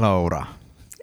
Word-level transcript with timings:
Laura. 0.00 0.46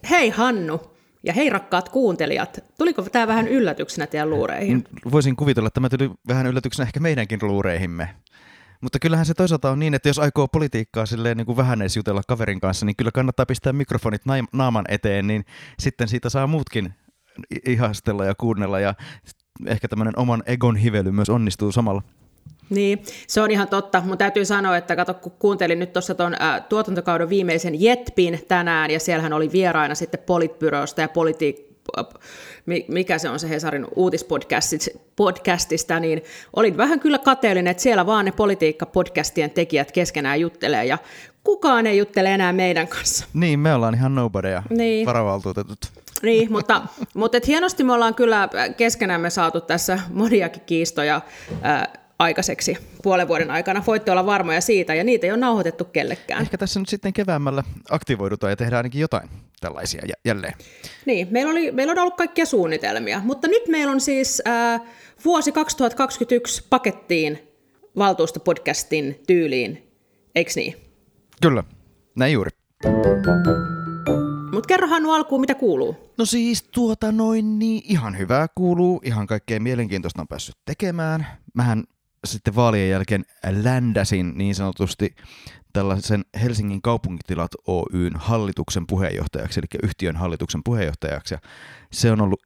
Hei 0.09 0.29
Hannu. 0.29 0.81
Ja 1.23 1.33
hei 1.33 1.49
rakkaat 1.49 1.89
kuuntelijat. 1.89 2.59
Tuliko 2.77 3.01
tämä 3.01 3.27
vähän 3.27 3.47
yllätyksenä 3.47 4.07
teidän 4.07 4.29
luureihin? 4.29 4.83
Voisin 5.11 5.35
kuvitella, 5.35 5.67
että 5.67 5.73
tämä 5.73 5.89
tuli 5.89 6.11
vähän 6.27 6.47
yllätyksenä 6.47 6.87
ehkä 6.87 6.99
meidänkin 6.99 7.39
luureihimme. 7.41 8.09
Mutta 8.81 8.99
kyllähän 8.99 9.25
se 9.25 9.33
toisaalta 9.33 9.71
on 9.71 9.79
niin, 9.79 9.93
että 9.93 10.09
jos 10.09 10.19
aikoo 10.19 10.47
politiikkaa 10.47 11.05
silleen 11.05 11.37
niin 11.37 11.45
kuin 11.45 11.57
vähän 11.57 11.81
edes 11.81 11.97
jutella 11.97 12.21
kaverin 12.27 12.59
kanssa, 12.59 12.85
niin 12.85 12.95
kyllä 12.95 13.11
kannattaa 13.11 13.45
pistää 13.45 13.73
mikrofonit 13.73 14.21
naaman 14.53 14.85
eteen, 14.87 15.27
niin 15.27 15.45
sitten 15.79 16.07
siitä 16.07 16.29
saa 16.29 16.47
muutkin 16.47 16.93
ihastella 17.65 18.25
ja 18.25 18.35
kuunnella 18.35 18.79
ja 18.79 18.93
ehkä 19.65 19.87
tämmöinen 19.87 20.19
oman 20.19 20.43
egon 20.45 20.75
hively 20.75 21.11
myös 21.11 21.29
onnistuu 21.29 21.71
samalla. 21.71 22.01
Niin, 22.69 23.03
se 23.27 23.41
on 23.41 23.51
ihan 23.51 23.67
totta. 23.67 24.01
Mun 24.05 24.17
täytyy 24.17 24.45
sanoa, 24.45 24.77
että 24.77 24.95
kato, 24.95 25.13
kun 25.13 25.31
kuuntelin 25.39 25.79
nyt 25.79 25.93
tuossa 25.93 26.15
tuon 26.15 26.41
äh, 26.41 26.61
tuotantokauden 26.69 27.29
viimeisen 27.29 27.81
Jetpin 27.81 28.45
tänään, 28.47 28.91
ja 28.91 28.99
siellähän 28.99 29.33
oli 29.33 29.51
vieraina 29.51 29.95
sitten 29.95 30.19
Politbyrosta 30.25 31.01
ja 31.01 31.07
politi- 31.07 31.67
mikä 32.87 33.17
se 33.17 33.29
on 33.29 33.39
se 33.39 33.49
Hesarin 33.49 33.87
uutispodcastista, 33.95 35.99
niin 35.99 36.23
olin 36.55 36.77
vähän 36.77 36.99
kyllä 36.99 37.17
kateellinen, 37.17 37.71
että 37.71 37.83
siellä 37.83 38.05
vaan 38.05 38.25
ne 38.25 38.31
politiikka-podcastien 38.31 39.49
tekijät 39.49 39.91
keskenään 39.91 40.41
juttelee, 40.41 40.85
ja 40.85 40.97
kukaan 41.43 41.87
ei 41.87 41.97
juttele 41.97 42.33
enää 42.33 42.53
meidän 42.53 42.87
kanssa. 42.87 43.25
Niin, 43.33 43.59
me 43.59 43.73
ollaan 43.73 43.95
ihan 43.95 44.15
nobodyja, 44.15 44.63
niin. 44.69 45.05
varavaltuutetut. 45.05 45.79
Niin, 46.21 46.51
mutta, 46.55 46.81
mutta 47.13 47.37
et 47.37 47.47
hienosti 47.47 47.83
me 47.83 47.93
ollaan 47.93 48.15
kyllä 48.15 48.49
keskenämme 48.77 49.29
saatu 49.29 49.61
tässä 49.61 49.99
moniakin 50.13 50.61
kiistoja 50.65 51.21
äh, 51.65 51.87
aikaiseksi 52.19 52.77
puolen 53.03 53.27
vuoden 53.27 53.51
aikana. 53.51 53.83
Voitte 53.87 54.11
olla 54.11 54.25
varmoja 54.25 54.61
siitä, 54.61 54.93
ja 54.93 55.03
niitä 55.03 55.27
ei 55.27 55.31
ole 55.31 55.39
nauhoitettu 55.39 55.85
kellekään. 55.85 56.41
Ehkä 56.41 56.57
tässä 56.57 56.79
nyt 56.79 56.89
sitten 56.89 57.13
keväämällä 57.13 57.63
aktivoidutaan 57.89 58.51
ja 58.51 58.55
tehdään 58.55 58.77
ainakin 58.77 59.01
jotain 59.01 59.29
tällaisia 59.59 60.01
jälleen. 60.25 60.53
Niin, 61.05 61.27
meillä, 61.31 61.51
oli, 61.51 61.71
meillä 61.71 61.91
on 61.91 61.99
ollut 61.99 62.17
kaikkia 62.17 62.45
suunnitelmia, 62.45 63.21
mutta 63.23 63.47
nyt 63.47 63.67
meillä 63.67 63.91
on 63.91 64.01
siis 64.01 64.41
äh, 64.47 64.81
vuosi 65.25 65.51
2021 65.51 66.65
pakettiin 66.69 67.39
valtuustopodcastin 67.97 69.23
tyyliin, 69.27 69.91
eikö 70.35 70.51
niin? 70.55 70.75
Kyllä, 71.41 71.63
näin 72.15 72.33
juuri. 72.33 72.51
Mutta 74.51 74.67
kerrohan 74.67 75.03
nu 75.03 75.11
alkuun, 75.11 75.41
mitä 75.41 75.55
kuuluu. 75.55 75.95
No 76.17 76.25
siis 76.25 76.63
tuota 76.71 77.11
noin, 77.11 77.59
niin 77.59 77.81
ihan 77.85 78.17
hyvää 78.17 78.47
kuuluu. 78.55 79.01
Ihan 79.03 79.27
kaikkea 79.27 79.59
mielenkiintoista 79.59 80.21
on 80.21 80.27
päässyt 80.27 80.55
tekemään. 80.65 81.27
Mähän 81.53 81.83
sitten 82.27 82.55
vaalien 82.55 82.89
jälkeen 82.89 83.25
ländäsin 83.49 84.33
niin 84.37 84.55
sanotusti 84.55 85.15
tällaisen 85.73 86.25
Helsingin 86.41 86.81
kaupungitilat 86.81 87.51
Oyn 87.67 88.15
hallituksen 88.15 88.87
puheenjohtajaksi, 88.87 89.59
eli 89.59 89.79
yhtiön 89.83 90.15
hallituksen 90.15 90.61
puheenjohtajaksi. 90.65 91.33
Ja 91.33 91.39
se 91.91 92.11
on 92.11 92.21
ollut 92.21 92.41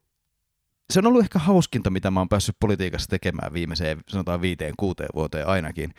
se 0.90 0.98
on 0.98 1.06
ollut 1.06 1.22
ehkä 1.22 1.38
hauskinta, 1.38 1.90
mitä 1.90 2.10
mä 2.10 2.20
oon 2.20 2.28
päässyt 2.28 2.56
politiikassa 2.60 3.10
tekemään 3.10 3.52
viimeiseen, 3.52 4.00
sanotaan 4.08 4.40
viiteen, 4.40 4.74
kuuteen 4.76 5.08
vuoteen 5.14 5.48
ainakin. 5.48 5.94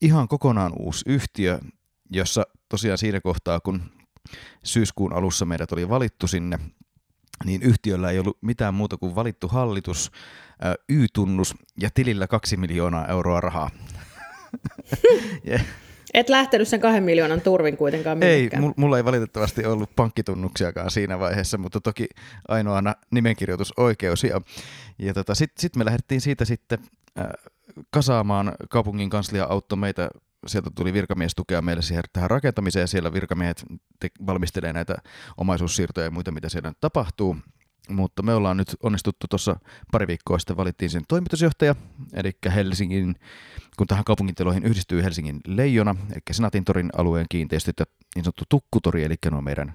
Ihan 0.00 0.28
kokonaan 0.28 0.72
uusi 0.78 1.04
yhtiö, 1.06 1.58
jossa 2.10 2.42
tosiaan 2.68 2.98
siinä 2.98 3.20
kohtaa, 3.20 3.60
kun 3.60 3.82
syyskuun 4.64 5.12
alussa 5.12 5.44
meidät 5.44 5.72
oli 5.72 5.88
valittu 5.88 6.26
sinne, 6.26 6.58
niin 7.44 7.62
yhtiöllä 7.62 8.10
ei 8.10 8.18
ollut 8.18 8.38
mitään 8.40 8.74
muuta 8.74 8.96
kuin 8.96 9.14
valittu 9.14 9.48
hallitus, 9.48 10.10
Y-tunnus 10.88 11.54
ja 11.80 11.90
tilillä 11.94 12.26
kaksi 12.26 12.56
miljoonaa 12.56 13.06
euroa 13.06 13.40
rahaa. 13.40 13.70
yeah. 15.48 15.64
Et 16.14 16.28
lähtenyt 16.28 16.68
sen 16.68 16.80
kahden 16.80 17.02
miljoonan 17.02 17.40
turvin 17.40 17.76
kuitenkaan 17.76 18.18
mihinkään. 18.18 18.64
Ei, 18.64 18.70
mulla 18.76 18.96
ei 18.96 19.04
valitettavasti 19.04 19.66
ollut 19.66 19.90
pankkitunnuksiakaan 19.96 20.90
siinä 20.90 21.18
vaiheessa, 21.18 21.58
mutta 21.58 21.80
toki 21.80 22.06
ainoana 22.48 22.94
nimenkirjoitusoikeus. 23.10 24.24
Ja, 24.24 24.40
ja 24.98 25.14
tota, 25.14 25.34
sitten 25.34 25.60
sit 25.60 25.76
me 25.76 25.84
lähdettiin 25.84 26.20
siitä 26.20 26.44
sitten 26.44 26.78
äh, 27.18 27.26
kasaamaan 27.90 28.52
kaupungin 28.70 29.10
kanslia 29.10 29.44
auttoi 29.44 29.78
meitä 29.78 30.08
sieltä 30.46 30.70
tuli 30.74 30.92
virkamies 30.92 31.34
tukea 31.34 31.62
meille 31.62 31.82
siihen, 31.82 32.04
tähän 32.12 32.30
rakentamiseen 32.30 32.80
ja 32.80 32.86
siellä 32.86 33.12
virkamiehet 33.12 33.64
te- 34.00 34.08
valmistelee 34.26 34.72
näitä 34.72 34.96
omaisuussiirtoja 35.36 36.06
ja 36.06 36.10
muita, 36.10 36.30
mitä 36.30 36.48
siellä 36.48 36.72
tapahtuu. 36.80 37.36
Mutta 37.88 38.22
me 38.22 38.34
ollaan 38.34 38.56
nyt 38.56 38.76
onnistuttu 38.82 39.26
tuossa 39.30 39.56
pari 39.92 40.06
viikkoa 40.06 40.38
sitten 40.38 40.56
valittiin 40.56 40.90
sen 40.90 41.02
toimitusjohtaja, 41.08 41.74
eli 42.12 42.32
Helsingin, 42.54 43.16
kun 43.76 43.86
tähän 43.86 44.04
kaupunkitiloihin 44.04 44.64
yhdistyy 44.64 45.02
Helsingin 45.02 45.40
leijona, 45.46 45.94
eli 46.12 46.20
Senaatintorin 46.30 46.90
alueen 46.96 47.26
kiinteistöt 47.28 47.76
ja 47.80 47.86
niin 48.14 48.24
sanottu 48.24 48.44
tukkutori, 48.48 49.04
eli 49.04 49.14
nuo 49.30 49.40
meidän 49.40 49.74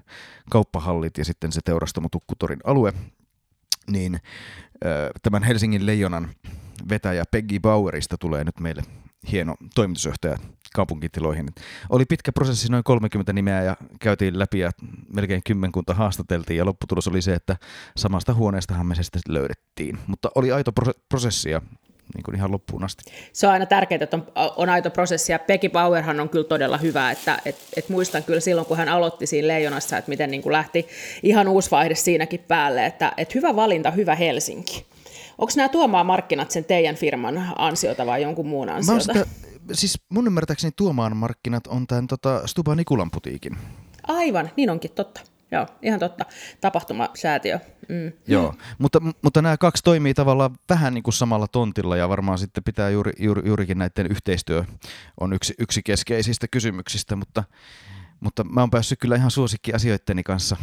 kauppahallit 0.50 1.18
ja 1.18 1.24
sitten 1.24 1.52
se 1.52 1.60
teurastamo 1.64 2.08
tukkutorin 2.08 2.60
alue, 2.64 2.92
niin 3.90 4.20
tämän 5.22 5.42
Helsingin 5.42 5.86
leijonan 5.86 6.28
vetäjä 6.88 7.24
Peggy 7.30 7.60
Bauerista 7.60 8.18
tulee 8.18 8.44
nyt 8.44 8.60
meille 8.60 8.82
hieno 9.32 9.54
toimitusjohtaja 9.74 10.36
kaupunkitiloihin. 10.74 11.48
Oli 11.90 12.04
pitkä 12.04 12.32
prosessi, 12.32 12.68
noin 12.68 12.84
30 12.84 13.32
nimeä 13.32 13.62
ja 13.62 13.76
käytiin 14.00 14.38
läpi 14.38 14.58
ja 14.58 14.70
melkein 15.14 15.42
kymmenkunta 15.46 15.94
haastateltiin 15.94 16.58
ja 16.58 16.64
lopputulos 16.64 17.08
oli 17.08 17.22
se, 17.22 17.34
että 17.34 17.56
samasta 17.96 18.34
huoneestahan 18.34 18.86
me 18.86 18.94
se 18.94 19.02
sitten 19.02 19.22
löydettiin. 19.28 19.98
Mutta 20.06 20.30
oli 20.34 20.52
aito 20.52 20.72
prosessi 21.08 21.50
ja 21.50 21.60
niin 22.14 22.22
kuin 22.22 22.34
ihan 22.34 22.52
loppuun 22.52 22.84
asti. 22.84 23.02
Se 23.32 23.46
on 23.46 23.52
aina 23.52 23.66
tärkeää, 23.66 24.02
että 24.02 24.16
on, 24.16 24.26
on 24.56 24.68
aito 24.68 24.90
prosessi, 24.90 25.32
ja 25.32 25.38
Peggy 25.38 25.68
Bauerhan 25.68 26.20
on 26.20 26.28
kyllä 26.28 26.44
todella 26.44 26.78
hyvä, 26.78 27.10
että 27.10 27.38
et, 27.44 27.56
et 27.76 27.88
muistan 27.88 28.24
kyllä 28.24 28.40
silloin, 28.40 28.66
kun 28.66 28.76
hän 28.76 28.88
aloitti 28.88 29.26
siinä 29.26 29.48
Leijonassa, 29.48 29.98
että 29.98 30.08
miten 30.08 30.30
niin 30.30 30.42
kuin 30.42 30.52
lähti 30.52 30.88
ihan 31.22 31.48
uusi 31.48 31.70
vaihde 31.70 31.94
siinäkin 31.94 32.40
päälle, 32.40 32.86
että 32.86 33.12
et 33.16 33.34
hyvä 33.34 33.56
valinta, 33.56 33.90
hyvä 33.90 34.14
Helsinki. 34.14 34.91
Onko 35.38 35.52
nämä 35.56 35.68
tuomaan 35.68 36.06
markkinat 36.06 36.50
sen 36.50 36.64
teidän 36.64 36.96
firman 36.96 37.52
ansiota 37.58 38.06
vai 38.06 38.22
jonkun 38.22 38.46
muun 38.46 38.68
ansiota? 38.68 39.02
Sitä, 39.02 39.26
siis 39.72 40.00
mun 40.08 40.26
ymmärtääkseni 40.26 40.72
tuomaan 40.76 41.16
markkinat 41.16 41.66
on 41.66 41.86
tämän 41.86 42.06
tota, 42.06 42.46
Stuba 42.46 42.74
Nikulan 42.74 43.10
putiikin. 43.10 43.56
Aivan, 44.08 44.50
niin 44.56 44.70
onkin, 44.70 44.90
totta. 44.92 45.20
Joo, 45.52 45.66
ihan 45.82 46.00
totta. 46.00 46.24
Tapahtumasäätiö. 46.60 47.58
Mm. 47.88 48.12
Joo, 48.26 48.54
mutta, 48.78 49.00
mutta 49.22 49.42
nämä 49.42 49.56
kaksi 49.56 49.82
toimii 49.82 50.14
tavallaan 50.14 50.56
vähän 50.68 50.94
niin 50.94 51.02
kuin 51.02 51.14
samalla 51.14 51.48
tontilla 51.48 51.96
ja 51.96 52.08
varmaan 52.08 52.38
sitten 52.38 52.64
pitää 52.64 52.90
juuri, 52.90 53.12
juuri, 53.18 53.42
juurikin 53.48 53.78
näiden 53.78 54.06
yhteistyö 54.06 54.64
on 55.20 55.32
yksi, 55.32 55.54
yksi 55.58 55.82
keskeisistä 55.82 56.48
kysymyksistä, 56.48 57.16
mutta, 57.16 57.44
mutta 58.20 58.44
mä 58.44 58.60
oon 58.60 58.70
päässyt 58.70 58.98
kyllä 58.98 59.16
ihan 59.16 59.30
suosikki 59.30 59.72
asioitteni 59.72 60.22
kanssa 60.22 60.56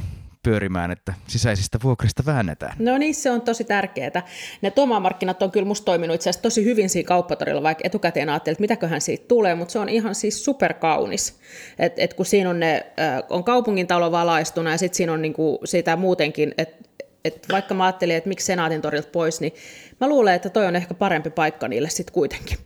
pyörimään, 0.43 0.91
että 0.91 1.13
sisäisistä 1.27 1.79
vuokrista 1.83 2.23
väännetään. 2.25 2.75
No 2.79 2.97
niin, 2.97 3.15
se 3.15 3.31
on 3.31 3.41
tosi 3.41 3.63
tärkeää. 3.63 4.27
Ne 4.61 4.71
tuomaamarkkinat 4.71 5.43
on 5.43 5.51
kyllä 5.51 5.67
musta 5.67 5.85
toiminut 5.85 6.15
itse 6.15 6.29
asiassa 6.29 6.41
tosi 6.41 6.65
hyvin 6.65 6.89
siinä 6.89 7.07
kauppatorilla, 7.07 7.63
vaikka 7.63 7.81
etukäteen 7.85 8.29
ajattelin, 8.29 8.53
että 8.53 8.61
mitäköhän 8.61 9.01
siitä 9.01 9.25
tulee, 9.27 9.55
mutta 9.55 9.71
se 9.71 9.79
on 9.79 9.89
ihan 9.89 10.15
siis 10.15 10.45
superkaunis. 10.45 11.39
Et, 11.79 11.93
et 11.97 12.13
kun 12.13 12.25
siinä 12.25 12.49
on, 12.49 12.59
ne, 12.59 12.85
äh, 12.99 13.23
on 13.29 13.43
kaupungin 13.43 13.87
talo 13.87 14.11
valaistuna 14.11 14.71
ja 14.71 14.77
sitten 14.77 14.97
siinä 14.97 15.13
on 15.13 15.21
niinku 15.21 15.59
sitä 15.65 15.95
muutenkin, 15.95 16.53
että 16.57 16.89
et 17.25 17.45
vaikka 17.51 17.73
mä 17.73 17.85
ajattelin, 17.85 18.15
että 18.15 18.29
miksi 18.29 18.45
Senaatin 18.45 18.81
torilta 18.81 19.09
pois, 19.11 19.41
niin 19.41 19.53
mä 20.01 20.09
luulen, 20.09 20.35
että 20.35 20.49
toi 20.49 20.65
on 20.65 20.75
ehkä 20.75 20.93
parempi 20.93 21.29
paikka 21.29 21.67
niille 21.67 21.89
sitten 21.89 22.13
kuitenkin. 22.13 22.57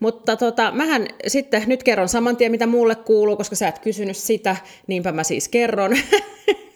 Mutta 0.00 0.36
tota, 0.36 0.72
mähän 0.72 1.06
sitten 1.26 1.62
nyt 1.66 1.82
kerron 1.82 2.08
saman 2.08 2.36
tien, 2.36 2.50
mitä 2.50 2.66
mulle 2.66 2.96
kuuluu, 2.96 3.36
koska 3.36 3.56
sä 3.56 3.68
et 3.68 3.78
kysynyt 3.78 4.16
sitä, 4.16 4.56
niinpä 4.86 5.12
mä 5.12 5.24
siis 5.24 5.48
kerron. 5.48 5.96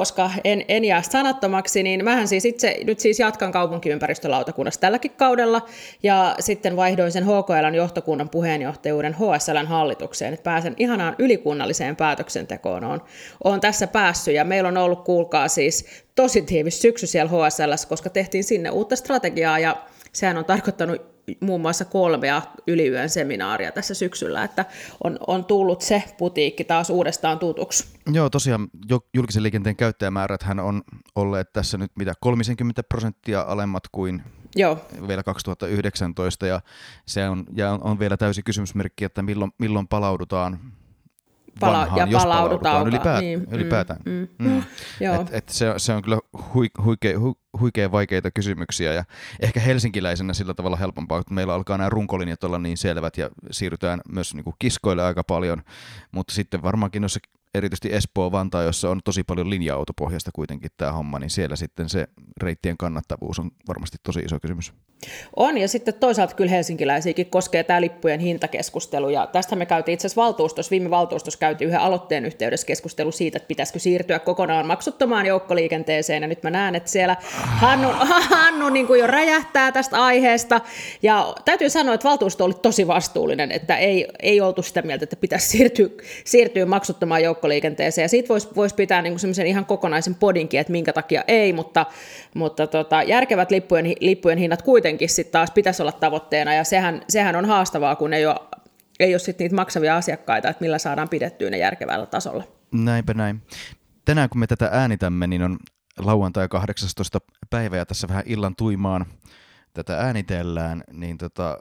koska 0.00 0.30
en, 0.44 0.64
en 0.68 0.84
jää 0.84 1.02
sanattomaksi, 1.02 1.82
niin 1.82 2.04
mähän 2.04 2.28
siis 2.28 2.44
itse 2.44 2.80
nyt 2.84 3.00
siis 3.00 3.18
jatkan 3.18 3.52
kaupunkiympäristölautakunnassa 3.52 4.80
tälläkin 4.80 5.10
kaudella, 5.10 5.66
ja 6.02 6.36
sitten 6.38 6.76
vaihdoin 6.76 7.12
sen 7.12 7.24
HKLn 7.24 7.74
johtokunnan 7.74 8.28
puheenjohtajuuden 8.28 9.14
HSLn 9.14 9.66
hallitukseen, 9.66 10.34
että 10.34 10.44
pääsen 10.44 10.74
ihanaan 10.78 11.16
ylikunnalliseen 11.18 11.96
päätöksentekoon. 11.96 12.84
Olen, 12.84 13.00
olen 13.44 13.60
tässä 13.60 13.86
päässyt, 13.86 14.34
ja 14.34 14.44
meillä 14.44 14.68
on 14.68 14.76
ollut, 14.76 15.04
kuulkaa 15.04 15.48
siis, 15.48 15.86
tosi 16.14 16.42
tiivis 16.42 16.82
syksy 16.82 17.06
siellä 17.06 17.30
HSL, 17.30 17.72
koska 17.88 18.10
tehtiin 18.10 18.44
sinne 18.44 18.70
uutta 18.70 18.96
strategiaa, 18.96 19.58
ja 19.58 19.76
sehän 20.12 20.38
on 20.38 20.44
tarkoittanut 20.44 21.19
muun 21.40 21.60
muassa 21.60 21.84
kolmea 21.84 22.42
yliyön 22.66 23.10
seminaaria 23.10 23.72
tässä 23.72 23.94
syksyllä, 23.94 24.44
että 24.44 24.64
on, 25.04 25.18
on 25.26 25.44
tullut 25.44 25.80
se 25.80 26.02
putiikki 26.18 26.64
taas 26.64 26.90
uudestaan 26.90 27.38
tutuksi. 27.38 27.88
Joo, 28.12 28.30
tosiaan 28.30 28.68
julkisen 29.14 29.42
liikenteen 29.42 29.76
käyttäjämäärät 29.76 30.42
hän 30.42 30.60
on 30.60 30.82
olleet 31.14 31.52
tässä 31.52 31.78
nyt 31.78 31.92
mitä 31.98 32.12
30 32.20 32.82
prosenttia 32.82 33.40
alemmat 33.40 33.82
kuin 33.92 34.22
Joo. 34.56 34.78
vielä 35.08 35.22
2019 35.22 36.46
ja 36.46 36.60
se 37.06 37.28
on, 37.28 37.44
ja 37.54 37.78
on, 37.80 37.98
vielä 37.98 38.16
täysi 38.16 38.42
kysymysmerkki, 38.42 39.04
että 39.04 39.22
milloin, 39.22 39.52
milloin 39.58 39.88
palaudutaan 39.88 40.60
Pala- 41.60 41.78
vanhaan, 41.78 41.98
ja 41.98 42.06
jos 42.06 42.22
palaudutaan 42.22 42.86
ylipäätään. 42.86 43.20
Niin, 43.20 43.40
mm, 43.40 43.46
ylipäätään. 43.54 44.00
Mm, 44.04 44.28
mm, 44.38 44.48
mm. 45.00 45.20
Et, 45.20 45.28
et 45.30 45.48
se, 45.48 45.74
se 45.76 45.92
on 45.92 46.02
kyllä 46.02 46.18
huikea, 46.84 47.20
hu, 47.20 47.39
huikea 47.60 47.92
vaikeita 47.92 48.30
kysymyksiä 48.30 48.92
ja 48.92 49.04
ehkä 49.40 49.60
helsinkiläisenä 49.60 50.34
sillä 50.34 50.54
tavalla 50.54 50.76
helpompaa, 50.76 51.20
että 51.20 51.34
meillä 51.34 51.54
alkaa 51.54 51.78
nämä 51.78 51.90
runkolinjat 51.90 52.44
olla 52.44 52.58
niin 52.58 52.76
selvät 52.76 53.18
ja 53.18 53.30
siirrytään 53.50 54.00
myös 54.12 54.34
niin 54.34 54.44
kuin 54.44 54.56
kiskoille 54.58 55.02
aika 55.02 55.24
paljon, 55.24 55.62
mutta 56.12 56.34
sitten 56.34 56.62
varmaankin 56.62 57.02
noissa 57.02 57.20
erityisesti 57.54 57.92
Espoo, 57.92 58.32
Vantaa, 58.32 58.62
jossa 58.62 58.90
on 58.90 59.00
tosi 59.04 59.24
paljon 59.24 59.50
linja-autopohjasta 59.50 60.30
kuitenkin 60.34 60.70
tämä 60.76 60.92
homma, 60.92 61.18
niin 61.18 61.30
siellä 61.30 61.56
sitten 61.56 61.88
se 61.88 62.06
reittien 62.42 62.76
kannattavuus 62.76 63.38
on 63.38 63.50
varmasti 63.68 63.96
tosi 64.02 64.20
iso 64.20 64.40
kysymys. 64.40 64.72
On, 65.36 65.58
ja 65.58 65.68
sitten 65.68 65.94
toisaalta 65.94 66.34
kyllä 66.34 66.50
helsinkiläisiäkin 66.50 67.30
koskee 67.30 67.64
tämä 67.64 67.80
lippujen 67.80 68.20
hintakeskustelu, 68.20 69.08
ja 69.08 69.26
tästä 69.26 69.56
me 69.56 69.66
käytiin 69.66 69.94
itse 69.94 70.06
asiassa 70.06 70.22
valtuustossa, 70.22 70.70
viime 70.70 70.90
valtuustossa 70.90 71.38
käytiin 71.38 71.68
yhden 71.68 71.80
aloitteen 71.80 72.24
yhteydessä 72.24 72.66
keskustelu 72.66 73.12
siitä, 73.12 73.36
että 73.36 73.46
pitäisikö 73.46 73.78
siirtyä 73.78 74.18
kokonaan 74.18 74.66
maksuttomaan 74.66 75.26
joukkoliikenteeseen, 75.26 76.22
ja 76.22 76.28
nyt 76.28 76.42
mä 76.42 76.50
näen, 76.50 76.74
että 76.74 76.90
siellä 76.90 77.16
Hannu, 77.32 77.88
Hannu 78.30 78.68
niin 78.68 78.86
kuin 78.86 79.00
jo 79.00 79.06
räjähtää 79.06 79.72
tästä 79.72 80.02
aiheesta, 80.02 80.60
ja 81.02 81.34
täytyy 81.44 81.70
sanoa, 81.70 81.94
että 81.94 82.08
valtuusto 82.08 82.44
oli 82.44 82.54
tosi 82.54 82.86
vastuullinen, 82.86 83.52
että 83.52 83.76
ei, 83.76 84.08
ei 84.22 84.40
oltu 84.40 84.62
sitä 84.62 84.82
mieltä, 84.82 85.04
että 85.04 85.16
pitäisi 85.16 85.48
siirtyä, 85.48 85.88
siirtyä 86.24 86.66
maksuttomaan 86.66 87.22
joukkoliikenteeseen, 87.40 88.04
ja 88.04 88.08
siitä 88.08 88.28
voisi 88.28 88.48
vois 88.56 88.74
pitää 88.74 89.02
niin 89.02 89.18
semmoisen 89.18 89.46
ihan 89.46 89.66
kokonaisen 89.66 90.14
podinkin, 90.14 90.60
että 90.60 90.72
minkä 90.72 90.92
takia 90.92 91.24
ei, 91.28 91.52
mutta, 91.52 91.86
mutta 92.34 92.66
tota, 92.66 93.02
järkevät 93.02 93.50
lippujen, 93.50 93.86
lippujen 94.00 94.38
hinnat 94.38 94.62
kuitenkin 94.62 95.08
sitten 95.08 95.32
taas 95.32 95.50
pitäisi 95.50 95.82
olla 95.82 95.92
tavoitteena, 95.92 96.54
ja 96.54 96.64
sehän, 96.64 97.02
sehän 97.08 97.36
on 97.36 97.44
haastavaa, 97.44 97.96
kun 97.96 98.12
ei 98.12 98.26
ole, 98.26 98.36
ei 99.00 99.14
ole 99.14 99.18
sit 99.18 99.38
niitä 99.38 99.54
maksavia 99.54 99.96
asiakkaita, 99.96 100.48
että 100.48 100.64
millä 100.64 100.78
saadaan 100.78 101.08
pidettyä 101.08 101.50
ne 101.50 101.58
järkevällä 101.58 102.06
tasolla. 102.06 102.44
Näinpä 102.72 103.14
näin. 103.14 103.42
Tänään 104.04 104.28
kun 104.28 104.40
me 104.40 104.46
tätä 104.46 104.68
äänitämme, 104.72 105.26
niin 105.26 105.42
on 105.42 105.58
lauantai 105.98 106.48
18. 106.48 107.18
päivä 107.50 107.76
ja 107.76 107.86
tässä 107.86 108.08
vähän 108.08 108.24
illan 108.26 108.56
tuimaan 108.56 109.06
tätä 109.74 109.98
äänitellään, 109.98 110.84
niin 110.92 111.18
tota, 111.18 111.58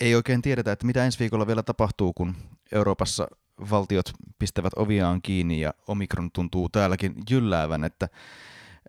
ei 0.00 0.14
oikein 0.14 0.42
tiedetä, 0.42 0.72
että 0.72 0.86
mitä 0.86 1.04
ensi 1.04 1.18
viikolla 1.18 1.46
vielä 1.46 1.62
tapahtuu, 1.62 2.12
kun 2.12 2.34
Euroopassa 2.72 3.28
valtiot 3.70 4.10
pistävät 4.38 4.72
oviaan 4.76 5.22
kiinni 5.22 5.60
ja 5.60 5.74
Omikron 5.88 6.30
tuntuu 6.32 6.68
täälläkin 6.68 7.14
jylläävän, 7.30 7.84
että, 7.84 8.08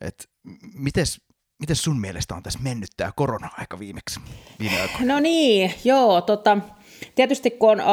että 0.02 0.24
mites, 0.74 1.22
mites 1.60 1.84
sun 1.84 2.00
mielestä 2.00 2.36
on 2.36 2.44
tässä 2.44 2.60
mennyt 2.60 2.90
tämä 2.98 3.12
korona-aika 3.16 3.80
viimeksi? 3.80 4.19
Viime 4.60 4.90
no 5.00 5.19
niin, 5.19 5.74
joo, 5.84 6.22
tota, 6.22 6.58
Tietysti 7.16 7.52
kun 7.52 7.69
on, 7.69 7.80
uh, 7.80 7.86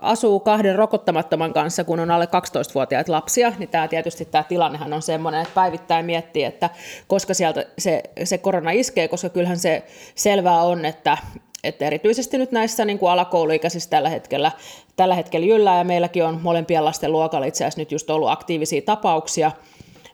asuu 0.00 0.40
kahden 0.40 0.76
rokottamattoman 0.76 1.52
kanssa, 1.52 1.84
kun 1.84 2.00
on 2.00 2.10
alle 2.10 2.24
12-vuotiaita 2.24 3.12
lapsia, 3.12 3.52
niin 3.58 3.68
tämä 3.68 3.88
tietysti 3.88 4.24
tämä 4.24 4.44
tilannehan 4.44 4.92
on 4.92 5.02
sellainen, 5.02 5.42
että 5.42 5.54
päivittäin 5.54 6.06
miettii, 6.06 6.44
että 6.44 6.70
koska 7.06 7.34
sieltä 7.34 7.66
se, 7.78 8.02
se 8.24 8.38
korona 8.38 8.70
iskee, 8.70 9.08
koska 9.08 9.28
kyllähän 9.28 9.58
se 9.58 9.86
selvää 10.14 10.62
on, 10.62 10.84
että, 10.84 11.18
että 11.64 11.84
erityisesti 11.86 12.38
nyt 12.38 12.52
näissä 12.52 12.84
niin 12.84 12.98
kuin 12.98 13.12
alakouluikäisissä 13.12 13.90
tällä 13.90 14.08
hetkellä, 14.08 14.52
tällä 14.96 15.14
hetkellä 15.14 15.54
yllää, 15.54 15.78
ja 15.78 15.84
meilläkin 15.84 16.24
on 16.24 16.40
molempien 16.42 16.84
lasten 16.84 17.12
luokalla 17.12 17.46
itse 17.46 17.64
asiassa 17.64 17.80
nyt 17.80 17.92
just 17.92 18.10
ollut 18.10 18.30
aktiivisia 18.30 18.82
tapauksia, 18.82 19.52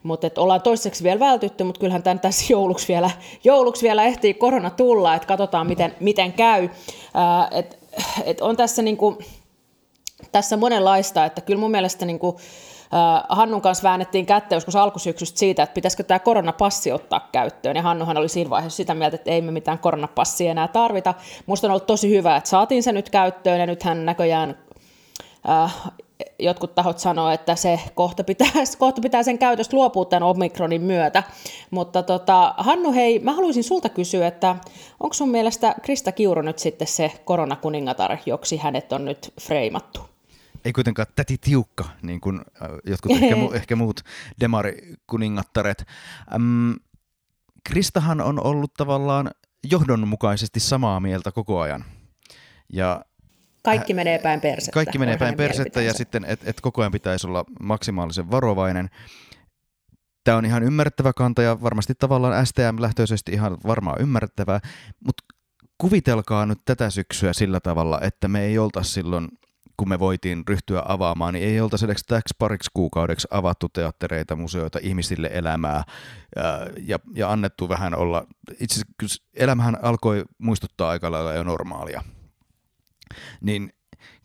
mutta 0.03 0.31
ollaan 0.37 0.63
toiseksi 0.63 1.05
vielä 1.05 1.21
vältytty, 1.21 1.65
mutta 1.65 1.81
kyllähän 1.81 2.03
tämän 2.03 2.21
tässä 2.21 2.45
jouluksi 2.53 2.89
vielä, 2.89 3.11
jouluksi 3.45 3.83
vielä 3.83 4.05
ehtii 4.05 4.35
korona 4.35 4.71
tulla, 4.71 5.15
että 5.15 5.29
katsotaan 5.29 5.67
miten, 5.67 5.95
miten 6.01 6.33
käy. 6.33 6.69
Ää, 7.15 7.49
et, 7.51 7.79
et 8.25 8.41
on 8.41 8.57
tässä, 8.57 8.83
niin 8.83 8.97
kuin, 8.97 9.19
tässä 10.33 10.57
monenlaista, 10.57 11.25
että 11.25 11.41
kyllä 11.41 11.61
mun 11.61 11.71
mielestä 11.71 12.07
niin 12.07 12.19
kuin, 12.19 12.37
Hannun 13.29 13.61
kanssa 13.61 13.89
väännettiin 13.89 14.27
kättä 14.27 14.55
joskus 14.55 14.77
alkusyksystä 14.77 15.39
siitä, 15.39 15.63
että 15.63 15.75
pitäisikö 15.75 16.03
tämä 16.03 16.19
koronapassi 16.19 16.93
ottaa 16.93 17.29
käyttöön. 17.33 17.77
Ja 17.77 17.83
Hannuhan 17.83 18.17
oli 18.17 18.29
siinä 18.29 18.51
vaiheessa 18.51 18.77
sitä 18.77 18.95
mieltä, 18.95 19.15
että 19.15 19.31
ei 19.31 19.43
me 19.43 19.51
mitään 19.51 19.79
koronapassia 19.79 20.51
enää 20.51 20.69
tarvita. 20.69 21.15
Musta 21.47 21.67
on 21.67 21.71
ollut 21.71 21.87
tosi 21.87 22.11
hyvä, 22.11 22.37
että 22.37 22.51
saatiin 22.51 22.83
se 22.83 22.93
nyt 22.93 23.11
käyttöön 23.11 23.61
ja 23.61 23.67
nythän 23.67 24.07
näköjään 24.07 24.59
äh, 25.49 25.75
jotkut 26.39 26.75
tahot 26.75 26.99
sanoo, 26.99 27.31
että 27.31 27.57
se 27.57 27.81
kohta 27.95 28.25
pitää, 28.25 28.49
kohta 28.79 29.01
pitää 29.01 29.23
sen 29.23 29.39
käytöstä 29.39 29.77
luopua 29.77 30.05
tämän 30.05 30.29
Omikronin 30.29 30.83
myötä. 30.83 31.23
Mutta 31.71 32.03
tota, 32.03 32.55
Hannu, 32.57 32.93
hei, 32.93 33.19
mä 33.19 33.33
haluaisin 33.33 33.65
sulta 33.65 33.89
kysyä, 33.89 34.27
että 34.27 34.57
onko 35.01 35.15
sun 35.15 35.29
mielestä 35.29 35.75
Krista 35.83 36.13
Kiuru 36.13 36.43
nyt 36.43 36.59
sitten 36.59 36.89
se 36.89 37.13
koronakuningatar, 37.25 38.17
joksi 38.27 38.57
hänet 38.57 38.93
on 38.93 39.05
nyt 39.05 39.33
freimattu? 39.41 40.18
Ei 40.69 40.73
kuitenkaan 40.73 41.07
täti 41.17 41.39
tiukka, 41.41 41.85
niin 42.03 42.21
kuin 42.21 42.41
äh, 42.63 42.69
jotkut 42.87 43.13
ehkä, 43.13 43.35
mu- 43.35 43.55
ehkä 43.61 43.77
muut 43.77 44.01
demarikuningattaret. 44.41 45.85
Ähm, 46.35 46.73
Kristahan 47.65 48.21
on 48.21 48.47
ollut 48.47 48.75
tavallaan 48.75 49.31
johdonmukaisesti 49.71 50.61
samaa 50.61 51.01
mieltä 51.01 51.33
koko 51.33 51.61
ajan. 51.61 51.85
Ja 52.73 53.05
kaikki 53.65 53.95
menee 53.95 54.19
päin 54.19 54.41
persettä. 54.41 54.75
Kaikki 54.75 54.99
menee 54.99 55.17
päin 55.17 55.37
persettä 55.37 55.83
ja 55.83 55.95
sitten, 55.95 56.25
että 56.25 56.51
et 56.51 56.61
koko 56.61 56.83
ajan 56.83 56.93
pitäisi 56.93 57.27
olla 57.27 57.45
maksimaalisen 57.61 58.31
varovainen. 58.31 58.91
Tämä 60.25 60.37
on 60.37 60.45
ihan 60.45 60.63
ymmärrettävä 60.63 61.13
kanta 61.13 61.43
ja 61.43 61.63
varmasti 61.63 61.95
tavallaan 61.99 62.47
STM-lähtöisesti 62.47 63.33
ihan 63.33 63.57
varmaan 63.67 64.01
ymmärrettävää, 64.01 64.61
mutta 65.05 65.25
kuvitelkaa 65.79 66.47
nyt 66.47 66.59
tätä 66.65 66.91
syksyä 66.91 67.33
sillä 67.33 67.61
tavalla, 67.61 68.01
että 68.01 68.29
me 68.29 68.45
ei 68.45 68.59
oltaisi 68.59 68.91
silloin 68.91 69.29
kun 69.79 69.89
me 69.89 69.99
voitiin 69.99 70.43
ryhtyä 70.49 70.83
avaamaan, 70.89 71.35
niin 71.35 71.49
ei 71.49 71.61
oltaisi 71.61 71.85
edes 71.85 72.05
täksi 72.07 72.35
pariksi 72.39 72.71
kuukaudeksi 72.75 73.29
avattu 73.31 73.69
teattereita, 73.69 74.37
museoita, 74.37 74.79
ihmisille 74.83 75.31
elämää 75.33 75.83
ja, 76.87 76.99
ja, 77.15 77.33
annettu 77.33 77.69
vähän 77.69 77.95
olla. 77.95 78.27
Itse 78.61 78.83
asiassa 79.03 79.25
elämähän 79.35 79.77
alkoi 79.83 80.25
muistuttaa 80.39 80.91
aika 80.91 81.11
lailla 81.11 81.33
jo 81.33 81.43
normaalia. 81.43 82.03
Niin 83.41 83.73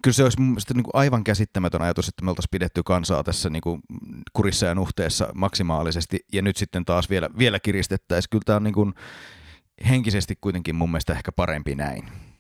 kyllä 0.04 0.16
se 0.16 0.24
olisi 0.24 0.40
mun 0.40 0.50
mielestä 0.50 0.74
niin 0.74 0.84
aivan 0.94 1.24
käsittämätön 1.24 1.82
ajatus, 1.82 2.08
että 2.08 2.26
me 2.26 2.32
oltaisiin 2.32 2.52
pidetty 2.52 2.84
kansaa 2.84 3.24
tässä 3.24 3.50
niin 3.50 3.62
kuin 3.62 3.82
kurissa 4.34 4.66
ja 4.66 4.76
nuhteessa 4.76 5.28
maksimaalisesti, 5.36 6.20
ja 6.34 6.42
nyt 6.42 6.58
sitten 6.58 6.86
taas 6.86 7.10
vielä, 7.10 7.30
vielä 7.38 7.60
kiristettäisiin. 7.60 8.30
Kyllä 8.30 8.44
tämä 8.46 8.56
on 8.56 8.64
niin 8.64 8.74
kuin 8.74 8.94
henkisesti 9.90 10.36
kuitenkin 10.42 10.76
mun 10.76 10.92
mielestä 10.92 11.14
ehkä 11.14 11.32
parempi 11.32 11.76
näin. 11.76 12.33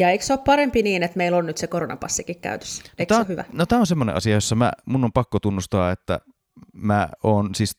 Ja 0.00 0.10
eikö 0.10 0.24
se 0.24 0.32
ole 0.32 0.40
parempi 0.46 0.82
niin, 0.82 1.02
että 1.02 1.16
meillä 1.16 1.38
on 1.38 1.46
nyt 1.46 1.58
se 1.58 1.66
koronapassikin 1.66 2.40
käytössä? 2.40 2.82
Eikö 2.98 3.14
tämä, 3.14 3.18
se 3.18 3.22
ole 3.22 3.28
hyvä? 3.28 3.44
No 3.52 3.66
tämä 3.66 3.80
on 3.80 3.86
semmoinen 3.86 4.16
asia, 4.16 4.34
jossa 4.34 4.54
mä, 4.54 4.72
mun 4.84 5.04
on 5.04 5.12
pakko 5.12 5.40
tunnustaa, 5.40 5.90
että 5.90 6.20
mä 6.72 7.08
oon 7.22 7.54
siis 7.54 7.76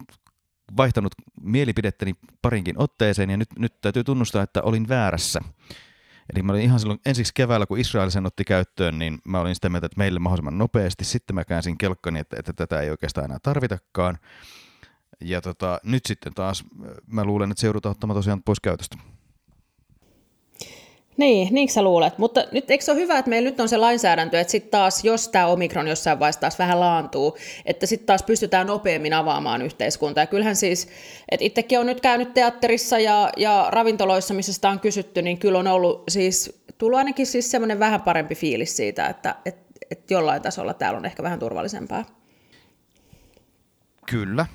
vaihtanut 0.77 1.15
mielipidettäni 1.41 2.13
parinkin 2.41 2.79
otteeseen 2.79 3.29
ja 3.29 3.37
nyt, 3.37 3.49
nyt 3.59 3.81
täytyy 3.81 4.03
tunnustaa, 4.03 4.43
että 4.43 4.61
olin 4.61 4.89
väärässä. 4.89 5.41
Eli 6.33 6.43
mä 6.43 6.51
olin 6.51 6.63
ihan 6.63 6.79
silloin 6.79 6.99
ensiksi 7.05 7.33
keväällä, 7.35 7.65
kun 7.65 7.79
Israel 7.79 8.09
sen 8.09 8.25
otti 8.25 8.43
käyttöön, 8.43 8.99
niin 8.99 9.19
mä 9.25 9.39
olin 9.39 9.55
sitä 9.55 9.69
mieltä, 9.69 9.85
että 9.85 9.97
meille 9.97 10.19
mahdollisimman 10.19 10.57
nopeasti. 10.57 11.05
Sitten 11.05 11.35
mä 11.35 11.43
käänsin 11.43 11.77
kelkkani, 11.77 12.19
että, 12.19 12.35
että 12.39 12.53
tätä 12.53 12.81
ei 12.81 12.89
oikeastaan 12.89 13.25
enää 13.25 13.37
tarvitakaan. 13.43 14.17
Ja 15.21 15.41
tota, 15.41 15.79
nyt 15.83 16.05
sitten 16.05 16.33
taas 16.33 16.63
mä 17.07 17.23
luulen, 17.23 17.51
että 17.51 17.61
se 17.61 17.67
joudutaan 17.67 17.91
ottamaan 17.91 18.17
tosiaan 18.17 18.43
pois 18.43 18.59
käytöstä. 18.59 18.97
Niin, 21.21 21.53
niin 21.53 21.69
sä 21.69 21.81
luulet. 21.81 22.17
Mutta 22.17 22.43
nyt 22.51 22.71
eikö 22.71 22.83
se 22.83 22.91
ole 22.91 22.99
hyvä, 22.99 23.17
että 23.17 23.29
meillä 23.29 23.49
nyt 23.49 23.59
on 23.59 23.69
se 23.69 23.77
lainsäädäntö, 23.77 24.39
että 24.39 24.51
sitten 24.51 24.71
taas, 24.71 25.03
jos 25.03 25.27
tämä 25.27 25.47
Omikron 25.47 25.87
jossain 25.87 26.19
vaiheessa 26.19 26.41
taas 26.41 26.59
vähän 26.59 26.79
laantuu, 26.79 27.37
että 27.65 27.85
sitten 27.85 28.05
taas 28.05 28.23
pystytään 28.23 28.67
nopeammin 28.67 29.13
avaamaan 29.13 29.61
yhteiskuntaa. 29.61 30.21
Ja 30.21 30.27
kyllähän 30.27 30.55
siis, 30.55 30.87
että 31.31 31.45
itsekin 31.45 31.79
on 31.79 31.85
nyt 31.85 32.01
käynyt 32.01 32.33
teatterissa 32.33 32.99
ja, 32.99 33.29
ja 33.37 33.67
ravintoloissa, 33.69 34.33
missä 34.33 34.53
sitä 34.53 34.69
on 34.69 34.79
kysytty, 34.79 35.21
niin 35.21 35.37
kyllä 35.37 35.59
on 35.59 35.67
ollut 35.67 36.03
siis, 36.09 36.63
tullut 36.77 36.97
ainakin 36.97 37.25
siis 37.25 37.51
semmoinen 37.51 37.79
vähän 37.79 38.01
parempi 38.01 38.35
fiilis 38.35 38.77
siitä, 38.77 39.07
että 39.07 39.35
et, 39.45 39.57
et 39.91 40.11
jollain 40.11 40.41
tasolla 40.41 40.73
täällä 40.73 40.97
on 40.97 41.05
ehkä 41.05 41.23
vähän 41.23 41.39
turvallisempaa. 41.39 42.05
Kyllä, 44.05 44.45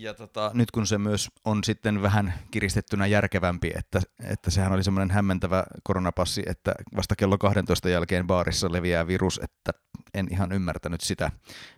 ja 0.00 0.14
tota, 0.14 0.50
nyt 0.54 0.70
kun 0.70 0.86
se 0.86 0.98
myös 0.98 1.28
on 1.44 1.64
sitten 1.64 2.02
vähän 2.02 2.34
kiristettynä 2.50 3.06
järkevämpi, 3.06 3.72
että, 3.78 4.00
että 4.24 4.50
sehän 4.50 4.72
oli 4.72 4.84
semmoinen 4.84 5.10
hämmentävä 5.10 5.64
koronapassi, 5.82 6.42
että 6.46 6.74
vasta 6.96 7.16
kello 7.16 7.38
12 7.38 7.88
jälkeen 7.88 8.26
baarissa 8.26 8.72
leviää 8.72 9.06
virus, 9.06 9.40
että 9.42 9.72
en 10.14 10.26
ihan 10.30 10.52
ymmärtänyt 10.52 11.00
sitä, 11.00 11.30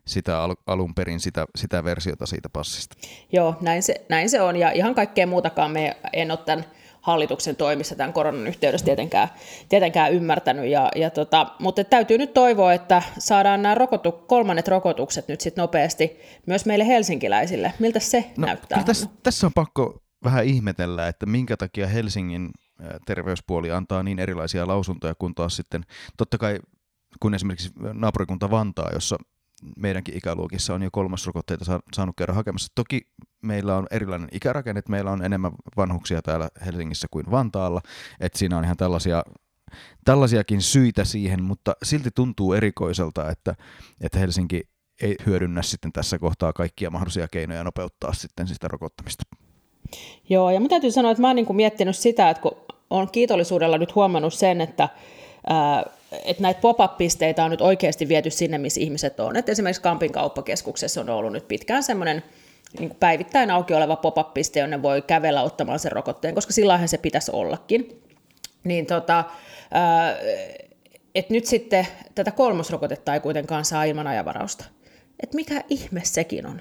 sitä 0.06 0.42
al- 0.42 0.54
alun 0.66 0.94
perin 0.94 1.20
sitä, 1.20 1.46
sitä 1.56 1.84
versiota 1.84 2.26
siitä 2.26 2.48
passista. 2.48 2.96
Joo, 3.32 3.56
näin 3.60 3.82
se, 3.82 4.06
näin 4.08 4.30
se 4.30 4.40
on 4.40 4.56
ja 4.56 4.70
ihan 4.70 4.94
kaikkea 4.94 5.26
muutakaan 5.26 5.70
me 5.70 5.96
en 6.12 6.30
ole 6.30 6.38
tämän 6.38 6.64
hallituksen 7.02 7.56
toimissa 7.56 7.94
tämän 7.94 8.12
koronan 8.12 8.46
yhteydessä 8.46 8.84
tietenkään, 8.84 9.28
tietenkään 9.68 10.12
ymmärtänyt. 10.12 10.70
Ja, 10.70 10.90
ja 10.96 11.10
tota, 11.10 11.46
mutta 11.58 11.84
täytyy 11.84 12.18
nyt 12.18 12.34
toivoa, 12.34 12.72
että 12.72 13.02
saadaan 13.18 13.62
nämä 13.62 13.74
rokotu, 13.74 14.12
kolmannet 14.12 14.68
rokotukset 14.68 15.28
nyt 15.28 15.40
sitten 15.40 15.62
nopeasti 15.62 16.20
myös 16.46 16.66
meille 16.66 16.86
helsinkiläisille. 16.86 17.72
Miltä 17.78 18.00
se 18.00 18.24
no, 18.36 18.46
näyttää? 18.46 18.84
Tässä, 18.84 19.06
tässä 19.22 19.46
on 19.46 19.52
pakko 19.54 19.98
vähän 20.24 20.44
ihmetellä, 20.44 21.08
että 21.08 21.26
minkä 21.26 21.56
takia 21.56 21.86
Helsingin 21.86 22.50
terveyspuoli 23.06 23.70
antaa 23.70 24.02
niin 24.02 24.18
erilaisia 24.18 24.66
lausuntoja, 24.66 25.14
kun 25.14 25.34
taas 25.34 25.56
sitten 25.56 25.82
totta 26.16 26.38
kai 26.38 26.58
kun 27.20 27.34
esimerkiksi 27.34 27.70
naapurikunta 27.92 28.50
Vantaa, 28.50 28.90
jossa 28.92 29.16
meidänkin 29.76 30.16
ikäluokissa 30.16 30.74
on 30.74 30.82
jo 30.82 30.90
kolmasrokotteita 30.92 31.80
saanut 31.94 32.16
käydä 32.16 32.32
hakemassa. 32.32 32.72
Toki 32.74 33.00
meillä 33.42 33.76
on 33.76 33.86
erilainen 33.90 34.28
ikärakenne, 34.32 34.78
että 34.78 34.90
meillä 34.90 35.10
on 35.10 35.24
enemmän 35.24 35.52
vanhuksia 35.76 36.22
täällä 36.22 36.48
Helsingissä 36.66 37.08
kuin 37.10 37.30
Vantaalla, 37.30 37.80
että 38.20 38.38
siinä 38.38 38.58
on 38.58 38.64
ihan 38.64 38.76
tällaisia, 38.76 39.22
tällaisiakin 40.04 40.62
syitä 40.62 41.04
siihen, 41.04 41.42
mutta 41.42 41.76
silti 41.82 42.10
tuntuu 42.14 42.52
erikoiselta, 42.52 43.30
että, 43.30 43.54
että 44.00 44.18
Helsinki 44.18 44.62
ei 45.02 45.16
hyödynnä 45.26 45.62
sitten 45.62 45.92
tässä 45.92 46.18
kohtaa 46.18 46.52
kaikkia 46.52 46.90
mahdollisia 46.90 47.28
keinoja 47.28 47.64
nopeuttaa 47.64 48.12
sitten 48.12 48.46
sitä 48.46 48.68
rokottamista. 48.68 49.24
Joo, 50.28 50.50
ja 50.50 50.60
mä 50.60 50.68
täytyy 50.68 50.90
sanoa, 50.90 51.10
että 51.10 51.20
mä 51.20 51.26
oon 51.26 51.36
niin 51.36 51.56
miettinyt 51.56 51.96
sitä, 51.96 52.30
että 52.30 52.42
kun 52.42 52.56
olen 52.90 53.10
kiitollisuudella 53.12 53.78
nyt 53.78 53.94
huomannut 53.94 54.34
sen, 54.34 54.60
että 54.60 54.88
ää, 55.46 55.84
että 56.24 56.42
näitä 56.42 56.60
pop-up-pisteitä 56.60 57.44
on 57.44 57.50
nyt 57.50 57.60
oikeasti 57.60 58.08
viety 58.08 58.30
sinne, 58.30 58.58
missä 58.58 58.80
ihmiset 58.80 59.20
on. 59.20 59.36
Et 59.36 59.48
esimerkiksi 59.48 59.82
Kampin 59.82 60.12
kauppakeskuksessa 60.12 61.00
on 61.00 61.10
ollut 61.10 61.32
nyt 61.32 61.48
pitkään 61.48 61.82
semmoinen 61.82 62.22
niin 62.78 62.96
päivittäin 63.00 63.50
auki 63.50 63.74
oleva 63.74 63.96
pop-up-piste, 63.96 64.60
jonne 64.60 64.82
voi 64.82 65.02
kävellä 65.02 65.42
ottamaan 65.42 65.78
sen 65.78 65.92
rokotteen, 65.92 66.34
koska 66.34 66.52
silloinhan 66.52 66.88
se 66.88 66.98
pitäisi 66.98 67.30
ollakin. 67.34 68.02
Niin 68.64 68.86
tota, 68.86 69.24
että 71.14 71.32
nyt 71.32 71.46
sitten 71.46 71.86
tätä 72.14 72.30
kolmosrokotetta 72.30 73.14
ei 73.14 73.20
kuitenkaan 73.20 73.64
saa 73.64 73.84
ilman 73.84 74.06
ajavarausta. 74.06 74.64
Että 75.22 75.36
mikä 75.36 75.64
ihme 75.68 76.00
sekin 76.04 76.46
on? 76.46 76.60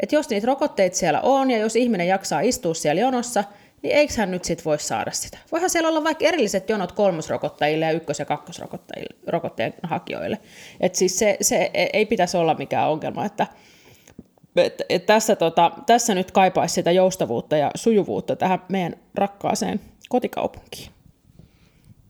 Että 0.00 0.16
jos 0.16 0.30
niitä 0.30 0.46
rokotteita 0.46 0.96
siellä 0.96 1.20
on 1.20 1.50
ja 1.50 1.58
jos 1.58 1.76
ihminen 1.76 2.08
jaksaa 2.08 2.40
istua 2.40 2.74
siellä 2.74 3.00
jonossa, 3.00 3.44
niin 3.84 3.96
eikö 3.96 4.14
hän 4.16 4.30
nyt 4.30 4.44
sitten 4.44 4.64
voi 4.64 4.78
saada 4.78 5.10
sitä? 5.10 5.38
Voihan 5.52 5.70
siellä 5.70 5.88
olla 5.88 6.04
vaikka 6.04 6.24
erilliset 6.24 6.68
jonot 6.68 6.92
kolmosrokottajille 6.92 7.84
ja 7.84 7.92
ykkös- 7.92 8.18
ja 8.18 8.24
kakkosrokotteen 8.24 9.74
hakijoille. 9.82 10.38
Että 10.80 10.98
siis 10.98 11.18
se, 11.18 11.36
se 11.40 11.70
ei 11.92 12.06
pitäisi 12.06 12.36
olla 12.36 12.54
mikään 12.54 12.90
ongelma, 12.90 13.24
että 13.24 13.46
et, 14.56 14.82
et 14.88 15.06
tässä, 15.06 15.36
tota, 15.36 15.72
tässä 15.86 16.14
nyt 16.14 16.30
kaipaisi 16.30 16.74
sitä 16.74 16.92
joustavuutta 16.92 17.56
ja 17.56 17.70
sujuvuutta 17.74 18.36
tähän 18.36 18.62
meidän 18.68 18.96
rakkaaseen 19.14 19.80
kotikaupunkiin. 20.08 20.90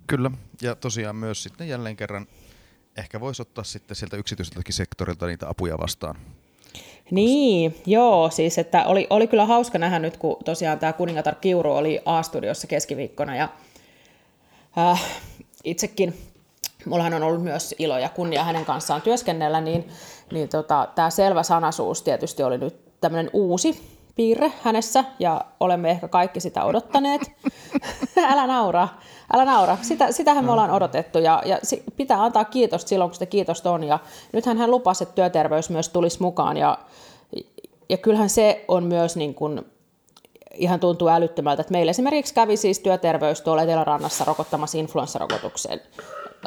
Kyllä, 0.06 0.30
ja 0.62 0.74
tosiaan 0.74 1.16
myös 1.16 1.42
sitten 1.42 1.68
jälleen 1.68 1.96
kerran 1.96 2.26
ehkä 2.96 3.20
voisi 3.20 3.42
ottaa 3.42 3.64
sitten 3.64 3.96
sieltä 3.96 4.16
yksityiseltäkin 4.16 4.74
sektorilta 4.74 5.26
niitä 5.26 5.48
apuja 5.48 5.78
vastaan. 5.78 6.16
Niin, 7.10 7.76
joo, 7.86 8.30
siis 8.30 8.58
että 8.58 8.84
oli, 8.84 9.06
oli 9.10 9.26
kyllä 9.26 9.44
hauska 9.44 9.78
nähdä 9.78 9.98
nyt, 9.98 10.16
kun 10.16 10.36
tosiaan 10.44 10.78
tämä 10.78 10.92
kuningatar 10.92 11.34
Kiuru 11.34 11.72
oli 11.72 12.00
A-studiossa 12.04 12.66
keskiviikkona 12.66 13.36
ja 13.36 13.48
äh, 14.78 15.02
itsekin 15.64 16.14
mullahan 16.86 17.14
on 17.14 17.22
ollut 17.22 17.42
myös 17.42 17.74
ilo 17.78 17.98
ja 17.98 18.08
kunnia 18.08 18.44
hänen 18.44 18.64
kanssaan 18.64 19.02
työskennellä, 19.02 19.60
niin, 19.60 19.88
niin 20.32 20.48
tota, 20.48 20.88
tämä 20.94 21.10
selvä 21.10 21.42
sanaisuus 21.42 22.02
tietysti 22.02 22.42
oli 22.42 22.58
nyt 22.58 23.00
tämmöinen 23.00 23.30
uusi 23.32 23.94
piirre 24.16 24.52
hänessä, 24.62 25.04
ja 25.18 25.44
olemme 25.60 25.90
ehkä 25.90 26.08
kaikki 26.08 26.40
sitä 26.40 26.64
odottaneet. 26.64 27.20
älä 28.32 28.46
naura, 28.46 28.88
älä 29.32 29.44
naura. 29.44 29.78
Sitä, 29.82 30.12
sitähän 30.12 30.44
me 30.44 30.52
ollaan 30.52 30.70
odotettu, 30.70 31.18
ja, 31.18 31.42
ja 31.44 31.58
pitää 31.96 32.22
antaa 32.22 32.44
kiitosta 32.44 32.88
silloin, 32.88 33.10
kun 33.10 33.14
sitä 33.14 33.26
kiitosta 33.26 33.70
on. 33.70 33.84
Ja 33.84 33.98
nythän 34.32 34.58
hän 34.58 34.70
lupasi, 34.70 35.04
että 35.04 35.14
työterveys 35.14 35.70
myös 35.70 35.88
tulisi 35.88 36.22
mukaan, 36.22 36.56
ja, 36.56 36.78
ja 37.88 37.96
kyllähän 37.96 38.30
se 38.30 38.64
on 38.68 38.84
myös 38.84 39.16
niin 39.16 39.34
kuin, 39.34 39.62
ihan 40.54 40.80
tuntuu 40.80 41.08
älyttömältä, 41.08 41.60
että 41.60 41.72
meillä 41.72 41.90
esimerkiksi 41.90 42.34
kävi 42.34 42.56
siis 42.56 42.78
työterveys 42.78 43.40
tuolla 43.40 43.62
Etelärannassa 43.62 44.24
rokottamassa 44.24 44.78
influenssarokotukseen 44.78 45.80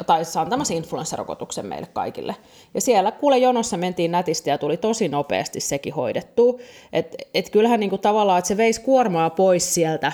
tai 0.06 0.22
antamassa 0.36 0.74
influenssarokotuksen 0.74 1.66
meille 1.66 1.86
kaikille. 1.92 2.36
Ja 2.74 2.80
siellä 2.80 3.12
kuule 3.12 3.38
jonossa 3.38 3.76
mentiin 3.76 4.12
nätisti 4.12 4.50
ja 4.50 4.58
tuli 4.58 4.76
tosi 4.76 5.08
nopeasti 5.08 5.60
sekin 5.60 5.94
hoidettu. 5.94 6.60
Että 6.92 7.16
et 7.34 7.50
kyllähän 7.50 7.80
niinku 7.80 7.98
tavallaan, 7.98 8.38
että 8.38 8.48
se 8.48 8.56
veisi 8.56 8.80
kuormaa 8.80 9.30
pois 9.30 9.74
sieltä, 9.74 10.12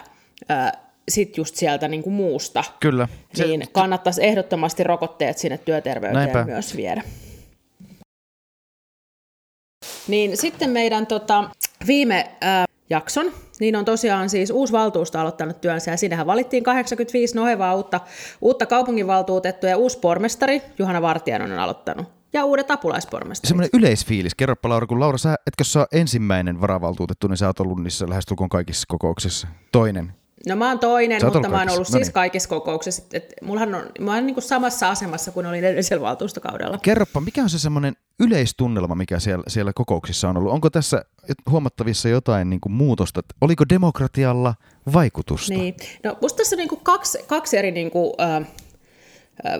ää, 0.48 0.83
sit 1.08 1.36
just 1.36 1.56
sieltä 1.56 1.88
niinku 1.88 2.10
muusta. 2.10 2.64
Kyllä. 2.80 3.08
Se, 3.34 3.46
niin 3.46 3.68
kannattaisi 3.72 4.24
ehdottomasti 4.24 4.84
rokotteet 4.84 5.38
sinne 5.38 5.58
työterveyteen 5.58 6.14
näinpä. 6.14 6.44
myös 6.44 6.76
viedä. 6.76 7.02
Niin 10.08 10.36
sitten 10.36 10.70
meidän 10.70 11.06
tota, 11.06 11.50
viime 11.86 12.30
ää, 12.40 12.64
jakson, 12.90 13.32
niin 13.60 13.76
on 13.76 13.84
tosiaan 13.84 14.30
siis 14.30 14.50
uusi 14.50 14.72
valtuusto 14.72 15.18
aloittanut 15.18 15.60
työnsä 15.60 15.90
ja 15.90 15.96
siinähän 15.96 16.26
valittiin 16.26 16.62
85 16.62 17.36
nohevaa 17.36 17.74
uutta, 17.74 18.00
uutta 18.40 18.66
kaupunginvaltuutettua 18.66 19.70
ja 19.70 19.76
uusi 19.76 19.98
pormestari 19.98 20.62
Juhana 20.78 21.02
Vartiainen 21.02 21.52
on 21.52 21.58
aloittanut 21.58 22.06
ja 22.32 22.44
uudet 22.44 22.70
apulaispormestarit. 22.70 23.48
Semmoinen 23.48 23.70
yleisfiilis. 23.72 24.34
Kerropa 24.34 24.68
Laura, 24.68 24.86
kun 24.86 25.00
Laura, 25.00 25.18
sä 25.18 25.36
etkö 25.46 25.64
sä 25.64 25.86
ensimmäinen 25.92 26.60
varavaltuutettu, 26.60 27.26
niin 27.26 27.36
sä 27.36 27.46
oot 27.46 27.60
ollut 27.60 27.82
niissä 27.82 28.08
lähestulkoon 28.08 28.48
kaikissa 28.48 28.84
kokouksissa. 28.88 29.48
Toinen. 29.72 30.12
No 30.48 30.56
mä 30.56 30.68
oon 30.68 30.78
toinen, 30.78 31.20
Sä 31.20 31.26
mutta 31.26 31.48
mä 31.48 31.58
oon 31.58 31.70
ollut 31.70 31.88
no 31.88 31.92
siis 31.92 32.06
niin. 32.06 32.12
kaikissa 32.12 32.48
kokouksissa. 32.48 33.02
Et, 33.12 33.14
et, 33.14 33.34
mullahan 33.42 33.74
on, 33.74 33.86
mä 34.00 34.14
oon 34.14 34.26
niin 34.26 34.34
kuin 34.34 34.44
samassa 34.44 34.90
asemassa 34.90 35.32
kuin 35.32 35.46
olin 35.46 35.64
edellisellä 35.64 36.00
valtuustokaudella. 36.00 36.78
Kerropa, 36.78 37.20
mikä 37.20 37.42
on 37.42 37.50
se 37.50 37.58
semmoinen 37.58 37.96
yleistunnelma, 38.20 38.94
mikä 38.94 39.18
siellä, 39.20 39.44
siellä 39.48 39.72
kokouksissa 39.74 40.28
on 40.28 40.36
ollut? 40.36 40.52
Onko 40.52 40.70
tässä 40.70 41.04
huomattavissa 41.50 42.08
jotain 42.08 42.50
niin 42.50 42.60
kuin 42.60 42.72
muutosta? 42.72 43.20
Oliko 43.40 43.64
demokratialla 43.68 44.54
vaikutusta? 44.92 45.54
Niin. 45.54 45.74
No 46.04 46.18
musta 46.22 46.36
tässä 46.36 46.56
on 46.56 46.58
niin 46.58 46.68
kuin 46.68 46.80
kaksi, 46.80 47.18
kaksi 47.26 47.56
eri 47.56 47.70
niin 47.70 47.90
kuin, 47.90 48.12
äh, 48.20 48.46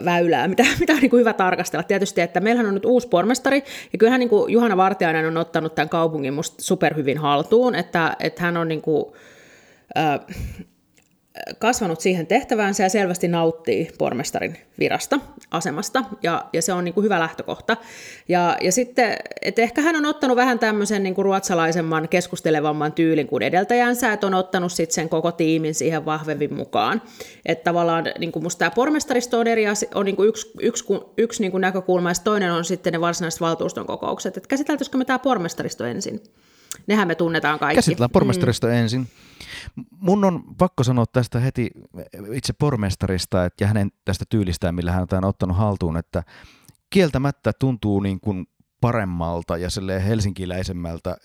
väylää, 0.04 0.48
mitä, 0.48 0.64
mitä 0.80 0.92
on 0.92 0.98
niin 0.98 1.10
kuin 1.10 1.20
hyvä 1.20 1.32
tarkastella. 1.32 1.82
Tietysti, 1.82 2.20
että 2.20 2.40
meillähän 2.40 2.68
on 2.68 2.74
nyt 2.74 2.84
uusi 2.84 3.08
pormestari, 3.08 3.64
ja 3.92 3.98
kyllähän 3.98 4.20
niin 4.20 4.28
kuin 4.28 4.52
Juhana 4.52 4.76
Vartiainen 4.76 5.26
on 5.26 5.36
ottanut 5.36 5.74
tämän 5.74 5.88
kaupungin 5.88 6.34
musta 6.34 6.62
superhyvin 6.62 7.18
haltuun, 7.18 7.74
että, 7.74 8.16
että 8.20 8.42
hän 8.42 8.56
on 8.56 8.68
niin 8.68 8.82
kuin, 8.82 9.04
äh, 9.98 10.20
kasvanut 11.58 12.00
siihen 12.00 12.26
tehtäväänsä 12.26 12.82
ja 12.82 12.88
selvästi 12.88 13.28
nauttii 13.28 13.90
pormestarin 13.98 14.56
virasta, 14.78 15.20
asemasta, 15.50 16.04
ja, 16.22 16.44
ja 16.52 16.62
se 16.62 16.72
on 16.72 16.84
niin 16.84 16.94
kuin 16.94 17.04
hyvä 17.04 17.20
lähtökohta. 17.20 17.76
Ja, 18.28 18.56
ja 18.60 18.72
sitten, 18.72 19.16
että 19.42 19.62
ehkä 19.62 19.82
hän 19.82 19.96
on 19.96 20.06
ottanut 20.06 20.36
vähän 20.36 20.58
tämmöisen 20.58 21.02
niin 21.02 21.14
kuin 21.14 21.24
ruotsalaisemman, 21.24 22.08
keskustelevamman 22.08 22.92
tyylin 22.92 23.26
kuin 23.26 23.42
edeltäjänsä, 23.42 24.12
että 24.12 24.26
on 24.26 24.34
ottanut 24.34 24.72
sitten 24.72 24.94
sen 24.94 25.08
koko 25.08 25.32
tiimin 25.32 25.74
siihen 25.74 26.04
vahvemmin 26.04 26.54
mukaan. 26.54 27.02
Että 27.46 27.64
tavallaan 27.64 28.04
niin 28.18 28.32
kuin 28.32 28.42
musta 28.42 28.58
tämä 28.58 28.70
pormestaristo 28.70 29.38
on, 29.38 29.46
eri 29.46 29.66
asia, 29.66 29.88
on 29.94 30.04
niin 30.04 30.16
kuin 30.16 30.28
yksi, 30.28 30.50
yksi, 30.60 30.84
yksi 31.16 31.42
niin 31.42 31.50
kuin 31.50 31.60
näkökulma, 31.60 32.10
ja 32.10 32.14
toinen 32.24 32.52
on 32.52 32.64
sitten 32.64 32.92
ne 32.92 33.00
varsinaiset 33.00 33.40
valtuuston 33.40 33.86
kokoukset. 33.86 34.36
Että 34.36 34.48
käsiteltäisikö 34.48 34.98
me 34.98 35.04
tämä 35.04 35.18
pormestaristo 35.18 35.84
ensin? 35.84 36.20
Nehän 36.86 37.08
me 37.08 37.14
tunnetaan 37.14 37.58
kaikki. 37.58 37.74
Käsitellään 37.74 38.10
pormestarista 38.10 38.66
mm. 38.66 38.72
ensin. 38.72 39.08
Mun 39.90 40.24
on 40.24 40.42
pakko 40.58 40.84
sanoa 40.84 41.04
tästä 41.06 41.40
heti 41.40 41.70
itse 42.32 42.52
pormestarista 42.52 43.44
että, 43.44 43.64
ja 43.64 43.68
hänen 43.68 43.90
tästä 44.04 44.24
tyylistään, 44.28 44.74
millä 44.74 44.92
hän 44.92 45.06
on 45.12 45.24
ottanut 45.24 45.56
haltuun, 45.56 45.96
että 45.96 46.22
kieltämättä 46.90 47.52
tuntuu 47.58 48.00
niin 48.00 48.20
kuin 48.20 48.46
paremmalta 48.84 49.56
ja 49.56 49.68
helsinkiläisemmältä 50.06 51.16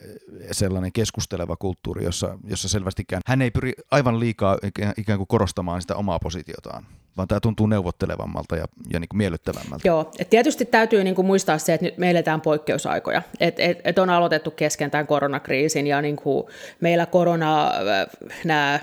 sellainen 0.52 0.92
keskusteleva 0.92 1.56
kulttuuri, 1.56 2.04
jossa, 2.04 2.38
jossa 2.44 2.70
selvästikään 2.70 3.22
hän 3.28 3.42
ei 3.42 3.52
pyri 3.52 3.74
aivan 3.92 4.20
liikaa 4.20 4.58
ikään 4.98 5.18
kuin 5.18 5.28
korostamaan 5.28 5.82
sitä 5.82 5.96
omaa 5.96 6.20
positiotaan 6.20 6.86
vaan 7.18 7.28
tämä 7.28 7.40
tuntuu 7.40 7.68
neuvottelevammalta 7.68 8.56
ja, 8.56 8.66
ja 8.94 9.00
niin 9.00 9.10
kuin 9.10 9.18
miellyttävämmältä. 9.18 9.88
Joo, 9.88 10.12
et 10.20 10.30
tietysti 10.30 10.66
täytyy 10.66 11.04
niin 11.04 11.16
kuin 11.16 11.26
muistaa 11.26 11.58
se, 11.58 11.74
että 11.74 11.86
nyt 11.86 11.98
me 11.98 12.10
eletään 12.10 12.42
poikkeusaikoja. 12.42 13.22
Et, 13.40 13.60
et, 13.60 13.82
et 13.84 14.00
on 14.00 14.10
aloitettu 14.10 14.52
kesken 14.52 14.92
tämän 14.92 15.08
koronakriisin 15.08 15.88
ja 15.88 16.02
niin 16.02 16.16
kuin 16.16 16.44
meillä 16.80 17.06
korona, 17.06 17.68
äh, 17.68 18.08
nämä 18.46 18.80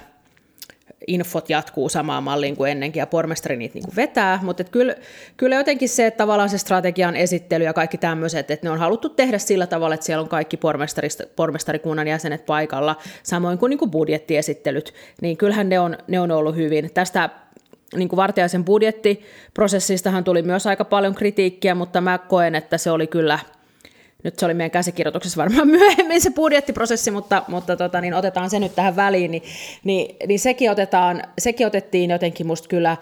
infot 1.06 1.50
jatkuu 1.50 1.88
samaan 1.88 2.22
malliin 2.22 2.56
kuin 2.56 2.70
ennenkin 2.70 3.00
ja 3.00 3.06
pormestari 3.06 3.56
niitä 3.56 3.74
niin 3.74 3.84
kuin 3.84 3.96
vetää, 3.96 4.38
mutta 4.42 4.64
kyllä, 4.64 4.94
kyllä 5.36 5.56
jotenkin 5.56 5.88
se, 5.88 6.06
että 6.06 6.18
tavallaan 6.18 6.48
se 6.48 6.58
strategian 6.58 7.16
esittely 7.16 7.64
ja 7.64 7.72
kaikki 7.72 7.98
tämmöiset, 7.98 8.50
että 8.50 8.66
ne 8.66 8.70
on 8.70 8.78
haluttu 8.78 9.08
tehdä 9.08 9.38
sillä 9.38 9.66
tavalla, 9.66 9.94
että 9.94 10.06
siellä 10.06 10.22
on 10.22 10.28
kaikki 10.28 10.58
pormestarikunnan 11.36 12.08
jäsenet 12.08 12.46
paikalla, 12.46 12.96
samoin 13.22 13.58
kuin, 13.58 13.70
niin 13.70 13.78
kuin 13.78 13.90
budjettiesittelyt, 13.90 14.94
niin 15.22 15.36
kyllähän 15.36 15.68
ne 15.68 15.80
on, 15.80 15.98
ne 16.06 16.20
on 16.20 16.30
ollut 16.30 16.56
hyvin. 16.56 16.90
Tästä 16.94 17.30
niin 17.94 18.08
kuin 18.08 18.16
Vartiaisen 18.16 18.64
budjettiprosessistahan 18.64 20.24
tuli 20.24 20.42
myös 20.42 20.66
aika 20.66 20.84
paljon 20.84 21.14
kritiikkiä, 21.14 21.74
mutta 21.74 22.00
mä 22.00 22.18
koen, 22.18 22.54
että 22.54 22.78
se 22.78 22.90
oli 22.90 23.06
kyllä, 23.06 23.38
nyt 24.24 24.38
se 24.38 24.46
oli 24.46 24.54
meidän 24.54 24.70
käsikirjoituksessa 24.70 25.42
varmaan 25.42 25.68
myöhemmin 25.78 26.20
se 26.20 26.30
budjettiprosessi, 26.30 27.10
mutta, 27.10 27.42
mutta 27.48 27.76
tota, 27.76 28.00
niin 28.00 28.14
otetaan 28.14 28.50
se 28.50 28.58
nyt 28.58 28.74
tähän 28.74 28.96
väliin, 28.96 29.30
niin, 29.30 29.42
niin, 29.84 30.16
niin 30.26 30.40
sekin, 30.40 30.70
otetaan, 30.70 31.22
sekin 31.38 31.66
otettiin 31.66 32.10
jotenkin 32.10 32.46
musta 32.46 32.68
kyllä 32.68 32.96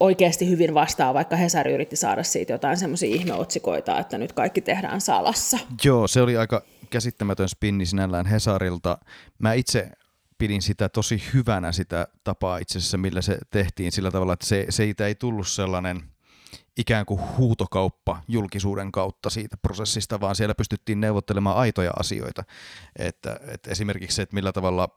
oikeasti 0.00 0.48
hyvin 0.50 0.74
vastaan, 0.74 1.14
vaikka 1.14 1.36
Hesari 1.36 1.72
yritti 1.72 1.96
saada 1.96 2.22
siitä 2.22 2.52
jotain 2.52 2.76
semmoisia 2.76 3.14
ihmeotsikoita, 3.14 3.98
että 3.98 4.18
nyt 4.18 4.32
kaikki 4.32 4.60
tehdään 4.60 5.00
salassa. 5.00 5.58
Joo, 5.84 6.08
se 6.08 6.22
oli 6.22 6.36
aika 6.36 6.62
käsittämätön 6.90 7.48
spinni 7.48 7.86
sinällään 7.86 8.26
Hesarilta. 8.26 8.98
Mä 9.38 9.52
itse 9.52 9.90
pidin 10.38 10.62
sitä 10.62 10.88
tosi 10.88 11.22
hyvänä 11.34 11.72
sitä 11.72 12.08
tapaa 12.24 12.58
itse 12.58 12.78
asiassa, 12.78 12.98
millä 12.98 13.22
se 13.22 13.38
tehtiin 13.50 13.92
sillä 13.92 14.10
tavalla, 14.10 14.32
että 14.32 14.46
se, 14.46 14.66
siitä 14.70 15.06
ei 15.06 15.14
tullut 15.14 15.48
sellainen 15.48 16.02
ikään 16.76 17.06
kuin 17.06 17.20
huutokauppa 17.36 18.22
julkisuuden 18.28 18.92
kautta 18.92 19.30
siitä 19.30 19.56
prosessista, 19.56 20.20
vaan 20.20 20.36
siellä 20.36 20.54
pystyttiin 20.54 21.00
neuvottelemaan 21.00 21.56
aitoja 21.56 21.90
asioita. 22.00 22.44
Että, 22.96 23.40
että 23.46 23.70
esimerkiksi 23.70 24.14
se, 24.14 24.22
että 24.22 24.34
millä 24.34 24.52
tavalla 24.52 24.88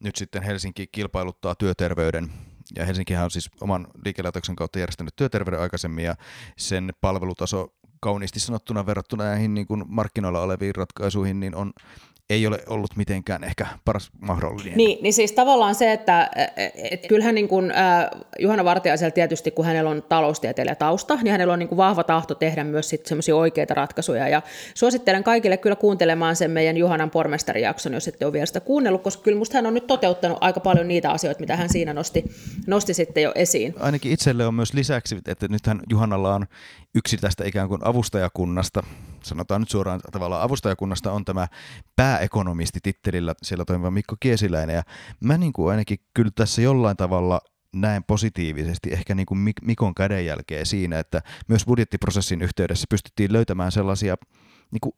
nyt 0.00 0.16
sitten 0.16 0.42
Helsinki 0.42 0.86
kilpailuttaa 0.86 1.54
työterveyden, 1.54 2.32
ja 2.76 2.86
Helsinkihän 2.86 3.24
on 3.24 3.30
siis 3.30 3.50
oman 3.60 3.86
liikelaitoksen 4.04 4.56
kautta 4.56 4.78
järjestänyt 4.78 5.16
työterveyden 5.16 5.60
aikaisemmin, 5.60 6.04
ja 6.04 6.14
sen 6.56 6.92
palvelutaso 7.00 7.74
kauniisti 8.00 8.40
sanottuna 8.40 8.86
verrattuna 8.86 9.24
näihin 9.24 9.54
niin 9.54 9.66
kuin 9.66 9.84
markkinoilla 9.86 10.40
oleviin 10.40 10.74
ratkaisuihin, 10.74 11.40
niin 11.40 11.54
on 11.54 11.72
ei 12.32 12.46
ole 12.46 12.58
ollut 12.68 12.96
mitenkään 12.96 13.44
ehkä 13.44 13.66
paras 13.84 14.10
mahdollinen. 14.20 14.76
Niin, 14.76 14.98
niin 15.02 15.12
siis 15.12 15.32
tavallaan 15.32 15.74
se, 15.74 15.92
että 15.92 16.30
et 16.90 17.06
kyllähän 17.06 17.34
niin 17.34 17.48
kuin, 17.48 17.70
äh, 17.70 18.06
Juhana 18.38 18.64
Vartiaisella 18.64 19.10
tietysti, 19.10 19.50
kun 19.50 19.64
hänellä 19.64 19.90
on 19.90 20.02
taloustieteilijä 20.02 20.74
tausta, 20.74 21.14
niin 21.22 21.32
hänellä 21.32 21.52
on 21.52 21.58
niin 21.58 21.68
kuin 21.68 21.76
vahva 21.76 22.04
tahto 22.04 22.34
tehdä 22.34 22.64
myös 22.64 22.88
sit 22.88 23.06
semmoisia 23.06 23.36
oikeita 23.36 23.74
ratkaisuja. 23.74 24.28
Ja 24.28 24.42
suosittelen 24.74 25.24
kaikille 25.24 25.56
kyllä 25.56 25.76
kuuntelemaan 25.76 26.36
sen 26.36 26.50
meidän 26.50 26.76
Juhanan 26.76 27.10
pormestarijakson, 27.10 27.92
jos 27.92 28.08
ette 28.08 28.24
ole 28.24 28.32
vielä 28.32 28.46
sitä 28.46 28.60
kuunnellut, 28.60 29.02
koska 29.02 29.22
kyllä 29.22 29.38
musta 29.38 29.58
hän 29.58 29.66
on 29.66 29.74
nyt 29.74 29.86
toteuttanut 29.86 30.38
aika 30.40 30.60
paljon 30.60 30.88
niitä 30.88 31.10
asioita, 31.10 31.40
mitä 31.40 31.56
hän 31.56 31.68
siinä 31.68 31.92
nosti, 31.92 32.24
nosti 32.66 32.94
sitten 32.94 33.22
jo 33.22 33.32
esiin. 33.34 33.74
Ainakin 33.80 34.12
itselle 34.12 34.46
on 34.46 34.54
myös 34.54 34.74
lisäksi, 34.74 35.18
että 35.26 35.48
nythän 35.48 35.80
Juhanalla 35.90 36.34
on 36.34 36.46
yksi 36.94 37.16
tästä 37.16 37.44
ikään 37.44 37.68
kuin 37.68 37.80
avustajakunnasta, 37.84 38.82
sanotaan 39.22 39.60
nyt 39.60 39.70
suoraan 39.70 40.00
tavallaan 40.12 40.42
avustajakunnasta 40.42 41.12
on 41.12 41.24
tämä 41.24 41.48
pääekonomisti 41.96 42.78
tittelillä 42.82 43.34
siellä 43.42 43.64
toimiva 43.64 43.90
Mikko 43.90 44.16
Kiesiläinen 44.20 44.76
ja 44.76 44.82
mä 45.20 45.38
niin 45.38 45.52
kuin 45.52 45.70
ainakin 45.70 45.98
kyllä 46.14 46.30
tässä 46.34 46.62
jollain 46.62 46.96
tavalla 46.96 47.40
näen 47.74 48.04
positiivisesti 48.04 48.92
ehkä 48.92 49.14
niin 49.14 49.26
kuin 49.26 49.54
Mikon 49.62 49.94
kädenjälkeä 49.94 50.64
siinä, 50.64 50.98
että 50.98 51.22
myös 51.48 51.64
budjettiprosessin 51.66 52.42
yhteydessä 52.42 52.86
pystyttiin 52.90 53.32
löytämään 53.32 53.72
sellaisia 53.72 54.16
niin 54.70 54.80
kuin 54.80 54.94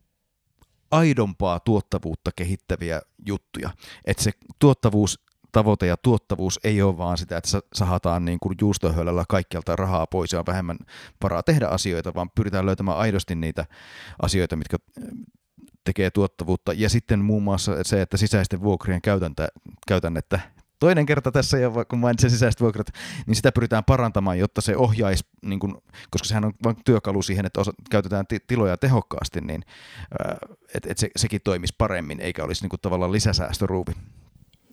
aidompaa 0.91 1.61
tuottavuutta 1.61 2.31
kehittäviä 2.37 3.03
juttuja. 3.27 3.71
Että 4.05 4.23
se 4.23 4.31
tuottavuus 4.59 5.24
tavoite 5.55 5.87
ja 5.87 5.97
tuottavuus 5.97 6.61
ei 6.65 6.83
ole 6.83 6.99
vaan 6.99 7.19
sitä, 7.19 7.37
että 7.37 7.61
sahataan 7.75 8.25
niin 8.25 8.39
kuin 8.41 8.55
juustohöylällä 8.61 9.25
kaikkialta 9.29 9.77
rahaa 9.77 10.07
pois 10.07 10.33
ja 10.33 10.39
on 10.39 10.47
vähemmän 10.47 10.77
varaa 11.23 11.43
tehdä 11.43 11.67
asioita, 11.67 12.15
vaan 12.15 12.31
pyritään 12.31 12.67
löytämään 12.67 12.99
aidosti 12.99 13.35
niitä 13.35 13.67
asioita, 14.23 14.57
mitkä 14.57 14.77
tekee 15.85 16.11
tuottavuutta. 16.11 16.73
Ja 16.73 16.89
sitten 16.89 17.21
muun 17.21 17.43
muassa 17.43 17.73
se, 17.83 18.03
että 18.03 18.17
sisäisten 18.17 18.63
vuokrien 18.63 19.03
käytäntä, 19.03 19.49
käytännettä 19.89 20.41
toinen 20.79 21.07
kerta 21.07 21.33
tässä, 21.33 21.59
ja 21.59 21.71
kun 21.89 21.99
mainitsin 21.99 22.31
sisäiset 22.31 22.61
vuokrat, 22.61 22.87
niin 23.27 23.35
sitä 23.35 23.53
pyritään 23.53 23.85
parantamaan, 23.85 24.39
jotta 24.39 24.61
se 24.61 24.77
ohjaisi, 24.77 25.25
niin 25.43 25.61
kun, 25.61 25.83
koska 26.11 26.29
sehän 26.29 26.45
on 26.45 26.53
vain 26.65 26.77
työkalu 26.85 27.23
siihen, 27.23 27.47
että 27.47 27.61
osa, 27.61 27.73
käytetään 27.91 28.27
tiloja 28.47 28.77
tehokkaasti, 28.77 29.41
niin 29.41 29.63
että 30.75 30.89
et 30.91 30.99
se, 30.99 31.09
sekin 31.17 31.41
toimisi 31.45 31.75
paremmin, 31.79 32.21
eikä 32.21 32.45
olisi 32.45 32.63
niin 32.63 32.71
kuin, 32.71 32.81
tavallaan 32.81 33.13
lisäsäästöruuvi. 33.13 33.93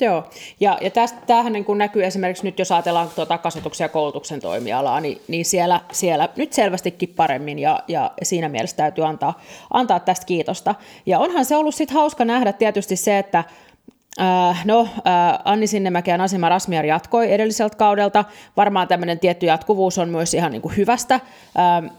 Joo, 0.02 0.24
ja, 0.60 0.78
ja 0.82 0.92
tästä, 0.92 1.20
tämähän 1.28 1.54
niin 1.54 1.66
kun 1.66 1.78
näkyy 1.78 2.06
esimerkiksi 2.06 2.44
nyt, 2.44 2.60
jos 2.60 2.72
ajatellaan 2.72 3.10
tuota 3.16 3.38
kasvatuksen 3.38 3.86
ja 3.86 3.90
koulutuksen 3.90 4.40
toimialaa, 4.40 5.02
niin, 5.02 5.22
niin 5.28 5.46
siellä, 5.46 5.82
siellä 5.92 6.30
nyt 6.36 6.54
selvästikin 6.54 7.10
paremmin, 7.10 7.60
ja, 7.60 7.84
ja 7.88 8.12
siinä 8.24 8.50
mielessä 8.50 8.78
täytyy 8.78 9.06
antaa, 9.06 9.42
antaa 9.74 10.00
tästä 10.00 10.26
kiitosta. 10.26 10.76
Ja 11.06 11.20
onhan 11.20 11.46
se 11.46 11.56
ollut 11.56 11.76
sitten 11.76 11.98
hauska 11.98 12.26
nähdä 12.26 12.54
tietysti 12.54 12.96
se, 12.96 13.20
että 13.20 13.44
Äh, 14.20 14.66
no, 14.66 14.82
äh, 14.82 15.40
Anni 15.46 15.68
Sinnemäki 15.68 16.10
ja 16.10 16.18
Nasima 16.18 16.50
Rasmiar 16.50 16.86
jatkoi 16.86 17.34
edelliseltä 17.34 17.78
kaudelta. 17.78 18.26
Varmaan 18.58 18.88
tämmöinen 18.88 19.20
tietty 19.20 19.46
jatkuvuus 19.46 19.98
on 19.98 20.10
myös 20.10 20.34
ihan 20.34 20.52
niin 20.52 20.62
kuin 20.62 20.78
hyvästä. 20.78 21.14
Äh, 21.14 21.92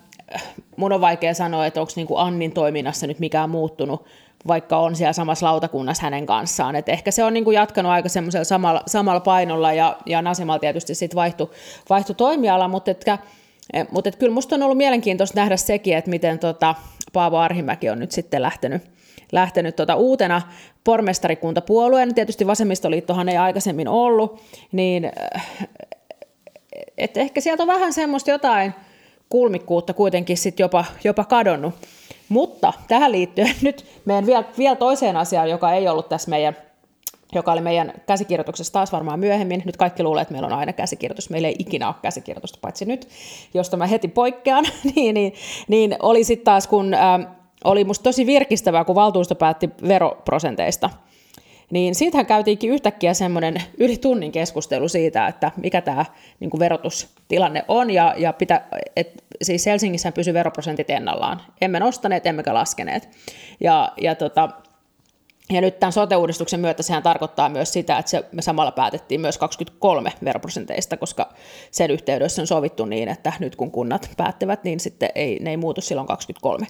mun 0.76 0.92
on 0.92 1.00
vaikea 1.00 1.35
sanoa, 1.35 1.66
että 1.66 1.80
onko 1.80 1.92
niin 1.97 2.06
Annin 2.16 2.52
toiminnassa 2.52 3.06
nyt 3.06 3.18
mikään 3.18 3.50
muuttunut 3.50 4.06
vaikka 4.49 4.78
on 4.78 4.96
siellä 4.96 5.12
samassa 5.12 5.46
lautakunnassa 5.46 6.02
hänen 6.02 6.26
kanssaan. 6.26 6.76
Et 6.76 6.88
ehkä 6.88 7.11
se 7.11 7.24
on 7.24 7.35
niin 7.35 7.52
jatkanut 7.52 7.92
aika 7.92 8.09
semmoisella 8.09 8.44
samalla, 8.44 8.83
samalla 8.87 9.20
painolla 9.20 9.72
ja, 9.72 9.96
ja 10.07 10.22
Nasimalla 10.22 10.59
tietysti 10.59 10.94
sitten 10.94 11.16
vaihtui, 11.16 11.50
vaihtui 11.90 12.14
toimiala, 12.14 12.68
mutta 12.68 12.90
etkä, 12.90 13.18
mutta 13.90 14.09
et 14.09 14.16
kyllä 14.16 14.35
musta 14.35 14.55
on 14.55 14.62
ollut 14.62 14.76
mielenkiintoista 14.76 15.40
nähdä 15.40 15.57
sekin, 15.57 15.96
että 15.96 16.11
miten 16.11 16.38
tota 16.38 16.74
Paavo 17.12 17.37
Arhimäki 17.37 17.90
on 17.90 17.98
nyt 17.98 18.12
sitten 18.12 18.42
lähtenyt, 18.42 18.83
lähtenyt 19.33 19.76
tota 19.76 19.94
uutena 19.94 20.42
pormestarikuntapuolueen, 20.85 22.14
tietysti 22.14 22.46
vasemmistoliittohan 22.46 23.28
ei 23.28 23.37
aikaisemmin 23.37 23.88
ollut, 23.88 24.42
niin 24.72 25.12
et 26.98 27.16
ehkä 27.16 27.40
sieltä 27.40 27.62
on 27.62 27.66
vähän 27.66 27.92
semmoista 27.92 28.31
jotain 28.31 28.74
kulmikkuutta 29.28 29.94
kuitenkin 29.94 30.37
sitten 30.37 30.64
jopa, 30.64 30.85
jopa 31.05 31.24
kadonnut. 31.24 31.74
Mutta 32.33 32.73
tähän 32.88 33.12
liittyen 33.12 33.55
nyt 33.62 33.87
meidän 34.05 34.27
vielä, 34.27 34.45
vielä 34.59 34.77
toiseen 34.77 35.16
asiaan, 35.16 35.51
joka 35.51 35.73
ei 35.73 35.88
ollut 35.88 36.09
tässä 36.09 36.31
meidän 36.31 36.57
joka 37.35 37.53
oli 37.53 37.61
meidän 37.61 37.92
käsikirjoituksessa 38.07 38.73
taas 38.73 38.92
varmaan 38.92 39.21
myöhemmin. 39.21 39.62
Nyt 39.64 39.77
kaikki 39.77 40.03
luulee, 40.03 40.23
että 40.23 40.33
meillä 40.33 40.47
on 40.47 40.53
aina 40.53 40.73
käsikirjoitus. 40.73 41.31
Meillä 41.31 41.49
ei 41.49 41.57
ikinä 41.59 41.87
ole 41.87 41.95
käsikirjoitusta, 42.03 42.59
paitsi 42.62 42.85
nyt, 42.85 43.09
josta 43.55 43.77
mä 43.77 43.87
heti 43.87 44.09
poikkean. 44.09 44.64
niin, 44.95 45.14
niin, 45.14 45.35
niin 45.68 45.97
oli 46.03 46.25
sitten 46.25 46.45
taas, 46.45 46.66
kun 46.66 46.95
äh, 46.95 47.27
oli 47.64 47.85
musta 47.85 48.03
tosi 48.03 48.27
virkistävää, 48.27 48.85
kun 48.85 48.95
valtuusto 48.95 49.35
päätti 49.35 49.71
veroprosenteista– 49.88 50.90
niin 51.72 51.94
siitähän 51.94 52.26
käytiinkin 52.26 52.70
yhtäkkiä 52.70 53.14
semmoinen 53.14 53.62
yli 53.78 53.96
tunnin 53.96 54.32
keskustelu 54.32 54.88
siitä, 54.88 55.26
että 55.26 55.50
mikä 55.56 55.80
tämä 55.80 56.04
niin 56.40 56.50
verotustilanne 56.58 57.64
on, 57.68 57.90
ja, 57.90 58.14
ja 58.16 58.32
pitä, 58.32 58.62
et, 58.96 59.24
siis 59.42 59.66
Helsingissä 59.66 60.12
pysyy 60.12 60.35
veroprosentit 60.35 60.90
ennallaan. 60.90 61.42
Emme 61.61 61.80
nostaneet, 61.80 62.26
emmekä 62.26 62.54
laskeneet. 62.54 63.08
Ja, 63.61 63.92
ja 63.96 64.14
tota, 64.14 64.48
ja 65.52 65.61
nyt 65.61 65.80
tämän 65.80 65.92
sote-uudistuksen 65.92 66.61
myötä 66.61 66.82
sehän 66.82 67.02
tarkoittaa 67.02 67.48
myös 67.48 67.72
sitä, 67.72 67.98
että 67.98 68.11
se, 68.11 68.24
me 68.32 68.42
samalla 68.42 68.72
päätettiin 68.72 69.20
myös 69.20 69.38
23 69.38 70.12
veroprosenteista, 70.24 70.96
koska 70.96 71.32
sen 71.70 71.90
yhteydessä 71.90 72.42
on 72.42 72.46
sovittu 72.46 72.85
niin, 72.85 73.08
että 73.08 73.32
nyt 73.38 73.56
kun 73.56 73.70
kunnat 73.70 74.11
päättävät, 74.16 74.64
niin 74.64 74.80
sitten 74.80 75.11
ei, 75.14 75.38
ne 75.40 75.50
ei 75.50 75.56
muutu 75.56 75.80
silloin 75.80 76.08
23. 76.08 76.66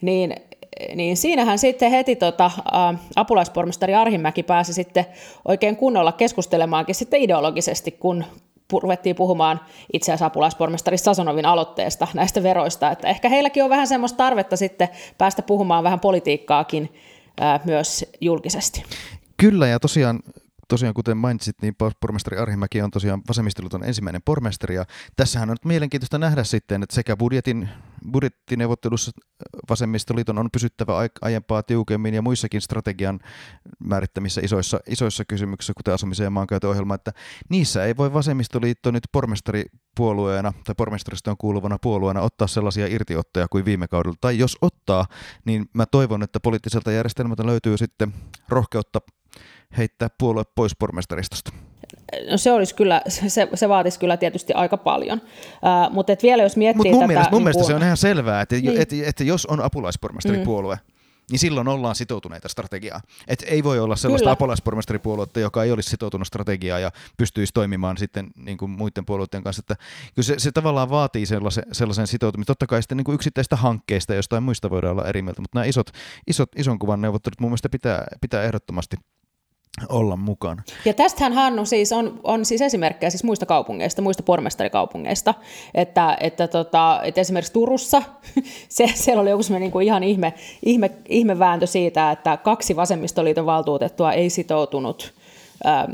Niin 0.00 0.34
niin 0.94 1.16
siinähän 1.16 1.58
sitten 1.58 1.90
heti 1.90 2.16
tota, 2.16 2.44
ä, 2.44 2.94
apulaispormestari 3.16 3.94
Arhimäki 3.94 4.42
pääsi 4.42 4.72
sitten 4.74 5.06
oikein 5.44 5.76
kunnolla 5.76 6.12
keskustelemaankin 6.12 6.94
sitten 6.94 7.20
ideologisesti, 7.20 7.90
kun 7.90 8.24
ruvettiin 8.82 9.16
puhumaan 9.16 9.60
itse 9.92 10.12
asiassa 10.12 10.26
apulaispormestari 10.26 10.98
Sasonovin 10.98 11.46
aloitteesta 11.46 12.06
näistä 12.14 12.42
veroista, 12.42 12.90
että 12.90 13.08
ehkä 13.08 13.28
heilläkin 13.28 13.64
on 13.64 13.70
vähän 13.70 13.86
semmoista 13.86 14.16
tarvetta 14.16 14.56
sitten 14.56 14.88
päästä 15.18 15.42
puhumaan 15.42 15.84
vähän 15.84 16.00
politiikkaakin 16.00 16.94
ä, 17.40 17.60
myös 17.64 18.04
julkisesti. 18.20 18.82
Kyllä, 19.36 19.66
ja 19.66 19.80
tosiaan 19.80 20.20
tosiaan 20.68 20.94
kuten 20.94 21.16
mainitsit, 21.16 21.62
niin 21.62 21.74
pormestari 22.00 22.38
Arhimäki 22.38 22.82
on 22.82 22.90
tosiaan 22.90 23.22
vasemmistoliiton 23.28 23.84
ensimmäinen 23.84 24.22
pormestari, 24.24 24.74
ja 24.74 24.84
tässähän 25.16 25.50
on 25.50 25.54
nyt 25.54 25.64
mielenkiintoista 25.64 26.18
nähdä 26.18 26.44
sitten, 26.44 26.82
että 26.82 26.94
sekä 26.94 27.16
budjetin, 27.16 27.68
budjettineuvottelussa 28.12 29.10
vasemmistoliiton 29.70 30.38
on 30.38 30.48
pysyttävä 30.52 30.92
aiempaa 31.22 31.62
tiukemmin 31.62 32.14
ja 32.14 32.22
muissakin 32.22 32.60
strategian 32.60 33.20
määrittämissä 33.84 34.40
isoissa, 34.44 34.80
isoissa 34.88 35.24
kysymyksissä, 35.24 35.72
kuten 35.76 35.94
asumisen 35.94 36.24
ja 36.24 36.30
maankäytön 36.30 36.92
että 36.94 37.12
niissä 37.48 37.84
ei 37.84 37.96
voi 37.96 38.12
vasemmistoliitto 38.12 38.90
nyt 38.90 39.04
pormestaripuolueena 39.12 40.52
tai 40.64 40.74
pormestaristoon 40.74 41.36
kuuluvana 41.36 41.78
puolueena 41.82 42.20
ottaa 42.20 42.46
sellaisia 42.46 42.86
irtiottoja 42.86 43.48
kuin 43.48 43.64
viime 43.64 43.88
kaudella. 43.88 44.16
Tai 44.20 44.38
jos 44.38 44.58
ottaa, 44.62 45.06
niin 45.44 45.66
mä 45.72 45.86
toivon, 45.86 46.22
että 46.22 46.40
poliittiselta 46.40 46.92
järjestelmältä 46.92 47.46
löytyy 47.46 47.78
sitten 47.78 48.14
rohkeutta 48.48 49.00
heittää 49.76 50.08
puolue 50.18 50.42
pois 50.54 50.72
pormestaristosta? 50.78 51.52
No 52.30 52.36
se 52.36 52.52
olisi 52.52 52.74
kyllä, 52.74 53.02
se, 53.08 53.48
se 53.54 53.68
vaatisi 53.68 53.98
kyllä 53.98 54.16
tietysti 54.16 54.52
aika 54.52 54.76
paljon. 54.76 55.20
Uh, 55.20 55.94
mutta 55.94 56.12
et 56.12 56.22
vielä 56.22 56.42
jos 56.42 56.56
miettii 56.56 56.92
Mut 56.92 56.92
mun 56.92 57.00
tätä... 57.00 57.06
Mielestä, 57.06 57.30
mun 57.30 57.38
niin 57.38 57.44
mielestä 57.44 57.64
se 57.64 57.74
on 57.74 57.82
ihan 57.82 57.96
selvää, 57.96 58.40
että, 58.40 58.54
niin. 58.54 58.80
että, 58.80 58.96
että 59.06 59.24
jos 59.24 59.46
on 59.46 59.60
apulaispormestaripuolue, 59.60 60.74
mm 60.74 60.96
niin 61.30 61.38
silloin 61.38 61.68
ollaan 61.68 61.94
sitoutuneita 61.94 62.48
strategiaan. 62.48 63.00
Et 63.28 63.44
ei 63.46 63.64
voi 63.64 63.78
olla 63.78 63.96
sellaista 63.96 64.24
Kyllä. 64.24 64.32
apulaispormestaripuoluetta, 64.32 65.40
joka 65.40 65.64
ei 65.64 65.72
olisi 65.72 65.90
sitoutunut 65.90 66.26
strategiaan 66.26 66.82
ja 66.82 66.90
pystyisi 67.16 67.52
toimimaan 67.52 67.96
sitten 67.96 68.30
niin 68.36 68.58
kuin 68.58 68.70
muiden 68.70 69.06
puolueiden 69.06 69.42
kanssa. 69.42 69.60
Että 69.60 69.76
kyllä 70.14 70.26
se, 70.26 70.34
se 70.38 70.52
tavallaan 70.52 70.90
vaatii 70.90 71.26
sellaisen, 71.26 71.64
sellaisen 71.72 72.06
sitoutumisen. 72.06 72.46
Totta 72.46 72.66
kai 72.66 72.82
sitten 72.82 72.96
niin 72.96 73.04
kuin 73.04 73.14
yksittäistä 73.14 73.56
hankkeista 73.56 74.12
ja 74.12 74.16
jostain 74.16 74.42
muista 74.42 74.70
voidaan 74.70 74.92
olla 74.92 75.08
eri 75.08 75.22
mieltä, 75.22 75.42
mutta 75.42 75.58
nämä 75.58 75.64
isot, 75.64 75.90
isot 76.26 76.48
ison 76.56 76.78
kuvan 76.78 77.00
neuvottelut 77.00 77.40
mun 77.40 77.50
mielestä 77.50 77.68
pitää, 77.68 78.06
pitää 78.20 78.42
ehdottomasti 78.42 78.96
olla 79.88 80.16
mukana. 80.16 80.62
Ja 80.84 80.94
tästähän 80.94 81.32
Hannu 81.32 81.64
siis 81.64 81.92
on, 81.92 82.20
on 82.24 82.44
siis 82.44 82.62
esimerkkejä 82.62 83.10
siis 83.10 83.24
muista 83.24 83.46
kaupungeista, 83.46 84.02
muista 84.02 84.22
pormestarikaupungeista, 84.22 85.34
että, 85.74 86.16
että, 86.20 86.48
tota, 86.48 87.00
että 87.04 87.20
esimerkiksi 87.20 87.52
Turussa, 87.52 88.02
se, 88.68 88.86
siellä 88.94 89.22
oli 89.22 89.30
joku 89.30 89.42
niin 89.58 89.72
kuin 89.72 89.86
ihan 89.86 90.04
ihme, 90.04 90.34
ihme, 90.64 90.90
ihme 91.08 91.38
vääntö 91.38 91.66
siitä, 91.66 92.10
että 92.10 92.36
kaksi 92.36 92.76
vasemmistoliiton 92.76 93.46
valtuutettua 93.46 94.12
ei 94.12 94.30
sitoutunut 94.30 95.14
ää, 95.64 95.88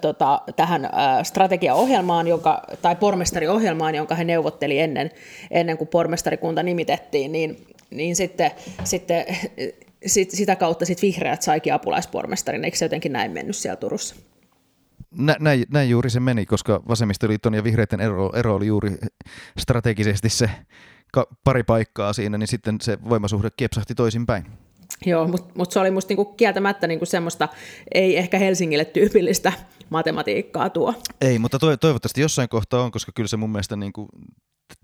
tota, 0.00 0.40
tähän 0.56 0.88
ää, 0.92 1.24
strategiaohjelmaan 1.24 2.28
jonka, 2.28 2.62
tai 2.82 2.96
pormestariohjelmaan, 2.96 3.94
jonka 3.94 4.14
he 4.14 4.24
neuvotteli 4.24 4.78
ennen, 4.78 5.10
ennen 5.50 5.78
kuin 5.78 5.88
pormestarikunta 5.88 6.62
nimitettiin, 6.62 7.32
niin, 7.32 7.66
niin 7.90 8.16
sitten, 8.16 8.50
sitten 8.84 9.24
sit, 10.06 10.30
sitä 10.30 10.56
kautta 10.56 10.84
sit 10.84 11.02
vihreät 11.02 11.42
saikin 11.42 11.74
apulaispormestarin, 11.74 12.64
eikö 12.64 12.76
se 12.76 12.84
jotenkin 12.84 13.12
näin 13.12 13.30
mennyt 13.30 13.56
siellä 13.56 13.76
Turussa? 13.76 14.16
Nä, 15.10 15.36
näin, 15.40 15.64
näin 15.70 15.90
juuri 15.90 16.10
se 16.10 16.20
meni, 16.20 16.46
koska 16.46 16.82
vasemmistoliiton 16.88 17.54
ja 17.54 17.64
vihreiden 17.64 18.00
ero, 18.00 18.30
ero 18.34 18.54
oli 18.54 18.66
juuri 18.66 18.96
strategisesti 19.58 20.28
se 20.28 20.50
pari 21.44 21.62
paikkaa 21.62 22.12
siinä, 22.12 22.38
niin 22.38 22.48
sitten 22.48 22.80
se 22.80 22.98
voimasuhde 23.08 23.48
kiepsahti 23.56 23.94
toisinpäin. 23.94 24.44
Joo, 25.06 25.28
mutta 25.28 25.52
mut 25.54 25.72
se 25.72 25.78
oli 25.78 25.90
musta 25.90 26.10
niinku 26.10 26.24
kieltämättä 26.24 26.86
niinku 26.86 27.06
semmoista, 27.06 27.48
ei 27.94 28.16
ehkä 28.16 28.38
Helsingille 28.38 28.84
tyypillistä 28.84 29.52
matematiikkaa 29.90 30.70
tuo. 30.70 30.94
Ei, 31.20 31.38
mutta 31.38 31.58
toivottavasti 31.58 32.20
jossain 32.20 32.48
kohtaa 32.48 32.82
on, 32.82 32.90
koska 32.90 33.12
kyllä 33.14 33.28
se 33.28 33.36
mun 33.36 33.50
mielestä 33.50 33.76
niinku 33.76 34.08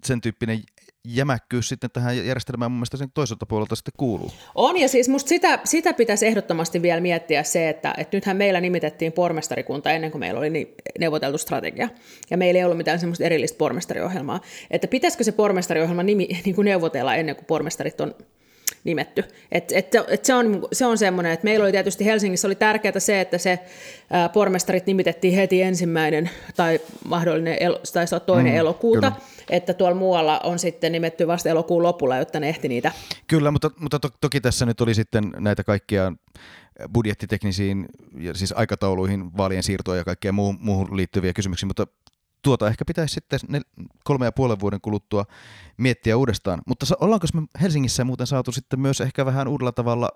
sen 0.05 0.21
tyyppinen 0.21 0.63
jämäkkyys 1.07 1.69
sitten 1.69 1.91
tähän 1.91 2.27
järjestelmään. 2.27 2.71
Mun 2.71 2.79
mielestä 2.79 2.97
sen 2.97 3.11
toiselta 3.15 3.47
puolelta 3.47 3.77
sitten 3.77 3.95
kuuluu. 3.97 4.31
On, 4.55 4.77
ja 4.77 4.89
siis 4.89 5.09
musta 5.09 5.29
sitä, 5.29 5.59
sitä 5.65 5.93
pitäisi 5.93 6.27
ehdottomasti 6.27 6.83
vielä 6.83 7.01
miettiä 7.01 7.43
se, 7.43 7.69
että, 7.69 7.95
että 7.99 8.17
nythän 8.17 8.37
meillä 8.37 8.61
nimitettiin 8.61 9.13
pormestarikunta 9.13 9.91
ennen 9.91 10.11
kuin 10.11 10.21
meillä 10.21 10.39
oli 10.39 10.51
niin 10.51 10.75
neuvoteltu 10.99 11.39
strategia, 11.39 11.89
ja 12.31 12.37
meillä 12.37 12.59
ei 12.59 12.65
ollut 12.65 12.77
mitään 12.77 13.01
semmoista 13.01 13.25
erillistä 13.25 13.59
pormestariohjelmaa, 13.59 14.41
että 14.71 14.89
pitäisikö 14.89 15.25
se 15.25 15.33
pormestariohjelma 15.33 16.03
nimi, 16.03 16.29
niin 16.45 16.55
kuin 16.55 16.65
neuvotella 16.65 17.15
ennen 17.15 17.37
kuin 17.37 17.47
pormestarit 17.47 18.01
on 18.01 18.15
nimetty. 18.85 19.25
Et, 19.53 19.73
et, 19.73 19.95
et 20.09 20.25
se 20.25 20.35
on, 20.35 20.69
se 20.73 20.87
on 20.87 20.99
semmoinen, 20.99 21.33
että 21.33 21.45
meillä 21.45 21.63
oli 21.63 21.73
tietysti 21.73 22.05
Helsingissä 22.05 22.49
oli 22.49 22.55
tärkeää 22.55 23.01
se, 23.01 23.21
että 23.21 23.39
se 23.39 23.59
ää, 24.11 24.29
pormestarit 24.29 24.87
nimitettiin 24.87 25.35
heti 25.35 25.63
ensimmäinen 25.63 26.31
tai 26.57 26.81
mahdollinen 27.05 27.57
el, 27.61 27.79
tai 27.93 28.07
toinen 28.27 28.53
mm, 28.53 28.59
elokuuta, 28.59 29.11
kyllä. 29.11 29.27
että 29.51 29.75
tuolla 29.75 29.97
muualla 29.97 30.39
on 30.39 30.59
sitten 30.59 30.93
nimetty 30.93 31.27
vasta 31.27 31.49
elokuun 31.49 31.83
lopulla, 31.83 32.17
jotta 32.17 32.41
ne 32.41 32.49
ehti 32.49 32.69
niitä. 32.69 32.93
Kyllä, 33.27 33.51
mutta, 33.51 33.71
mutta 33.81 33.99
to, 33.99 34.09
toki 34.21 34.41
tässä 34.41 34.67
nyt 34.67 34.81
oli 34.81 34.95
sitten 34.95 35.33
näitä 35.39 35.65
kaikkia 35.65 36.13
budjettiteknisiin 36.93 37.87
ja 38.19 38.35
siis 38.35 38.53
aikatauluihin, 38.53 39.37
vaalien 39.37 39.63
siirtoa 39.63 39.97
ja 39.97 40.05
kaikkea 40.05 40.33
muuhun, 40.33 40.59
muuhun 40.61 40.97
liittyviä 40.97 41.33
kysymyksiä, 41.33 41.67
mutta 41.67 41.87
tuota 42.45 42.69
ehkä 42.69 42.85
pitäisi 42.85 43.15
sitten 43.15 43.41
ne 43.49 43.61
kolme 44.05 44.25
ja 44.25 44.33
puolen 44.33 44.61
vuoden 44.61 44.81
kuluttua 44.81 45.25
miettiä 45.77 46.17
uudestaan. 46.17 46.63
Mutta 46.67 46.87
ollaanko 47.01 47.27
me 47.35 47.43
Helsingissä 47.63 48.05
muuten 48.05 48.27
saatu 48.27 48.53
sitten 48.53 48.81
myös 48.81 49.01
ehkä 49.01 49.27
vähän 49.27 49.49
uudella 49.49 49.73
tavalla 49.73 50.11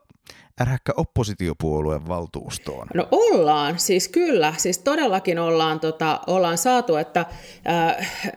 ärhäkkä 0.61 0.93
oppositiopuolueen 0.97 2.09
valtuustoon? 2.09 2.87
No 2.95 3.09
ollaan, 3.11 3.79
siis 3.79 4.09
kyllä, 4.09 4.55
siis 4.57 4.79
todellakin 4.79 5.39
ollaan, 5.39 5.81
tota, 5.81 6.21
ollaan 6.27 6.59
saatu, 6.59 6.97
että 6.97 7.27
äh, 7.69 8.33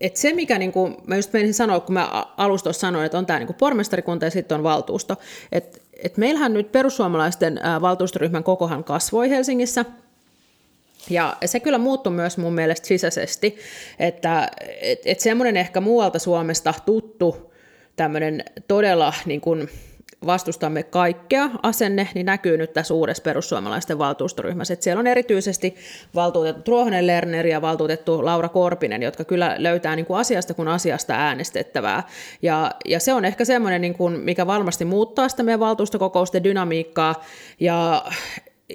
et 0.00 0.16
se, 0.16 0.32
mikä 0.32 0.58
niin 0.58 0.72
kuin, 0.72 0.96
mä 1.06 1.16
just 1.16 1.32
menisin 1.32 1.54
sanoa, 1.54 1.80
kun 1.80 1.92
mä 1.92 2.26
alusta 2.36 2.72
sanoin, 2.72 3.06
että 3.06 3.18
on 3.18 3.26
tämä 3.26 3.38
niin 3.38 3.54
pormestarikunta 3.54 4.24
ja 4.24 4.30
sitten 4.30 4.58
on 4.58 4.62
valtuusto, 4.62 5.16
että 5.52 5.78
et 6.02 6.16
meillähän 6.16 6.52
nyt 6.52 6.72
perussuomalaisten 6.72 7.58
äh, 7.64 7.80
valtuustoryhmän 7.80 8.44
kokohan 8.44 8.84
kasvoi 8.84 9.30
Helsingissä– 9.30 9.84
ja 11.10 11.36
se 11.44 11.60
kyllä 11.60 11.78
muuttui 11.78 12.12
myös 12.12 12.38
mun 12.38 12.54
mielestä 12.54 12.86
sisäisesti, 12.86 13.58
että 13.98 14.50
et, 14.80 14.98
et 15.04 15.20
semmoinen 15.20 15.56
ehkä 15.56 15.80
muualta 15.80 16.18
Suomesta 16.18 16.74
tuttu 16.86 17.52
tämmöinen 17.96 18.44
todella 18.68 19.14
niin 19.26 19.40
kuin 19.40 19.68
vastustamme 20.26 20.82
kaikkea 20.82 21.50
asenne, 21.62 22.08
niin 22.14 22.26
näkyy 22.26 22.56
nyt 22.56 22.72
tässä 22.72 22.94
uudessa 22.94 23.22
perussuomalaisten 23.22 23.98
valtuustoryhmässä. 23.98 24.74
Että 24.74 24.84
siellä 24.84 25.00
on 25.00 25.06
erityisesti 25.06 25.76
valtuutettu 26.14 26.70
Ruohonen 26.70 27.06
Lerner 27.06 27.46
ja 27.46 27.62
valtuutettu 27.62 28.24
Laura 28.24 28.48
Korpinen, 28.48 29.02
jotka 29.02 29.24
kyllä 29.24 29.54
löytää 29.58 29.96
niin 29.96 30.06
kuin 30.06 30.20
asiasta 30.20 30.54
kuin 30.54 30.68
asiasta 30.68 31.14
äänestettävää. 31.14 32.02
Ja, 32.42 32.72
ja 32.84 33.00
se 33.00 33.12
on 33.12 33.24
ehkä 33.24 33.44
semmoinen, 33.44 33.80
niin 33.80 33.94
kuin, 33.94 34.20
mikä 34.20 34.46
varmasti 34.46 34.84
muuttaa 34.84 35.28
sitä 35.28 35.42
meidän 35.42 35.60
valtuustokokousten 35.60 36.44
dynamiikkaa. 36.44 37.24
Ja 37.60 38.04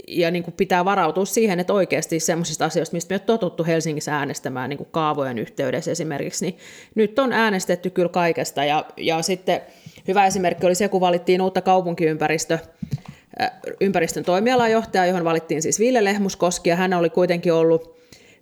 ja 0.08 0.32
niin 0.32 0.44
kuin 0.44 0.54
pitää 0.58 0.86
varautua 0.86 1.26
siihen, 1.26 1.60
että 1.60 1.74
oikeasti 1.74 2.20
sellaisista 2.20 2.66
asioista, 2.66 2.96
mistä 2.96 3.14
me 3.14 3.20
on 3.22 3.26
totuttu 3.26 3.64
Helsingissä 3.64 4.18
äänestämään 4.18 4.70
niin 4.70 4.78
kuin 4.78 4.90
kaavojen 4.92 5.40
yhteydessä 5.40 5.92
esimerkiksi, 5.92 6.46
niin 6.46 6.58
nyt 6.96 7.20
on 7.20 7.34
äänestetty 7.34 7.90
kyllä 7.90 8.10
kaikesta. 8.10 8.64
Ja, 8.64 8.86
ja 8.98 9.22
sitten 9.22 9.62
hyvä 10.08 10.26
esimerkki 10.26 10.66
oli 10.66 10.76
se, 10.76 10.88
kun 10.88 11.02
valittiin 11.02 11.42
uutta 11.42 11.62
kaupunkiympäristö, 11.62 12.60
ympäristön 13.82 14.24
toimialajohtaja, 14.24 15.06
johon 15.06 15.24
valittiin 15.24 15.62
siis 15.62 15.80
Ville 15.80 16.04
Lehmuskoski, 16.04 16.70
ja 16.70 16.76
hän 16.76 16.94
oli 16.94 17.10
kuitenkin 17.10 17.54
ollut 17.54 17.96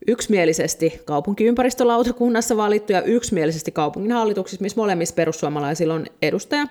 yksimielisesti 0.08 1.02
kaupunkiympäristölautakunnassa 1.06 2.58
valittu 2.58 2.92
ja 2.92 3.02
yksimielisesti 3.02 3.72
kaupunginhallituksissa, 3.72 4.64
missä 4.64 4.82
molemmissa 4.82 5.16
perussuomalaisilla 5.16 5.94
on 5.94 6.06
edustaja, 6.22 6.68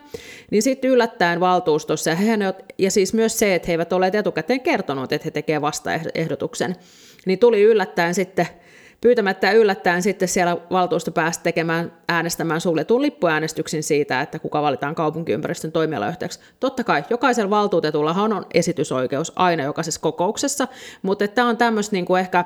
niin 0.50 0.62
sitten 0.62 0.90
yllättäen 0.90 1.40
valtuustossa, 1.40 2.10
ja, 2.10 2.16
he, 2.16 2.38
ja 2.78 2.90
siis 2.90 3.14
myös 3.14 3.38
se, 3.38 3.54
että 3.54 3.66
he 3.66 3.72
eivät 3.72 3.92
ole 3.92 4.10
etukäteen 4.14 4.60
kertonut, 4.60 5.12
että 5.12 5.24
he 5.24 5.30
tekevät 5.30 5.62
vastaehdotuksen, 5.62 6.76
niin 7.26 7.38
tuli 7.38 7.62
yllättäen 7.62 8.14
sitten 8.14 8.46
pyytämättä 9.02 9.52
yllättäen 9.52 10.02
sitten 10.02 10.28
siellä 10.28 10.56
valtuusto 10.70 11.12
pääsi 11.12 11.40
tekemään 11.42 11.92
äänestämään 12.08 12.60
suljetun 12.60 13.02
lippuäänestyksen 13.02 13.82
siitä, 13.82 14.20
että 14.20 14.38
kuka 14.38 14.62
valitaan 14.62 14.94
kaupunkiympäristön 14.94 15.72
toimialajohtajaksi. 15.72 16.40
Totta 16.60 16.84
kai 16.84 17.04
jokaisella 17.10 17.50
valtuutetullahan 17.50 18.32
on 18.32 18.46
esitysoikeus 18.54 19.32
aina 19.36 19.62
jokaisessa 19.62 20.00
kokouksessa, 20.00 20.68
mutta 21.02 21.28
tämä 21.28 21.48
on 21.48 21.56
tämmöistä 21.56 21.96
niin 21.96 22.04
kuin 22.04 22.20
ehkä 22.20 22.44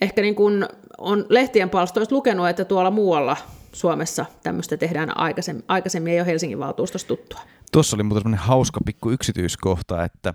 ehkä 0.00 0.22
niin 0.22 0.34
kuin 0.34 0.66
on 0.98 1.26
lehtien 1.28 1.70
palstoista 1.70 2.14
lukenut, 2.14 2.48
että 2.48 2.64
tuolla 2.64 2.90
muualla 2.90 3.36
Suomessa 3.72 4.26
tämmöistä 4.42 4.76
tehdään 4.76 5.18
aikaisemmin, 5.18 5.64
aikaisemmin 5.68 6.12
ei 6.12 6.20
ole 6.20 6.26
Helsingin 6.26 6.58
valtuustossa 6.58 7.08
tuttua. 7.08 7.40
Tuossa 7.72 7.96
oli 7.96 8.02
muuten 8.02 8.34
hauska 8.34 8.80
pikku 8.86 9.10
yksityiskohta, 9.10 10.04
että 10.04 10.34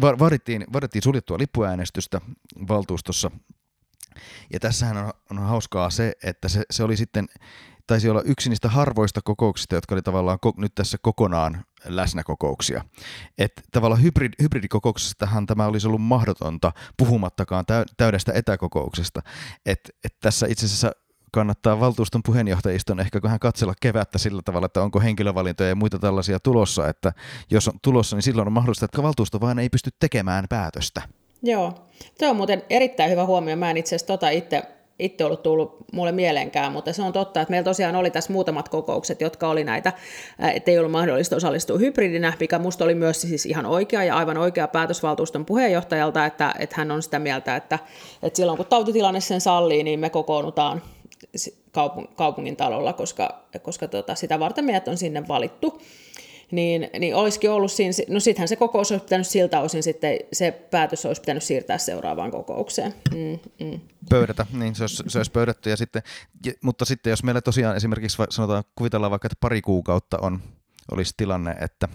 vaadittiin, 0.00 0.66
vaadittiin 0.72 1.02
suljettua 1.02 1.38
lippuäänestystä 1.38 2.20
valtuustossa. 2.68 3.30
Ja 4.52 4.60
tässähän 4.60 4.96
on, 4.96 5.12
on 5.30 5.38
hauskaa 5.38 5.90
se, 5.90 6.12
että 6.24 6.48
se, 6.48 6.62
se 6.70 6.84
oli 6.84 6.96
sitten 6.96 7.26
taisi 7.86 8.08
olla 8.08 8.22
yksi 8.22 8.48
niistä 8.48 8.68
harvoista 8.68 9.20
kokouksista, 9.24 9.74
jotka 9.74 9.94
oli 9.94 10.02
tavallaan 10.02 10.38
ko- 10.46 10.60
nyt 10.60 10.74
tässä 10.74 10.98
kokonaan 11.02 11.64
läsnäkokouksia. 11.84 12.84
Että 13.38 13.62
tavallaan 13.72 14.02
hybrid, 14.02 14.32
hybridikokouksestahan 14.42 15.46
tämä 15.46 15.66
olisi 15.66 15.86
ollut 15.86 16.02
mahdotonta, 16.02 16.72
puhumattakaan 16.96 17.64
täydestä 17.96 18.32
etäkokouksesta. 18.32 19.22
Että 19.66 19.92
et 20.04 20.14
tässä 20.20 20.46
itse 20.46 20.66
asiassa 20.66 20.92
kannattaa 21.32 21.80
valtuuston 21.80 22.22
puheenjohtajiston 22.22 23.00
ehkä 23.00 23.20
vähän 23.22 23.38
katsella 23.38 23.74
kevättä 23.80 24.18
sillä 24.18 24.42
tavalla, 24.44 24.66
että 24.66 24.82
onko 24.82 25.00
henkilövalintoja 25.00 25.68
ja 25.68 25.76
muita 25.76 25.98
tällaisia 25.98 26.40
tulossa, 26.40 26.88
että 26.88 27.12
jos 27.50 27.68
on 27.68 27.74
tulossa, 27.82 28.16
niin 28.16 28.22
silloin 28.22 28.48
on 28.48 28.52
mahdollista, 28.52 28.84
että 28.84 29.02
valtuusto 29.02 29.40
vaan 29.40 29.58
ei 29.58 29.68
pysty 29.68 29.90
tekemään 30.00 30.44
päätöstä. 30.48 31.02
Joo, 31.42 31.86
Tuo 32.18 32.30
on 32.30 32.36
muuten 32.36 32.62
erittäin 32.70 33.10
hyvä 33.10 33.24
huomio. 33.24 33.56
Mä 33.56 33.70
en 33.70 33.76
itse 33.76 33.88
asiassa 33.88 34.06
tota 34.06 34.30
itse 34.30 34.62
itse 34.98 35.24
ollut 35.24 35.42
tullut 35.42 35.76
mulle 35.92 36.12
mieleenkään, 36.12 36.72
mutta 36.72 36.92
se 36.92 37.02
on 37.02 37.12
totta, 37.12 37.40
että 37.40 37.50
meillä 37.50 37.64
tosiaan 37.64 37.96
oli 37.96 38.10
tässä 38.10 38.32
muutamat 38.32 38.68
kokoukset, 38.68 39.20
jotka 39.20 39.48
oli 39.48 39.64
näitä, 39.64 39.92
että 40.54 40.70
ei 40.70 40.78
ollut 40.78 40.92
mahdollista 40.92 41.36
osallistua 41.36 41.78
hybridinä, 41.78 42.32
mikä 42.40 42.58
musta 42.58 42.84
oli 42.84 42.94
myös 42.94 43.20
siis 43.20 43.46
ihan 43.46 43.66
oikea 43.66 44.04
ja 44.04 44.16
aivan 44.16 44.36
oikea 44.36 44.68
päätösvaltuuston 44.68 45.44
puheenjohtajalta, 45.44 46.26
että, 46.26 46.54
että 46.58 46.76
hän 46.78 46.90
on 46.90 47.02
sitä 47.02 47.18
mieltä, 47.18 47.56
että, 47.56 47.78
että 48.22 48.36
silloin 48.36 48.56
kun 48.56 48.66
tautitilanne 48.66 49.20
sen 49.20 49.40
sallii, 49.40 49.82
niin 49.82 50.00
me 50.00 50.10
kokoonnutaan 50.10 50.82
kaupungin 52.14 52.56
talolla, 52.56 52.92
koska, 52.92 53.42
koska 53.62 53.88
tota, 53.88 54.14
sitä 54.14 54.40
varten 54.40 54.64
meidät 54.64 54.88
on 54.88 54.96
sinne 54.96 55.28
valittu 55.28 55.80
niin, 56.50 56.90
niin 56.98 57.14
olisikin 57.14 57.50
ollut 57.50 57.72
siinä, 57.72 57.92
no 58.08 58.20
sittenhän 58.20 58.48
se 58.48 58.56
kokous 58.56 58.92
olisi 58.92 59.04
pitänyt 59.04 59.26
siltä 59.26 59.60
osin 59.60 59.82
sitten, 59.82 60.18
se 60.32 60.50
päätös 60.70 61.06
olisi 61.06 61.20
pitänyt 61.20 61.42
siirtää 61.42 61.78
seuraavaan 61.78 62.30
kokoukseen. 62.30 62.94
Mm, 63.14 63.66
mm. 63.66 63.80
Pöydätä, 64.10 64.46
niin 64.52 64.74
se 64.74 64.82
olisi, 64.82 65.02
se 65.06 65.18
olisi 65.18 65.30
pöydätty, 65.30 65.70
ja 65.70 65.76
sitten, 65.76 66.02
mutta 66.62 66.84
sitten 66.84 67.10
jos 67.10 67.22
meillä 67.22 67.40
tosiaan 67.40 67.76
esimerkiksi 67.76 68.16
sanotaan, 68.30 68.64
kuvitellaan 68.76 69.10
vaikka, 69.10 69.26
että 69.26 69.36
pari 69.40 69.62
kuukautta 69.62 70.18
on, 70.22 70.40
olisi 70.92 71.14
tilanne, 71.16 71.50
että, 71.50 71.88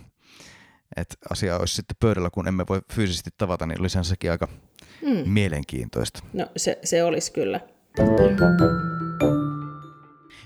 että 0.97 1.15
asia 1.29 1.57
olisi 1.57 1.75
sitten 1.75 1.97
pöydällä, 1.99 2.29
kun 2.29 2.47
emme 2.47 2.65
voi 2.69 2.81
fyysisesti 2.93 3.29
tavata, 3.37 3.65
niin 3.65 3.81
olisihan 3.81 4.05
sekin 4.05 4.31
aika 4.31 4.47
mm. 5.01 5.29
mielenkiintoista. 5.29 6.19
No 6.33 6.47
se, 6.57 6.79
se 6.83 7.03
olisi 7.03 7.31
kyllä. 7.31 7.59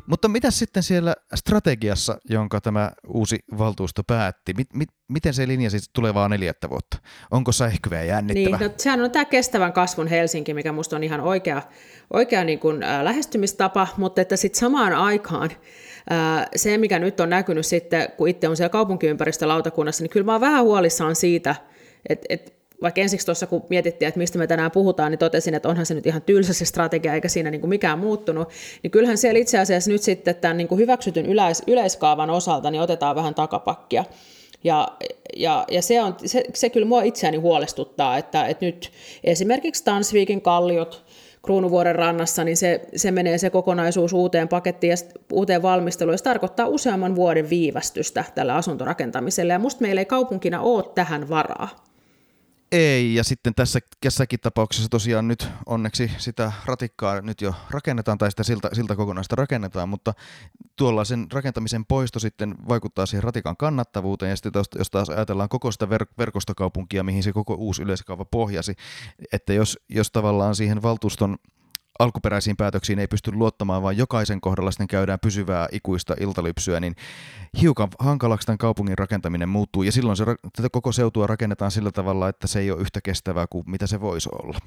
Mutta 0.08 0.28
mitä 0.28 0.52
sitten 0.52 0.84
siellä 0.84 1.16
strategiassa, 1.36 2.18
jonka 2.30 2.62
tämä 2.62 2.92
uusi 3.08 3.40
valtuusto 3.58 4.04
päätti, 4.04 4.54
mit, 4.54 4.68
mit, 4.74 4.90
miten 5.08 5.34
se 5.34 5.48
linjasi 5.48 5.78
tulevaa 5.94 6.30
neljättä 6.30 6.70
vuotta? 6.70 6.98
Onko 7.32 7.52
säihkyvä 7.52 7.96
ja 7.96 8.04
jännittävä? 8.04 8.58
Niin, 8.58 8.70
no, 8.70 8.74
sehän 8.78 9.02
on 9.02 9.12
tämä 9.12 9.26
kestävän 9.26 9.74
kasvun 9.74 10.08
Helsinki, 10.08 10.54
mikä 10.54 10.72
minusta 10.72 10.96
on 10.96 11.04
ihan 11.04 11.22
oikea, 11.22 11.62
oikea 12.14 12.44
niin 12.44 12.60
kuin, 12.60 12.84
äh, 12.84 13.04
lähestymistapa, 13.04 13.88
mutta 13.98 14.22
että 14.22 14.36
sitten 14.36 14.60
samaan 14.60 14.94
aikaan 14.94 15.50
äh, 16.12 16.48
se, 16.56 16.78
mikä 16.78 17.00
nyt 17.00 17.20
on 17.20 17.30
näkynyt 17.30 17.66
sitten, 17.66 18.08
kun 18.18 18.28
itse 18.28 18.48
on 18.48 18.58
siellä 18.58 18.70
kaupunkiympäristölautakunnassa, 18.70 20.04
niin 20.04 20.12
kyllä 20.12 20.26
mä 20.26 20.32
oon 20.32 20.42
vähän 20.42 20.64
huolissaan 20.64 21.16
siitä, 21.16 21.56
että, 22.10 22.26
että 22.30 22.55
vaikka 22.82 23.02
ensiksi 23.02 23.26
tuossa 23.26 23.48
kun 23.48 23.66
mietittiin, 23.70 24.08
että 24.08 24.18
mistä 24.18 24.38
me 24.38 24.48
tänään 24.48 24.72
puhutaan, 24.72 25.12
niin 25.12 25.20
totesin, 25.20 25.54
että 25.54 25.70
onhan 25.70 25.86
se 25.86 25.94
nyt 25.94 26.06
ihan 26.06 26.22
tylsä 26.22 26.54
se 26.54 26.66
strategia, 26.66 27.14
eikä 27.14 27.28
siinä 27.28 27.52
niin 27.52 27.62
kuin 27.62 27.70
mikään 27.70 28.00
muuttunut, 28.00 28.50
niin 28.84 28.92
kyllähän 28.92 29.18
siellä 29.18 29.40
itse 29.40 29.60
asiassa 29.60 29.92
nyt 29.92 30.02
sitten 30.02 30.36
tämän 30.36 30.58
niin 30.58 30.68
kuin 30.68 30.80
hyväksytyn 30.80 31.26
yleis- 31.26 31.64
yleiskaavan 31.68 32.30
osalta 32.30 32.72
niin 32.72 32.82
otetaan 32.82 33.16
vähän 33.16 33.36
takapakkia. 33.36 34.06
Ja, 34.64 34.88
ja, 35.38 35.66
ja 35.72 35.82
se, 35.82 36.02
on, 36.02 36.16
se, 36.26 36.44
se 36.54 36.70
kyllä 36.70 36.88
mua 36.88 37.04
itseäni 37.04 37.38
huolestuttaa, 37.38 38.18
että, 38.18 38.46
että 38.46 38.66
nyt 38.66 38.92
esimerkiksi 39.24 39.84
Tansviikin 39.84 40.42
kalliot, 40.42 41.06
Kruunuvuoren 41.46 41.96
rannassa, 41.96 42.44
niin 42.44 42.58
se, 42.58 42.82
se 42.96 43.12
menee 43.12 43.38
se 43.38 43.50
kokonaisuus 43.50 44.14
uuteen 44.14 44.48
pakettiin 44.48 44.92
ja 44.92 44.96
uuteen 45.32 45.62
valmisteluun. 45.62 46.14
Ja 46.14 46.18
se 46.18 46.24
tarkoittaa 46.24 46.68
useamman 46.68 47.16
vuoden 47.16 47.50
viivästystä 47.50 48.24
tälle 48.36 48.54
asuntorakentamiselle. 48.54 49.54
Ja 49.54 49.60
musta 49.60 49.82
meillä 49.82 50.02
ei 50.02 50.06
kaupunkina 50.06 50.62
ole 50.62 50.84
tähän 50.96 51.30
varaa. 51.30 51.70
Ei, 52.72 53.16
ja 53.16 53.24
sitten 53.24 53.56
tässä 53.56 53.80
tässäkin 54.02 54.40
tapauksessa 54.40 54.90
tosiaan 54.90 55.28
nyt 55.28 55.50
onneksi 55.66 56.12
sitä 56.18 56.52
ratikkaa 56.66 57.22
nyt 57.22 57.42
jo 57.42 57.56
rakennetaan, 57.70 58.18
tai 58.18 58.32
sitä 58.32 58.44
siltä, 58.44 58.70
siltä 58.74 58.96
kokonaista 58.96 59.36
rakennetaan, 59.36 59.90
mutta 59.90 60.14
tuollaisen 60.76 61.28
rakentamisen 61.34 61.86
poisto 61.86 62.20
sitten 62.20 62.56
vaikuttaa 62.68 63.06
siihen 63.06 63.24
ratikan 63.24 63.58
kannattavuuteen, 63.58 64.30
ja 64.30 64.36
sitten 64.36 64.52
jos 64.78 64.92
taas 64.92 65.10
ajatellaan 65.10 65.50
koko 65.50 65.72
sitä 65.72 65.86
ver- 65.86 66.14
verkostokaupunkia, 66.18 67.04
mihin 67.04 67.24
se 67.24 67.34
koko 67.34 67.54
uusi 67.54 67.82
yleiskaava 67.84 68.26
pohjasi, 68.26 68.76
että 69.32 69.54
jos, 69.54 69.80
jos 69.90 70.12
tavallaan 70.12 70.56
siihen 70.56 70.82
valtuuston 70.82 71.38
alkuperäisiin 72.00 72.58
päätöksiin 72.58 73.00
ei 73.00 73.08
pysty 73.08 73.32
luottamaan, 73.32 73.84
vaan 73.84 73.98
jokaisen 73.98 74.42
kohdalla 74.42 74.72
sitten 74.72 74.88
käydään 74.88 75.20
pysyvää 75.20 75.68
ikuista 75.72 76.16
iltalypsyä, 76.20 76.80
niin 76.80 76.96
hiukan 77.62 77.88
hankalaksi 78.00 78.46
tämän 78.46 78.58
kaupungin 78.58 78.98
rakentaminen 78.98 79.50
muuttuu, 79.50 79.84
ja 79.84 79.92
silloin 79.92 80.18
se, 80.18 80.26
tätä 80.56 80.70
koko 80.72 80.92
seutua 80.92 81.28
rakennetaan 81.28 81.72
sillä 81.72 81.92
tavalla, 81.92 82.30
että 82.30 82.48
se 82.48 82.60
ei 82.60 82.72
ole 82.72 82.82
yhtä 82.82 83.02
kestävää 83.02 83.46
kuin 83.50 83.64
mitä 83.70 83.88
se 83.88 84.02
voisi 84.02 84.30
olla. 84.32 84.60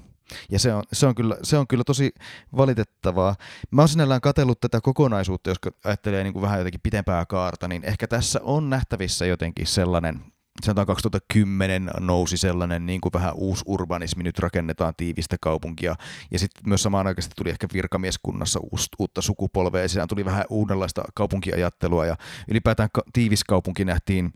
Ja 0.51 0.59
se 0.59 0.75
on, 0.75 0.83
se 0.93 1.07
on, 1.07 1.15
kyllä, 1.15 1.37
se 1.43 1.59
on 1.59 1.67
kyllä 1.67 1.85
tosi 1.85 2.13
valitettavaa. 2.57 3.37
Mä 3.71 3.83
oon 3.83 3.89
sinällään 3.89 4.21
katsellut 4.21 4.61
tätä 4.61 4.81
kokonaisuutta, 4.81 5.51
jos 5.51 5.59
ajattelee 5.85 6.23
niin 6.23 6.33
kuin 6.33 6.43
vähän 6.43 6.59
jotenkin 6.59 6.81
pitempää 6.81 7.27
kaarta, 7.27 7.69
niin 7.69 7.85
ehkä 7.85 8.07
tässä 8.07 8.41
on 8.43 8.71
nähtävissä 8.71 9.27
jotenkin 9.27 9.67
sellainen 9.67 10.21
sanotaan 10.63 10.87
2010 10.87 11.91
nousi 12.01 12.37
sellainen 12.37 12.87
niin 12.87 13.01
kuin 13.01 13.13
vähän 13.13 13.35
uusi 13.35 13.65
urbanismi, 13.67 14.23
nyt 14.23 14.39
rakennetaan 14.39 14.95
tiivistä 14.97 15.37
kaupunkia, 15.41 15.95
ja 16.31 16.39
sitten 16.39 16.69
myös 16.69 16.83
samaan 16.83 17.07
aikaan 17.07 17.29
tuli 17.37 17.51
ehkä 17.51 17.67
virkamieskunnassa 17.73 18.61
uutta 18.99 19.23
sukupolvea, 19.23 19.83
ja 19.83 19.89
siinä 19.89 20.07
tuli 20.07 20.25
vähän 20.25 20.45
uudenlaista 20.49 21.03
kaupunkiajattelua, 21.15 22.07
ja 22.07 22.17
ylipäätään 22.49 22.89
tiivis 23.13 23.45
kaupunki 23.45 23.85
nähtiin 23.85 24.33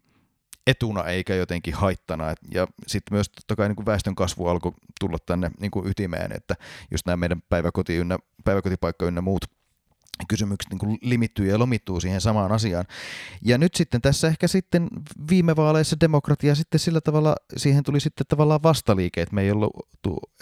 etuna 0.66 1.04
eikä 1.04 1.34
jotenkin 1.34 1.74
haittana. 1.74 2.34
Ja 2.54 2.66
sitten 2.86 3.14
myös 3.14 3.28
totta 3.28 3.56
kai 3.56 3.68
niin 3.68 3.86
väestön 3.86 4.14
kasvu 4.14 4.46
alkoi 4.46 4.72
tulla 5.00 5.18
tänne 5.26 5.50
niin 5.60 5.70
kuin 5.70 5.86
ytimeen, 5.86 6.32
että 6.32 6.54
just 6.90 7.06
nämä 7.06 7.16
meidän 7.16 7.42
päiväkoti 7.48 7.96
ynnä, 7.96 8.18
päiväkotipaikka 8.44 9.06
ynnä 9.06 9.20
muut 9.20 9.44
kysymykset 10.28 10.70
niin 10.70 10.78
kuin 10.78 10.98
limittyy 11.02 11.46
ja 11.46 11.58
lomittuu 11.58 12.00
siihen 12.00 12.20
samaan 12.20 12.52
asiaan. 12.52 12.84
Ja 13.42 13.58
nyt 13.58 13.74
sitten 13.74 14.00
tässä 14.00 14.28
ehkä 14.28 14.48
sitten 14.48 14.88
viime 15.30 15.56
vaaleissa 15.56 15.96
demokratia 16.00 16.54
sitten 16.54 16.80
sillä 16.80 17.00
tavalla, 17.00 17.36
siihen 17.56 17.84
tuli 17.84 18.00
sitten 18.00 18.26
tavallaan 18.28 18.62
vastaliike, 18.62 19.22
että 19.22 19.34
me 19.34 19.42
ei 19.42 19.50
ollut 19.50 19.88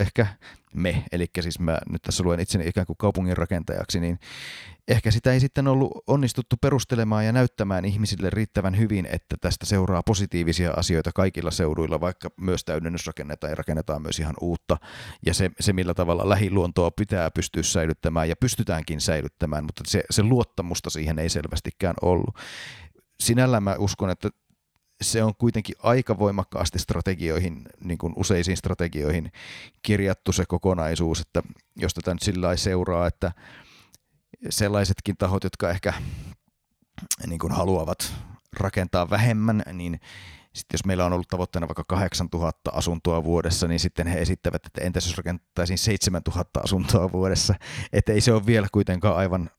ehkä 0.00 0.26
me, 0.74 1.04
eli 1.12 1.26
siis 1.40 1.58
mä 1.58 1.78
nyt 1.92 2.02
tässä 2.02 2.22
luen 2.22 2.40
itseni 2.40 2.68
ikään 2.68 2.86
kuin 2.86 2.96
kaupungin 2.96 3.36
rakentajaksi, 3.36 4.00
niin 4.00 4.18
ehkä 4.88 5.10
sitä 5.10 5.32
ei 5.32 5.40
sitten 5.40 5.68
ollut 5.68 5.90
onnistuttu 6.06 6.56
perustelemaan 6.56 7.26
ja 7.26 7.32
näyttämään 7.32 7.84
ihmisille 7.84 8.30
riittävän 8.30 8.78
hyvin, 8.78 9.06
että 9.06 9.36
tästä 9.40 9.66
seuraa 9.66 10.02
positiivisia 10.02 10.70
asioita 10.70 11.10
kaikilla 11.14 11.50
seuduilla, 11.50 12.00
vaikka 12.00 12.30
myös 12.40 12.64
täydennysrakennetaan 12.64 13.50
ja 13.50 13.54
rakennetaan 13.54 14.02
myös 14.02 14.18
ihan 14.18 14.34
uutta. 14.40 14.76
Ja 15.26 15.34
se, 15.34 15.50
se 15.60 15.72
millä 15.72 15.94
tavalla 15.94 16.28
lähiluontoa 16.28 16.90
pitää 16.90 17.30
pystyä 17.30 17.62
säilyttämään 17.62 18.28
ja 18.28 18.36
pystytäänkin 18.36 19.00
säilyttämään, 19.00 19.64
mutta 19.64 19.82
se, 19.86 20.02
se 20.10 20.22
luottamusta 20.22 20.90
siihen 20.90 21.18
ei 21.18 21.28
selvästikään 21.28 21.94
ollut. 22.02 22.36
Sinällään 23.20 23.62
mä 23.62 23.76
uskon, 23.78 24.10
että 24.10 24.30
se 25.00 25.24
on 25.24 25.34
kuitenkin 25.34 25.76
aika 25.82 26.18
voimakkaasti 26.18 26.78
strategioihin, 26.78 27.62
niin 27.84 27.98
kuin 27.98 28.12
useisiin 28.16 28.56
strategioihin 28.56 29.32
kirjattu 29.82 30.32
se 30.32 30.44
kokonaisuus, 30.46 31.20
että 31.20 31.42
jos 31.76 31.94
tätä 31.94 32.14
nyt 32.14 32.22
sillä 32.22 32.56
seuraa, 32.56 33.06
että 33.06 33.32
sellaisetkin 34.48 35.16
tahot, 35.16 35.44
jotka 35.44 35.70
ehkä 35.70 35.92
niin 37.26 37.38
kuin 37.38 37.52
haluavat 37.52 38.14
rakentaa 38.52 39.10
vähemmän, 39.10 39.62
niin 39.72 40.00
sitten 40.52 40.74
jos 40.74 40.84
meillä 40.84 41.04
on 41.04 41.12
ollut 41.12 41.28
tavoitteena 41.28 41.68
vaikka 41.68 41.84
8000 41.84 42.70
asuntoa 42.74 43.24
vuodessa, 43.24 43.68
niin 43.68 43.80
sitten 43.80 44.06
he 44.06 44.20
esittävät, 44.20 44.66
että 44.66 44.80
entäs 44.80 45.06
jos 45.06 45.16
rakentaisiin 45.16 45.78
7000 45.78 46.60
asuntoa 46.60 47.12
vuodessa, 47.12 47.54
että 47.92 48.12
ei 48.12 48.20
se 48.20 48.32
ole 48.32 48.46
vielä 48.46 48.66
kuitenkaan 48.72 49.16
aivan, 49.16 49.50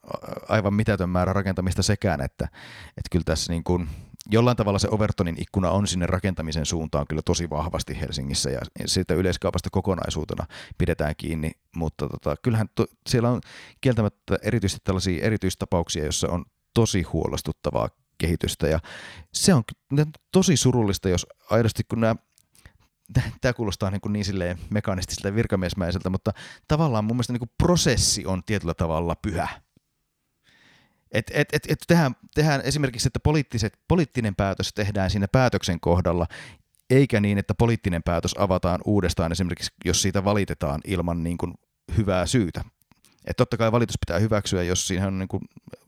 aivan 0.49 0.73
mitätön 0.73 1.09
määrä 1.09 1.33
rakentamista 1.33 1.83
sekään, 1.83 2.21
että, 2.21 2.45
että 2.87 3.09
kyllä 3.11 3.23
tässä 3.23 3.53
niin 3.53 3.63
kuin 3.63 3.89
jollain 4.29 4.57
tavalla 4.57 4.79
se 4.79 4.87
Overtonin 4.91 5.41
ikkuna 5.41 5.71
on 5.71 5.87
sinne 5.87 6.05
rakentamisen 6.05 6.65
suuntaan 6.65 7.07
kyllä 7.07 7.21
tosi 7.25 7.49
vahvasti 7.49 7.99
Helsingissä 8.01 8.49
ja 8.49 8.59
siitä 8.85 9.13
yleiskaupasta 9.13 9.69
kokonaisuutena 9.71 10.45
pidetään 10.77 11.13
kiinni, 11.17 11.51
mutta 11.75 12.09
tota, 12.09 12.35
kyllähän 12.41 12.67
to, 12.75 12.85
siellä 13.09 13.29
on 13.29 13.41
kieltämättä 13.81 14.37
erityisesti 14.41 14.81
tällaisia 14.83 15.25
erityistapauksia, 15.25 16.03
joissa 16.03 16.29
on 16.29 16.45
tosi 16.73 17.01
huolestuttavaa 17.01 17.89
kehitystä 18.17 18.67
ja 18.67 18.79
se 19.33 19.53
on 19.53 19.63
tosi 20.31 20.57
surullista, 20.57 21.09
jos 21.09 21.27
aidosti 21.49 21.83
kun 21.83 22.01
nämä 22.01 22.15
tämä 23.41 23.53
kuulostaa 23.53 23.91
niin, 23.91 24.01
kuin 24.01 24.13
niin 24.13 24.25
silleen 24.25 24.59
mekanistiselta 24.69 25.27
ja 25.27 25.35
virkamiesmäiseltä, 25.35 26.09
mutta 26.09 26.31
tavallaan 26.67 27.05
mun 27.05 27.15
mielestä 27.15 27.33
niin 27.33 27.39
kuin 27.39 27.51
prosessi 27.57 28.25
on 28.25 28.43
tietyllä 28.45 28.73
tavalla 28.73 29.15
pyhä. 29.15 29.47
Et, 31.11 31.31
et, 31.33 31.47
et, 31.53 31.63
et 31.69 31.79
tehdään, 31.87 32.15
tehdään 32.35 32.61
esimerkiksi, 32.61 33.07
että 33.07 33.19
poliittiset, 33.19 33.73
poliittinen 33.87 34.35
päätös 34.35 34.73
tehdään 34.73 35.09
siinä 35.09 35.27
päätöksen 35.27 35.79
kohdalla, 35.79 36.27
eikä 36.89 37.19
niin, 37.19 37.37
että 37.37 37.53
poliittinen 37.55 38.03
päätös 38.03 38.35
avataan 38.37 38.79
uudestaan 38.85 39.31
esimerkiksi, 39.31 39.71
jos 39.85 40.01
siitä 40.01 40.23
valitetaan 40.23 40.81
ilman 40.85 41.23
niin 41.23 41.37
kuin 41.37 41.53
hyvää 41.97 42.25
syytä. 42.25 42.63
Et 43.25 43.37
totta 43.37 43.57
kai 43.57 43.71
valitus 43.71 43.97
pitää 43.99 44.19
hyväksyä, 44.19 44.63
jos 44.63 44.87
siinä 44.87 45.07
on 45.07 45.19
niin 45.19 45.27
kuin 45.27 45.41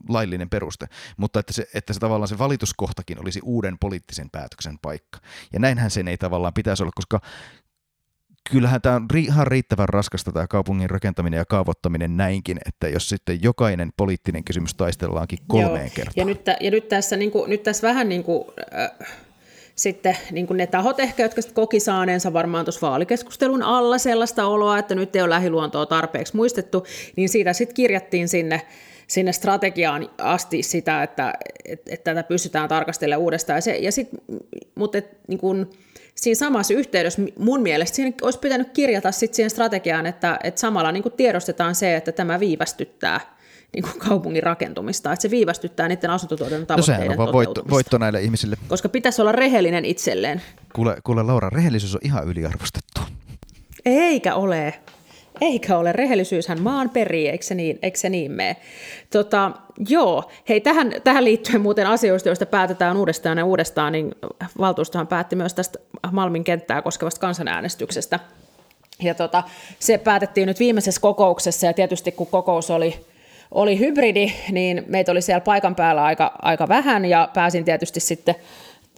laillinen 0.08 0.50
peruste, 0.50 0.86
mutta 1.16 1.40
että 1.40 1.52
se, 1.52 1.66
että 1.74 1.92
se 1.92 2.00
tavallaan 2.00 2.28
se 2.28 2.38
valituskohtakin 2.38 3.20
olisi 3.20 3.40
uuden 3.42 3.78
poliittisen 3.78 4.30
päätöksen 4.30 4.78
paikka. 4.82 5.18
Ja 5.52 5.60
näinhän 5.60 5.90
sen 5.90 6.08
ei 6.08 6.18
tavallaan 6.18 6.54
pitäisi 6.54 6.82
olla, 6.82 6.92
koska 6.94 7.20
kyllähän 8.50 8.82
tämä 8.82 8.96
on 8.96 9.06
ihan 9.16 9.46
riittävän 9.46 9.88
raskasta 9.88 10.32
tämä 10.32 10.46
kaupungin 10.46 10.90
rakentaminen 10.90 11.38
ja 11.38 11.44
kaavoittaminen 11.44 12.16
näinkin, 12.16 12.58
että 12.66 12.88
jos 12.88 13.08
sitten 13.08 13.42
jokainen 13.42 13.92
poliittinen 13.96 14.44
kysymys 14.44 14.74
taistellaankin 14.74 15.38
kolmeen 15.46 15.84
Joo. 15.84 15.94
kertaan. 15.94 16.14
Ja 16.16 16.24
nyt, 16.24 16.40
ja 16.60 16.70
nyt, 16.70 16.88
tässä, 16.88 17.16
niin 17.16 17.30
kuin, 17.30 17.50
nyt 17.50 17.62
tässä 17.62 17.88
vähän 17.88 18.08
niin 18.08 18.24
kuin, 18.24 18.44
äh, 18.78 18.90
sitten 19.74 20.16
niin 20.30 20.46
kuin 20.46 20.56
ne 20.56 20.66
tahot 20.66 21.00
ehkä, 21.00 21.22
jotka 21.22 21.40
koki 21.54 21.80
saaneensa 21.80 22.32
varmaan 22.32 22.64
tuossa 22.64 22.86
vaalikeskustelun 22.86 23.62
alla 23.62 23.98
sellaista 23.98 24.46
oloa, 24.46 24.78
että 24.78 24.94
nyt 24.94 25.16
ei 25.16 25.22
ole 25.22 25.30
lähiluontoa 25.30 25.86
tarpeeksi 25.86 26.36
muistettu, 26.36 26.86
niin 27.16 27.28
siitä 27.28 27.52
sitten 27.52 27.74
kirjattiin 27.74 28.28
sinne 28.28 28.62
sinne 29.06 29.32
strategiaan 29.32 30.10
asti 30.18 30.62
sitä, 30.62 31.02
että, 31.02 31.34
että, 31.64 31.92
että 31.94 32.14
tätä 32.14 32.28
pystytään 32.28 32.68
tarkastelemaan 32.68 33.22
uudestaan. 33.22 33.56
Ja 33.56 33.60
se, 33.60 33.76
ja 33.76 33.92
sit, 33.92 34.08
mutta 34.74 34.98
et, 34.98 35.18
niin 35.28 35.38
kun, 35.38 35.70
siinä 36.24 36.38
samassa 36.38 36.74
yhteydessä 36.74 37.22
mun 37.38 37.62
mielestä 37.62 37.96
siinä 37.96 38.12
olisi 38.22 38.38
pitänyt 38.38 38.70
kirjata 38.72 39.12
sit 39.12 39.34
siihen 39.34 39.50
strategiaan, 39.50 40.06
että, 40.06 40.38
että 40.44 40.60
samalla 40.60 40.92
niin 40.92 41.04
tiedostetaan 41.16 41.74
se, 41.74 41.96
että 41.96 42.12
tämä 42.12 42.40
viivästyttää 42.40 43.20
niin 43.74 43.82
kuin 43.82 43.98
kaupungin 44.08 44.42
rakentumista, 44.42 45.12
että 45.12 45.22
se 45.22 45.30
viivästyttää 45.30 45.88
niiden 45.88 46.10
asuntotuotannon 46.10 46.66
tavoitteiden 46.66 47.06
no 47.06 47.12
sehän 47.12 47.28
on 47.28 47.32
voitto, 47.32 47.62
voitto 47.70 47.98
näille 47.98 48.22
ihmisille. 48.22 48.56
Koska 48.68 48.88
pitäisi 48.88 49.22
olla 49.22 49.32
rehellinen 49.32 49.84
itselleen. 49.84 50.42
Kuule, 50.72 50.96
kuule 51.04 51.22
Laura, 51.22 51.50
rehellisyys 51.50 51.94
on 51.94 52.00
ihan 52.04 52.28
yliarvostettu. 52.28 53.00
Eikä 53.84 54.34
ole. 54.34 54.74
Eikä 55.40 55.78
ole. 55.78 55.92
Rehellisyyshän 55.92 56.62
maan 56.62 56.90
perii, 56.90 57.28
eikö 57.28 57.44
se 57.44 57.54
niin, 57.54 57.78
eikö 57.82 57.98
se 57.98 58.08
niin 58.08 58.32
mene? 58.32 58.56
Tota, 59.10 59.50
joo, 59.88 60.30
hei 60.48 60.60
tähän, 60.60 60.92
tähän 61.04 61.24
liittyen 61.24 61.60
muuten 61.60 61.86
asioista, 61.86 62.28
joista 62.28 62.46
päätetään 62.46 62.96
uudestaan 62.96 63.38
ja 63.38 63.44
uudestaan, 63.44 63.92
niin 63.92 64.14
valtuustohan 64.58 65.06
päätti 65.06 65.36
myös 65.36 65.54
tästä 65.54 65.78
Malmin 66.12 66.44
kenttää 66.44 66.82
koskevasta 66.82 67.20
kansanäänestyksestä. 67.20 68.20
Ja 69.02 69.14
tota, 69.14 69.42
se 69.78 69.98
päätettiin 69.98 70.46
nyt 70.46 70.60
viimeisessä 70.60 71.00
kokouksessa, 71.00 71.66
ja 71.66 71.72
tietysti 71.72 72.12
kun 72.12 72.26
kokous 72.26 72.70
oli, 72.70 73.06
oli 73.50 73.78
hybridi, 73.78 74.32
niin 74.50 74.84
meitä 74.86 75.12
oli 75.12 75.22
siellä 75.22 75.40
paikan 75.40 75.74
päällä 75.74 76.04
aika, 76.04 76.32
aika 76.42 76.68
vähän, 76.68 77.04
ja 77.04 77.28
pääsin 77.34 77.64
tietysti 77.64 78.00
sitten 78.00 78.34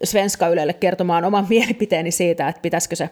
Svenska 0.05 0.49
Ylelle 0.49 0.73
kertomaan 0.73 1.25
oman 1.25 1.47
mielipiteeni 1.49 2.11
siitä, 2.11 2.49
että 2.49 2.63
pitäisikö 2.63 2.97
se 2.97 3.11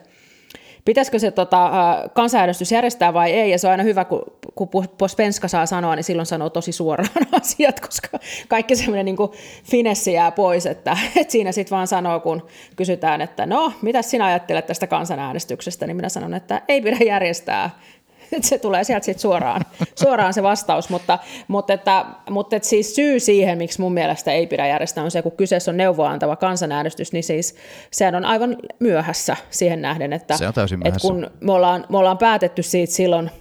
pitäisikö 0.85 1.19
se 1.19 1.31
tota, 1.31 1.71
kansanäänestys 2.13 2.71
järjestää 2.71 3.13
vai 3.13 3.31
ei, 3.31 3.51
ja 3.51 3.59
se 3.59 3.67
on 3.67 3.71
aina 3.71 3.83
hyvä, 3.83 4.05
kun, 4.05 4.21
kun 4.55 4.69
Pospenska 4.97 5.47
saa 5.47 5.65
sanoa, 5.65 5.95
niin 5.95 6.03
silloin 6.03 6.25
sanoo 6.25 6.49
tosi 6.49 6.71
suoraan 6.71 7.09
asiat, 7.41 7.79
koska 7.79 8.19
kaikki 8.47 8.75
semmoinen 8.75 9.05
niin 9.05 9.17
finessi 9.63 10.13
jää 10.13 10.31
pois, 10.31 10.65
että, 10.65 10.97
että 11.15 11.31
siinä 11.31 11.51
sitten 11.51 11.75
vaan 11.75 11.87
sanoo, 11.87 12.19
kun 12.19 12.47
kysytään, 12.75 13.21
että 13.21 13.45
no, 13.45 13.73
mitä 13.81 14.01
sinä 14.01 14.25
ajattelet 14.25 14.65
tästä 14.65 14.87
kansanäänestyksestä, 14.87 15.87
niin 15.87 15.95
minä 15.95 16.09
sanon, 16.09 16.33
että 16.33 16.61
ei 16.67 16.81
pidä 16.81 16.97
järjestää, 17.05 17.79
se 18.41 18.57
tulee 18.57 18.83
sieltä 18.83 19.05
sit 19.05 19.19
suoraan, 19.19 19.61
suoraan 19.95 20.33
se 20.33 20.43
vastaus, 20.43 20.89
mutta, 20.89 21.19
mutta, 21.47 21.73
että, 21.73 22.05
mutta 22.29 22.55
että 22.55 22.69
siis 22.69 22.95
syy 22.95 23.19
siihen, 23.19 23.57
miksi 23.57 23.81
mun 23.81 23.93
mielestä 23.93 24.31
ei 24.31 24.47
pidä 24.47 24.67
järjestää, 24.67 25.03
on 25.03 25.11
se, 25.11 25.21
kun 25.21 25.31
kyseessä 25.31 25.71
on 25.71 25.77
neuvoa 25.77 26.09
antava 26.09 26.35
kansanäänestys, 26.35 27.13
niin 27.13 27.23
siis 27.23 27.55
sehän 27.91 28.15
on 28.15 28.25
aivan 28.25 28.57
myöhässä 28.79 29.37
siihen 29.49 29.81
nähden, 29.81 30.13
että, 30.13 30.37
se 30.37 30.47
on 30.47 30.53
täysin 30.53 30.87
että 30.87 30.99
kun 31.01 31.29
me 31.41 31.51
ollaan, 31.51 31.85
me 31.89 31.97
ollaan 31.97 32.17
päätetty 32.17 32.63
siitä 32.63 32.93
silloin 32.93 33.31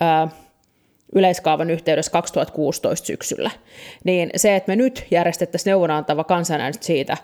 ää, 0.00 0.28
yleiskaavan 1.14 1.70
yhteydessä 1.70 2.12
2016 2.12 3.06
syksyllä. 3.06 3.50
Niin 4.04 4.30
se, 4.36 4.56
että 4.56 4.72
me 4.72 4.76
nyt 4.76 5.06
järjestettäisiin 5.10 5.70
neuvonantava 5.70 6.24
kansanäänestys 6.24 6.86
siitä, 6.86 7.16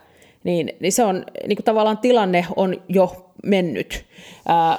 niin, 0.45 0.73
niin 0.81 0.93
se 0.93 1.05
on 1.05 1.25
niin 1.47 1.57
kuin 1.57 1.65
tavallaan 1.65 1.99
tilanne 1.99 2.47
on 2.57 2.83
jo 2.89 3.33
mennyt. 3.43 4.05
Ää, 4.49 4.79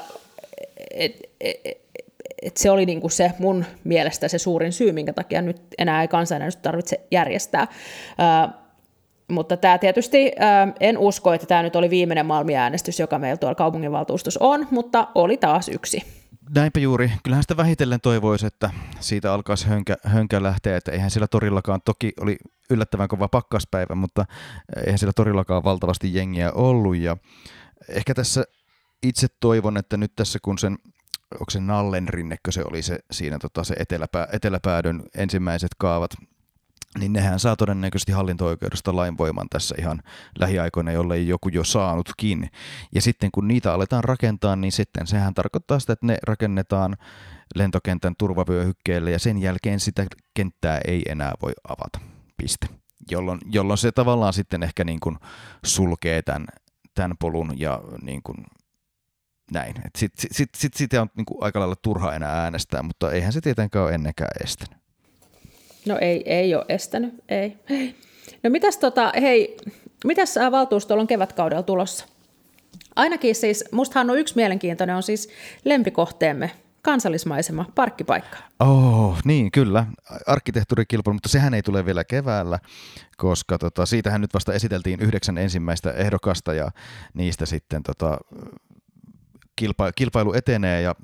et, 0.91 1.30
et, 1.41 1.83
et 2.46 2.58
se 2.58 2.72
oli 2.72 2.86
niin 2.86 3.02
kuin 3.02 3.12
se 3.12 3.32
mun 3.40 3.66
mielestä 3.84 4.28
se 4.28 4.38
suurin 4.38 4.74
syy, 4.74 4.92
minkä 4.92 5.14
takia 5.14 5.42
nyt 5.42 5.62
enää 5.78 6.02
ei 6.02 6.08
kansanäänestys 6.08 6.62
tarvitse 6.62 7.08
järjestää. 7.12 7.68
Ää, 8.18 8.64
mutta 9.28 9.58
tämä 9.58 9.78
tietysti, 9.78 10.32
ää, 10.40 10.74
en 10.80 10.98
usko, 10.98 11.34
että 11.34 11.48
tämä 11.48 11.64
nyt 11.64 11.76
oli 11.76 11.90
viimeinen 11.90 12.26
Malmi-äänestys, 12.26 13.00
joka 13.00 13.20
meillä 13.20 13.38
tuolla 13.38 13.56
kaupunginvaltuustossa 13.56 14.40
on, 14.44 14.68
mutta 14.72 15.08
oli 15.16 15.38
taas 15.38 15.70
yksi. 15.70 16.04
Näinpä 16.56 16.80
juuri. 16.80 17.12
Kyllähän 17.24 17.44
sitä 17.44 17.58
vähitellen 17.58 18.02
toivoisi, 18.02 18.46
että 18.46 18.70
siitä 19.00 19.34
alkaisi 19.34 19.68
hönkä, 19.68 19.96
hönkä 20.04 20.44
lähteä, 20.44 20.78
että 20.78 20.92
eihän 20.92 21.12
sillä 21.12 21.28
torillakaan, 21.28 21.82
toki 21.86 22.12
oli 22.22 22.38
yllättävän 22.70 23.08
kova 23.08 23.28
pakkaspäivä, 23.28 23.96
mutta 23.96 24.26
eihän 24.86 25.00
sillä 25.00 25.14
torillakaan 25.16 25.64
valtavasti 25.64 26.14
jengiä 26.14 26.52
ollut 26.52 26.96
ja 26.96 27.18
ehkä 27.90 28.14
tässä 28.14 28.44
itse 29.04 29.28
toivon, 29.40 29.78
että 29.78 29.98
nyt 29.98 30.12
tässä 30.16 30.40
kun 30.42 30.58
sen 30.58 30.78
onko 31.34 31.50
se 31.50 31.60
Nallen 31.60 32.10
rinnekö 32.10 32.52
se 32.52 32.63
oli 32.69 32.82
se, 32.82 33.00
siinä 33.12 33.39
tota, 33.39 33.63
se 33.63 33.76
eteläpää, 33.80 34.28
eteläpäädön 34.32 35.04
ensimmäiset 35.15 35.72
kaavat, 35.78 36.12
niin 37.00 37.13
nehän 37.13 37.39
saa 37.39 37.56
todennäköisesti 37.56 38.12
hallinto-oikeudesta 38.12 38.96
lainvoiman 38.96 39.48
tässä 39.50 39.76
ihan 39.80 40.02
lähiaikoina, 40.39 40.91
jollei 40.91 41.28
joku 41.28 41.50
jo 41.50 41.63
saanutkin. 41.63 42.50
Ja 42.96 43.02
sitten 43.02 43.30
kun 43.32 43.48
niitä 43.48 43.74
aletaan 43.74 44.04
rakentaa, 44.04 44.56
niin 44.56 44.72
sitten 44.72 45.08
sehän 45.08 45.34
tarkoittaa 45.34 45.80
sitä, 45.80 45.93
että 45.93 46.06
ne 46.06 46.17
rakennetaan 46.24 46.98
lentokentän 47.56 48.13
turvavyöhykkeelle 48.17 49.12
ja 49.12 49.19
sen 49.19 49.38
jälkeen 49.38 49.80
sitä 49.80 50.06
kenttää 50.34 50.82
ei 50.88 51.02
enää 51.10 51.34
voi 51.41 51.52
avata. 51.67 52.00
Piste. 52.38 52.67
Jolloin, 53.12 53.39
jolloin 53.46 53.78
se 53.78 53.91
tavallaan 53.91 54.34
sitten 54.34 54.63
ehkä 54.63 54.84
niin 54.84 55.00
kuin 55.00 55.17
sulkee 55.65 56.22
tämän, 56.22 56.46
tämän 56.96 57.17
polun 57.19 57.60
ja 57.60 57.82
niin 58.02 58.24
kuin 58.24 58.38
näin. 59.54 59.76
Sitten 59.98 60.28
sit, 60.32 60.50
sit, 60.56 60.74
sit 60.74 60.94
on 60.94 61.10
niin 61.18 61.26
kuin 61.26 61.44
aika 61.44 61.60
lailla 61.60 61.76
turha 61.76 62.13
enää 62.13 62.44
äänestää, 62.44 62.84
mutta 62.84 63.12
eihän 63.12 63.34
se 63.34 63.42
tietenkään 63.42 63.86
ole 63.86 63.94
ennenkään 63.94 64.32
estänyt. 64.44 64.84
No 65.86 65.98
ei, 66.02 66.24
ei 66.26 66.56
ole 66.56 66.66
estänyt, 66.70 67.13
ei. 67.30 67.58
No 68.44 68.50
mitäs 68.50 68.78
tota, 68.78 69.12
hei, 69.22 69.58
mitäs 70.06 70.36
valtuustolla 70.52 71.02
on 71.02 71.08
kevätkaudella 71.08 71.63
tulossa? 71.63 72.06
Ainakin 72.96 73.36
siis, 73.36 73.66
mustahan 73.72 74.10
on 74.10 74.18
yksi 74.18 74.36
mielenkiintoinen, 74.36 74.96
on 74.96 75.04
siis 75.04 75.30
lempikohteemme, 75.66 76.52
kansallismaisema, 76.82 77.66
parkkipaikka. 77.76 78.38
Oh, 78.60 79.18
niin, 79.26 79.52
kyllä. 79.52 79.86
Arkkitehtuurikilpailu, 80.28 81.13
mutta 81.13 81.30
sehän 81.30 81.54
ei 81.54 81.62
tule 81.62 81.86
vielä 81.86 82.04
keväällä, 82.04 82.60
koska 83.18 83.58
tota, 83.58 83.86
siitähän 83.86 84.22
nyt 84.22 84.34
vasta 84.34 84.54
esiteltiin 84.54 85.00
yhdeksän 85.00 85.38
ensimmäistä 85.38 85.92
ehdokasta 85.92 86.54
ja 86.54 86.72
niistä 87.13 87.46
sitten 87.46 87.84
tota, 87.84 88.18
kilpa, 89.63 89.91
kilpailu 89.91 90.34
etenee 90.34 90.82
ja 90.82 90.95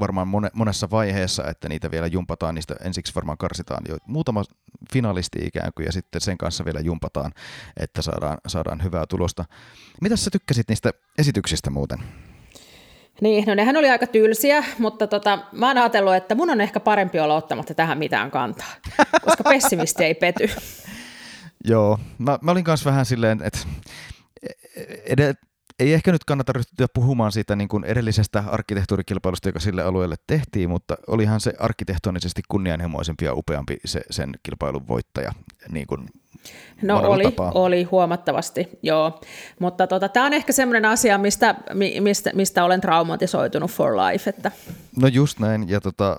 varmaan 0.00 0.28
monessa 0.52 0.90
vaiheessa, 0.90 1.44
että 1.46 1.68
niitä 1.68 1.90
vielä 1.90 2.06
jumpataan, 2.06 2.54
niistä 2.54 2.76
ensiksi 2.84 3.14
varmaan 3.14 3.38
karsitaan 3.38 3.84
jo 3.88 3.96
muutama 4.06 4.44
finalisti 4.92 5.38
ikään 5.42 5.72
kuin 5.74 5.86
ja 5.86 5.92
sitten 5.92 6.20
sen 6.20 6.38
kanssa 6.38 6.64
vielä 6.64 6.80
jumpataan, 6.80 7.32
että 7.76 8.02
saadaan, 8.02 8.38
saadaan 8.46 8.82
hyvää 8.82 9.06
tulosta. 9.06 9.44
Mitä 10.00 10.16
sä 10.16 10.30
tykkäsit 10.30 10.68
niistä 10.68 10.90
esityksistä 11.18 11.70
muuten? 11.70 11.98
Niin, 13.20 13.44
no 13.46 13.54
nehän 13.54 13.76
oli 13.76 13.90
aika 13.90 14.06
tylsiä, 14.06 14.64
mutta 14.78 15.06
tota, 15.06 15.38
mä 15.52 15.66
oon 15.66 15.78
ajatellut, 15.78 16.14
että 16.14 16.34
mun 16.34 16.50
on 16.50 16.60
ehkä 16.60 16.80
parempi 16.80 17.20
olla 17.20 17.36
ottamatta 17.36 17.74
tähän 17.74 17.98
mitään 17.98 18.30
kantaa, 18.30 18.74
koska 19.24 19.44
pessimisti 19.52 20.04
ei 20.04 20.14
pety. 20.14 20.50
Joo, 21.64 21.98
mä, 22.18 22.38
mä 22.42 22.50
olin 22.50 22.64
kanssa 22.64 22.90
vähän 22.90 23.06
silleen, 23.06 23.42
että 23.42 23.58
edet, 25.06 25.38
ei 25.78 25.92
ehkä 25.92 26.12
nyt 26.12 26.24
kannata 26.24 26.52
ryhtyä 26.52 26.86
puhumaan 26.94 27.32
siitä 27.32 27.56
niin 27.56 27.68
kuin 27.68 27.84
edellisestä 27.84 28.44
arkkitehtuurikilpailusta, 28.46 29.48
joka 29.48 29.60
sille 29.60 29.82
alueelle 29.82 30.16
tehtiin, 30.26 30.70
mutta 30.70 30.96
olihan 31.06 31.40
se 31.40 31.52
arkkitehtonisesti 31.58 32.42
kunnianhimoisempi 32.48 33.24
ja 33.24 33.34
upeampi 33.34 33.76
se, 33.84 34.00
sen 34.10 34.30
kilpailun 34.42 34.88
voittaja 34.88 35.32
niin 35.68 35.86
kuin 35.86 36.08
No 36.82 36.98
oli, 36.98 37.24
oli 37.54 37.82
huomattavasti, 37.82 38.68
joo. 38.82 39.20
Mutta 39.60 39.86
tota, 39.86 40.08
tämä 40.08 40.26
on 40.26 40.32
ehkä 40.32 40.52
semmoinen 40.52 40.84
asia, 40.84 41.18
mistä, 41.18 41.54
mistä, 42.00 42.30
mistä 42.34 42.64
olen 42.64 42.80
traumatisoitunut 42.80 43.70
for 43.70 43.96
life. 43.96 44.30
Että. 44.30 44.50
No 45.00 45.08
just 45.08 45.38
näin, 45.38 45.68
ja 45.68 45.80
tota, 45.80 46.16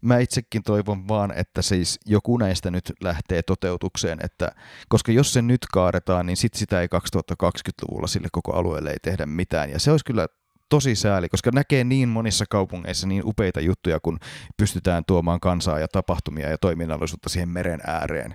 mä 0.00 0.18
itsekin 0.18 0.62
toivon 0.62 1.08
vaan, 1.08 1.32
että 1.36 1.62
siis 1.62 2.00
joku 2.06 2.36
näistä 2.36 2.70
nyt 2.70 2.92
lähtee 3.00 3.42
toteutukseen, 3.42 4.18
että 4.24 4.48
koska 4.88 5.12
jos 5.12 5.32
se 5.32 5.42
nyt 5.42 5.66
kaadetaan, 5.72 6.26
niin 6.26 6.36
sit 6.36 6.54
sitä 6.54 6.80
ei 6.80 6.88
2020-luvulla 6.94 8.06
sille 8.06 8.28
koko 8.32 8.52
alueelle 8.52 8.90
ei 8.90 9.00
tehdä 9.02 9.26
mitään. 9.26 9.70
Ja 9.70 9.80
se 9.80 9.90
olisi 9.90 10.04
kyllä 10.04 10.28
tosi 10.72 10.94
sääli, 10.94 11.28
koska 11.28 11.50
näkee 11.54 11.84
niin 11.84 12.08
monissa 12.08 12.44
kaupungeissa 12.50 13.06
niin 13.06 13.22
upeita 13.24 13.60
juttuja, 13.60 14.00
kun 14.00 14.18
pystytään 14.56 15.04
tuomaan 15.06 15.40
kansaa 15.40 15.78
ja 15.78 15.88
tapahtumia 15.88 16.50
ja 16.50 16.58
toiminnallisuutta 16.58 17.28
siihen 17.28 17.48
meren 17.48 17.80
ääreen. 17.86 18.34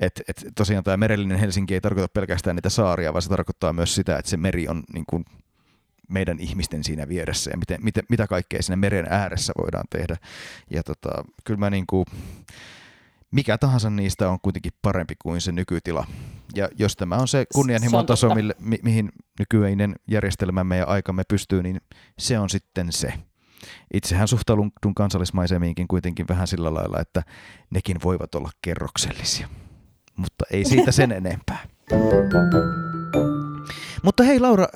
Et, 0.00 0.22
et 0.28 0.44
tosiaan 0.54 0.84
tämä 0.84 0.96
merellinen 0.96 1.38
Helsinki 1.38 1.74
ei 1.74 1.80
tarkoita 1.80 2.12
pelkästään 2.12 2.56
niitä 2.56 2.68
saaria, 2.70 3.12
vaan 3.12 3.22
se 3.22 3.28
tarkoittaa 3.28 3.72
myös 3.72 3.94
sitä, 3.94 4.18
että 4.18 4.30
se 4.30 4.36
meri 4.36 4.68
on 4.68 4.82
niin 4.94 5.04
kuin 5.08 5.24
meidän 6.08 6.40
ihmisten 6.40 6.84
siinä 6.84 7.08
vieressä 7.08 7.50
ja 7.50 7.56
miten, 7.56 7.84
miten, 7.84 8.04
mitä 8.08 8.26
kaikkea 8.26 8.62
siinä 8.62 8.76
meren 8.76 9.06
ääressä 9.10 9.52
voidaan 9.62 9.86
tehdä. 9.90 10.16
Ja 10.70 10.82
tota, 10.82 11.24
kyllä 11.44 11.58
mä 11.58 11.70
niin 11.70 11.86
kuin, 11.86 12.06
mikä 13.34 13.58
tahansa 13.58 13.90
niistä 13.90 14.30
on 14.30 14.38
kuitenkin 14.42 14.72
parempi 14.82 15.14
kuin 15.22 15.40
se 15.40 15.52
nykytila. 15.52 16.06
Ja 16.54 16.68
jos 16.78 16.96
tämä 16.96 17.16
on 17.16 17.28
se 17.28 17.44
kunnianhimon 17.54 18.06
taso, 18.06 18.34
mille, 18.34 18.54
mi, 18.58 18.78
mihin 18.82 19.12
nykyinen 19.38 19.94
järjestelmämme 20.10 20.76
ja 20.76 20.86
aikamme 20.86 21.22
pystyy, 21.28 21.62
niin 21.62 21.80
se 22.18 22.38
on 22.38 22.50
sitten 22.50 22.92
se. 22.92 23.12
Itsehän 23.94 24.28
suhtaudun 24.28 24.72
kansallismaisemiinkin 24.96 25.88
kuitenkin 25.88 26.28
vähän 26.28 26.46
sillä 26.46 26.74
lailla, 26.74 27.00
että 27.00 27.22
nekin 27.70 27.96
voivat 28.04 28.34
olla 28.34 28.50
kerroksellisia. 28.62 29.48
Mutta 30.16 30.44
ei 30.50 30.64
siitä 30.64 30.92
sen 30.92 31.12
enempää. 31.22 31.66
Mutta 34.02 34.22
hei 34.22 34.40
Laura, 34.40 34.66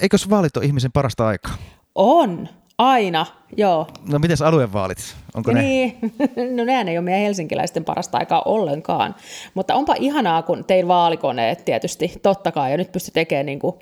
eikös 0.00 0.30
vaalit 0.30 0.56
ole 0.56 0.64
ihmisen 0.64 0.92
parasta 0.92 1.26
aikaa? 1.26 1.54
On, 1.94 2.48
aina, 2.78 3.26
joo. 3.56 3.86
No 4.08 4.18
miten 4.18 4.36
aluevaalit? 4.44 5.16
Onko 5.34 5.52
niin, 5.52 5.98
ne? 6.02 6.46
no 6.56 6.64
nehän 6.64 6.88
ei 6.88 6.98
ole 6.98 7.04
meidän 7.04 7.22
helsinkiläisten 7.22 7.84
parasta 7.84 8.18
aikaa 8.18 8.42
ollenkaan. 8.44 9.14
Mutta 9.54 9.74
onpa 9.74 9.94
ihanaa, 9.98 10.42
kun 10.42 10.64
tein 10.64 10.88
vaalikoneet 10.88 11.64
tietysti, 11.64 12.12
totta 12.22 12.52
kai, 12.52 12.70
ja 12.70 12.76
nyt 12.76 12.92
pysty 12.92 13.10
tekemään 13.10 13.46
niin 13.46 13.58
kuin 13.58 13.74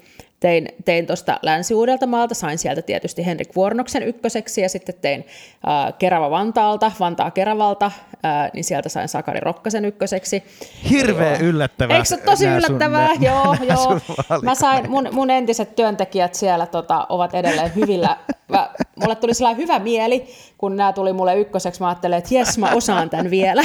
tein, 0.42 0.68
tein 0.84 1.06
tuosta 1.06 1.38
Länsi-Uudeltamaalta, 1.42 2.34
sain 2.34 2.58
sieltä 2.58 2.82
tietysti 2.82 3.26
Henrik 3.26 3.56
Vuornoksen 3.56 4.02
ykköseksi 4.02 4.60
ja 4.60 4.68
sitten 4.68 4.94
tein 5.00 5.26
äh, 5.68 5.94
Kerava-Vantaalta, 5.98 6.92
Vantaa-Keravalta, 7.00 7.84
äh, 8.24 8.50
niin 8.54 8.64
sieltä 8.64 8.88
sain 8.88 9.08
Sakari 9.08 9.40
Rokkasen 9.40 9.84
ykköseksi. 9.84 10.42
Hirveä 10.90 11.36
joo. 11.36 11.48
yllättävää. 11.48 11.96
Eikö 11.96 12.08
se 12.08 12.14
ole 12.14 12.22
tosi 12.22 12.46
yllättävää? 12.46 13.14
Sun, 13.14 13.22
joo, 13.22 13.54
nää, 13.54 13.76
joo. 13.76 14.00
Mä 14.42 14.54
sain, 14.54 14.90
mun, 14.90 15.08
mun 15.12 15.30
entiset 15.30 15.74
työntekijät 15.74 16.34
siellä 16.34 16.66
tota, 16.66 17.06
ovat 17.08 17.34
edelleen 17.34 17.74
hyvillä. 17.74 18.16
Mä, 18.48 18.70
mulle 18.96 19.16
tuli 19.16 19.34
sellainen 19.34 19.62
hyvä 19.62 19.78
mieli, 19.78 20.26
kun 20.58 20.76
nämä 20.76 20.92
tuli 20.92 21.12
mulle 21.12 21.40
ykköseksi. 21.40 21.80
Mä 21.80 21.88
ajattelin, 21.88 22.18
että 22.18 22.34
jes, 22.34 22.58
mä 22.58 22.70
osaan 22.70 23.10
tämän 23.10 23.30
vielä. 23.30 23.62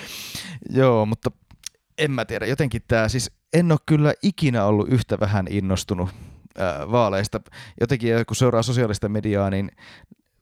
joo, 0.80 1.06
mutta 1.06 1.30
en 1.98 2.10
mä 2.10 2.24
tiedä, 2.24 2.46
jotenkin 2.46 2.82
tämä 2.88 3.08
siis 3.08 3.30
en 3.54 3.72
ole 3.72 3.78
kyllä 3.86 4.14
ikinä 4.22 4.64
ollut 4.64 4.88
yhtä 4.88 5.20
vähän 5.20 5.46
innostunut 5.50 6.10
vaaleista. 6.90 7.40
Jotenkin 7.80 8.14
kun 8.26 8.36
seuraa 8.36 8.62
sosiaalista 8.62 9.08
mediaa, 9.08 9.50
niin 9.50 9.70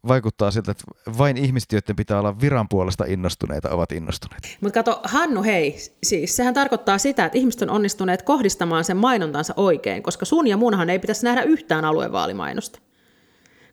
vaikuttaa 0.08 0.50
siltä, 0.50 0.70
että 0.70 0.84
vain 1.18 1.36
ihmiset, 1.36 1.72
joiden 1.72 1.96
pitää 1.96 2.18
olla 2.18 2.40
viran 2.40 2.68
puolesta 2.68 3.04
innostuneita, 3.04 3.70
ovat 3.70 3.92
innostuneita. 3.92 4.48
Mutta 4.60 4.82
kato, 4.82 5.00
Hannu, 5.04 5.42
hei, 5.42 5.76
siis 6.02 6.36
sehän 6.36 6.54
tarkoittaa 6.54 6.98
sitä, 6.98 7.24
että 7.24 7.38
ihmiset 7.38 7.62
on 7.62 7.70
onnistuneet 7.70 8.22
kohdistamaan 8.22 8.84
sen 8.84 8.96
mainontansa 8.96 9.54
oikein, 9.56 10.02
koska 10.02 10.24
sun 10.24 10.46
ja 10.46 10.56
munhan 10.56 10.90
ei 10.90 10.98
pitäisi 10.98 11.24
nähdä 11.24 11.42
yhtään 11.42 11.84
aluevaalimainosta. 11.84 12.78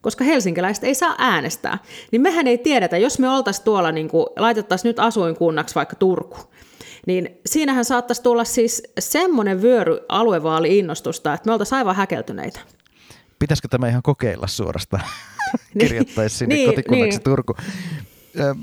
Koska 0.02 0.24
helsinkiläiset 0.24 0.84
ei 0.84 0.96
saa 0.96 1.16
äänestää. 1.18 1.78
Niin 2.12 2.22
mehän 2.22 2.48
ei 2.48 2.58
tiedetä, 2.58 2.98
jos 2.98 3.20
me 3.20 3.30
oltaisiin 3.30 3.66
tuolla, 3.66 3.92
niin 3.92 4.10
laitettaisiin 4.38 4.90
nyt 4.90 5.00
asuinkunnaksi 5.00 5.76
vaikka 5.76 5.96
Turku, 5.96 6.38
niin 7.10 7.40
siinähän 7.46 7.86
saattaisi 7.86 8.24
tulla 8.24 8.44
siis 8.44 8.84
semmoinen 9.00 9.62
vyöry 9.62 10.00
aluevaali-innostusta, 10.10 11.34
että 11.34 11.50
me 11.50 11.52
oltaisiin 11.52 11.78
aivan 11.78 11.96
häkeltyneitä. 11.96 12.60
Pitäisikö 13.40 13.68
tämä 13.68 13.88
ihan 13.88 14.02
kokeilla 14.02 14.48
suorastaan? 14.48 15.04
niin, 15.74 15.88
Kirjoittaisi 15.88 16.38
sinne 16.38 16.56
niin, 16.56 16.70
kotikunnaksi 16.70 17.18
niin. 17.18 17.24
Turku. 17.24 17.56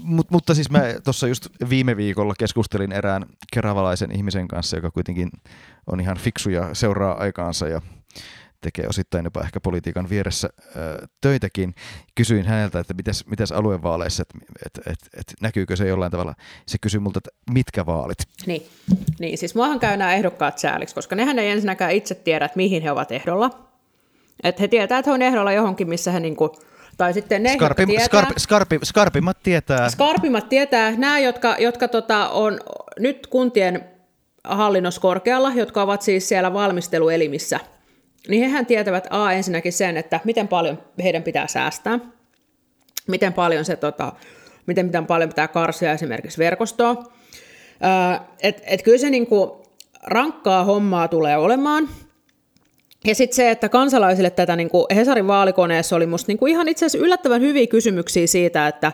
Mut, 0.02 0.30
mutta 0.30 0.54
siis 0.54 0.70
mä 0.70 0.82
tuossa 1.04 1.28
just 1.28 1.48
viime 1.68 1.96
viikolla 1.96 2.34
keskustelin 2.38 2.92
erään 2.92 3.26
keravalaisen 3.52 4.16
ihmisen 4.16 4.48
kanssa, 4.48 4.76
joka 4.76 4.90
kuitenkin 4.90 5.30
on 5.86 6.00
ihan 6.00 6.18
fiksu 6.18 6.50
ja 6.50 6.74
seuraa 6.74 7.18
aikaansa 7.18 7.68
ja 7.68 7.80
tekee 8.60 8.86
osittain 8.88 9.24
jopa 9.24 9.40
ehkä 9.40 9.60
politiikan 9.60 10.10
vieressä 10.10 10.48
ö, 10.76 11.06
töitäkin. 11.20 11.74
Kysyin 12.14 12.46
häneltä, 12.46 12.80
että 12.80 12.94
mitäs, 12.94 13.24
mitäs 13.26 13.52
aluevaaleissa, 13.52 14.22
että 14.22 14.38
et, 14.66 14.86
et, 14.86 14.98
et, 15.20 15.34
näkyykö 15.40 15.76
se 15.76 15.88
jollain 15.88 16.12
tavalla. 16.12 16.34
Se 16.66 16.78
kysyi 16.80 17.00
multa, 17.00 17.18
että 17.18 17.30
mitkä 17.50 17.86
vaalit? 17.86 18.18
Niin, 18.46 18.66
niin 19.18 19.38
siis 19.38 19.54
muahan 19.54 19.80
käy 19.80 19.96
nämä 19.96 20.14
ehdokkaat 20.14 20.58
sääliksi, 20.58 20.94
koska 20.94 21.16
nehän 21.16 21.38
ei 21.38 21.50
ensinnäkään 21.50 21.92
itse 21.92 22.14
tiedä, 22.14 22.44
että 22.44 22.56
mihin 22.56 22.82
he 22.82 22.90
ovat 22.90 23.12
ehdolla. 23.12 23.50
Että 24.42 24.62
he 24.62 24.68
tietää, 24.68 24.98
että 24.98 25.10
he 25.10 25.14
on 25.14 25.22
ehdolla 25.22 25.52
johonkin, 25.52 25.88
missä 25.88 26.10
he 26.10 26.20
niinku, 26.20 26.56
tai 26.96 27.14
sitten 27.14 27.42
ne, 27.42 27.54
Skarpi, 27.54 27.82
jotka 27.82 27.86
tietää, 27.86 28.06
skarpi, 28.06 28.40
skarpi, 28.40 28.78
skarpimmat 28.84 29.36
tietää. 29.42 29.90
Skarpimmat 29.90 30.48
tietää, 30.48 30.90
nämä, 30.96 31.18
jotka, 31.18 31.56
jotka 31.58 31.88
tota, 31.88 32.28
on 32.28 32.60
nyt 32.98 33.26
kuntien 33.26 33.84
hallinnossa 34.44 35.00
korkealla, 35.00 35.52
jotka 35.54 35.82
ovat 35.82 36.02
siis 36.02 36.28
siellä 36.28 36.52
valmisteluelimissä, 36.52 37.60
niin 38.28 38.42
hehän 38.42 38.66
tietävät 38.66 39.06
A 39.10 39.32
ensinnäkin 39.32 39.72
sen, 39.72 39.96
että 39.96 40.20
miten 40.24 40.48
paljon 40.48 40.82
heidän 41.02 41.22
pitää 41.22 41.46
säästää, 41.46 41.98
miten 43.06 43.32
paljon, 43.32 43.64
se, 43.64 43.76
tota, 43.76 44.12
miten, 44.66 44.86
miten 44.86 45.06
paljon 45.06 45.28
pitää 45.28 45.48
karsia 45.48 45.92
esimerkiksi 45.92 46.38
verkostoa. 46.38 47.04
Että 48.42 48.62
et 48.66 48.82
kyllä 48.82 48.98
se 48.98 49.10
niinku 49.10 49.62
rankkaa 50.02 50.64
hommaa 50.64 51.08
tulee 51.08 51.36
olemaan, 51.36 51.88
ja 53.04 53.14
sitten 53.14 53.36
se, 53.36 53.50
että 53.50 53.68
kansalaisille 53.68 54.30
tätä 54.30 54.56
niin 54.56 54.70
kuin 54.70 54.86
Hesarin 54.94 55.26
vaalikoneessa 55.26 55.96
oli 55.96 56.06
musta 56.06 56.30
niin 56.30 56.38
kuin 56.38 56.52
ihan 56.52 56.68
itse 56.68 56.86
asiassa 56.86 57.04
yllättävän 57.04 57.40
hyviä 57.40 57.66
kysymyksiä 57.66 58.26
siitä, 58.26 58.68
että 58.68 58.92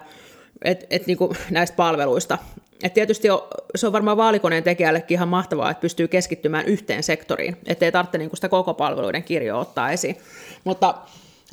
et, 0.65 0.87
et 0.91 1.07
niin 1.07 1.19
kuin 1.19 1.37
näistä 1.51 1.77
palveluista. 1.77 2.39
Et 2.83 2.95
tietysti 2.95 3.31
on, 3.31 3.43
se 3.75 3.87
on 3.87 3.93
varmaan 3.93 4.17
vaalikoneen 4.17 4.63
tekijällekin 4.63 5.15
ihan 5.15 5.29
mahtavaa, 5.29 5.71
että 5.71 5.81
pystyy 5.81 6.09
keskittymään 6.09 6.67
yhteen 6.67 7.03
sektoriin, 7.03 7.57
ettei 7.67 7.93
tarvitse 7.93 8.19
niin 8.19 8.31
kuin 8.31 8.37
sitä 8.37 8.49
koko 8.49 8.75
palveluiden 8.75 9.23
kirjoa 9.23 9.61
ottaa 9.61 9.91
esiin. 9.91 10.17
Mutta, 10.65 10.95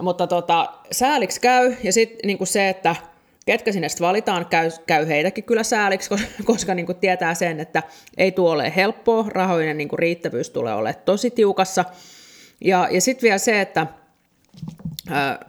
mutta 0.01 0.27
tota, 0.27 0.73
sääliksi 0.91 1.41
käy, 1.41 1.75
ja 1.84 1.93
sitten 1.93 2.27
niin 2.27 2.47
se, 2.47 2.69
että 2.69 2.95
ketkä 3.45 3.71
sinne 3.71 3.89
sitten 3.89 4.07
valitaan, 4.07 4.45
käy, 4.45 4.71
käy 4.88 5.07
heitäkin 5.07 5.43
kyllä 5.43 5.63
sääliksi, 5.63 6.09
koska, 6.45 6.73
niin 6.73 6.86
kuin 6.86 6.97
tietää 6.97 7.34
sen, 7.34 7.59
että 7.59 7.84
ei 8.17 8.32
tuo 8.32 8.51
ole 8.51 8.73
helppoa, 8.75 9.25
rahoinen 9.27 9.77
niin 9.77 9.89
kuin 9.89 9.99
riittävyys 9.99 10.49
tulee 10.49 10.73
olemaan 10.73 11.03
tosi 11.05 11.32
tiukassa, 11.32 11.86
ja, 12.61 12.88
ja 12.91 13.01
sitten 13.01 13.21
vielä 13.21 13.38
se, 13.38 13.61
että 13.61 13.88
ää, 15.09 15.45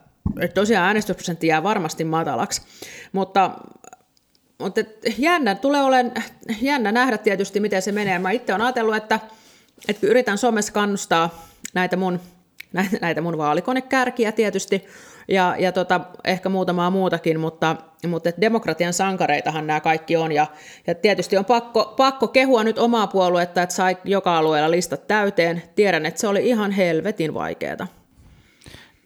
tosiaan 0.54 0.86
äänestysprosentti 0.86 1.46
jää 1.46 1.62
varmasti 1.62 2.04
matalaksi, 2.04 2.62
mutta, 3.12 3.50
mutta 4.60 4.80
jännä, 5.18 5.54
tulee 5.54 5.82
olemaan, 5.82 6.22
jännä 6.60 6.92
nähdä 6.92 7.18
tietysti, 7.18 7.60
miten 7.60 7.82
se 7.82 7.92
menee. 7.92 8.18
Mä 8.18 8.30
itse 8.30 8.52
olen 8.52 8.66
ajatellut, 8.66 8.96
että, 8.96 9.20
että 9.88 10.06
yritän 10.06 10.38
somessa 10.38 10.72
kannustaa 10.72 11.46
näitä 11.74 11.96
mun, 11.96 12.20
näitä 13.00 13.20
mun 13.20 13.38
vaalikonekärkiä 13.38 14.32
tietysti, 14.32 14.84
ja, 15.28 15.56
ja 15.58 15.72
tota, 15.72 16.00
ehkä 16.24 16.48
muutamaa 16.48 16.90
muutakin, 16.90 17.40
mutta, 17.40 17.76
mutta 18.06 18.28
et 18.28 18.40
demokratian 18.40 18.92
sankareitahan 18.92 19.66
nämä 19.66 19.80
kaikki 19.80 20.16
on, 20.16 20.32
ja, 20.32 20.46
ja 20.86 20.94
tietysti 20.94 21.36
on 21.36 21.44
pakko, 21.44 21.94
pakko 21.96 22.28
kehua 22.28 22.64
nyt 22.64 22.78
omaa 22.78 23.06
puoluetta, 23.06 23.62
että 23.62 23.74
sai 23.74 23.96
joka 24.04 24.38
alueella 24.38 24.70
listat 24.70 25.06
täyteen. 25.06 25.62
Tiedän, 25.74 26.06
että 26.06 26.20
se 26.20 26.28
oli 26.28 26.48
ihan 26.48 26.70
helvetin 26.70 27.34
vaikeaa. 27.34 27.99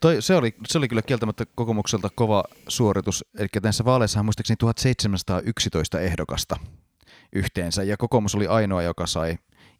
Toi, 0.05 0.23
se, 0.23 0.37
oli, 0.37 0.55
se 0.69 0.79
oli 0.79 0.89
kyllä 0.89 1.03
kieltämättä 1.03 1.45
kokoomukselta 1.55 2.09
kova 2.15 2.45
suoritus, 2.69 3.25
eli 3.39 3.49
näissä 3.63 3.85
vaaleissahan 3.85 4.25
muistaakseni 4.25 4.57
1711 4.57 6.01
ehdokasta 6.01 6.57
yhteensä, 7.33 7.83
ja 7.83 7.97
kokoomus 7.97 8.35
oli 8.35 8.47
ainoa, 8.47 8.83
joka 8.83 9.07
sai 9.07 9.39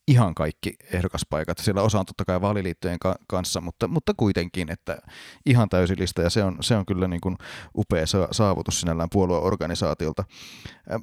ihan 0.09 0.35
kaikki 0.35 0.75
ehdokaspaikat. 0.93 1.59
Siellä 1.59 1.83
osa 1.83 2.01
on 2.01 2.07
totta 2.07 2.25
kai 2.25 2.41
vaaliliittojen 2.41 2.99
ka- 2.99 3.17
kanssa, 3.29 3.61
mutta, 3.61 3.89
mutta 3.89 4.15
kuitenkin, 4.17 4.73
että 4.73 4.99
ihan 5.47 5.69
täysi 5.69 5.95
lista 5.99 6.23
ja 6.23 6.31
se 6.31 6.45
on, 6.45 6.57
se 6.61 6.77
on 6.77 6.87
kyllä 6.87 7.09
niin 7.09 7.21
kuin 7.21 7.37
upea 7.77 8.05
saavutus 8.31 8.81
sinällään 8.81 9.11
puolueorganisaatiolta. 9.13 10.25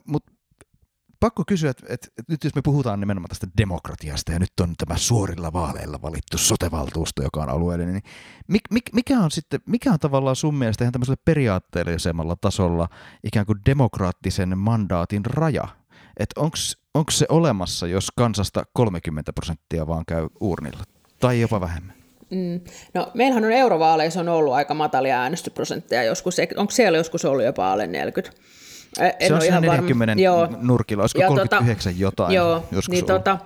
Mutta 0.05 0.32
pakko 1.22 1.43
kysyä, 1.47 1.69
että, 1.69 1.86
että, 1.89 2.07
nyt 2.28 2.43
jos 2.43 2.55
me 2.55 2.61
puhutaan 2.61 2.99
nimenomaan 2.99 3.30
tästä 3.30 3.47
demokratiasta 3.57 4.32
ja 4.32 4.39
nyt 4.39 4.59
on 4.61 4.74
tämä 4.78 4.97
suorilla 4.97 5.53
vaaleilla 5.53 6.01
valittu 6.01 6.38
sotevaltuusto, 6.38 7.24
joka 7.24 7.41
on 7.41 7.49
alueellinen, 7.49 7.93
niin 7.93 8.03
mik, 8.72 8.84
mikä 8.93 9.19
on 9.19 9.32
sitten, 9.32 9.59
mikä 9.65 9.91
on 9.91 9.99
tavallaan 9.99 10.36
sun 10.36 10.55
mielestä 10.55 10.84
ihan 10.84 10.91
tämmöisellä 10.91 11.22
periaatteellisemmalla 11.26 12.36
tasolla 12.36 12.88
ikään 13.24 13.45
kuin 13.45 13.59
demokraattisen 13.65 14.57
mandaatin 14.57 15.26
raja? 15.26 15.67
Että 16.19 16.41
onko 16.93 17.11
se 17.11 17.26
olemassa, 17.30 17.88
jos 17.88 18.07
kansasta 18.15 18.63
30 18.74 19.34
prosenttia 19.34 19.88
vaan 19.88 20.03
käy 20.07 20.28
uurnilla, 20.39 20.84
tai 21.19 21.41
jopa 21.41 21.61
vähemmän? 21.61 21.95
Mm. 22.30 22.61
No, 22.93 23.11
meillähän 23.13 23.45
on 23.45 23.51
eurovaaleissa 23.51 24.19
on 24.19 24.30
ollut 24.30 24.53
aika 24.53 24.74
matalia 24.74 25.22
äänestysprosentteja 25.22 26.03
joskus. 26.03 26.38
Onko 26.55 26.72
siellä 26.72 26.97
joskus 26.97 27.26
ollut 27.26 27.45
jopa 27.45 27.72
alle 27.72 27.88
40? 27.88 28.41
En 28.99 29.27
se 29.27 29.33
on 29.33 29.45
ihan 29.45 29.61
40 29.61 30.15
varma. 30.31 30.57
nurkilla, 30.61 31.03
olisiko 31.03 31.21
ja 31.21 31.27
39 31.27 31.93
tota, 31.93 32.01
jotain 32.01 32.33
joo, 32.33 32.67
joskus 32.71 32.91
niin 32.91 33.05
tota, 33.05 33.37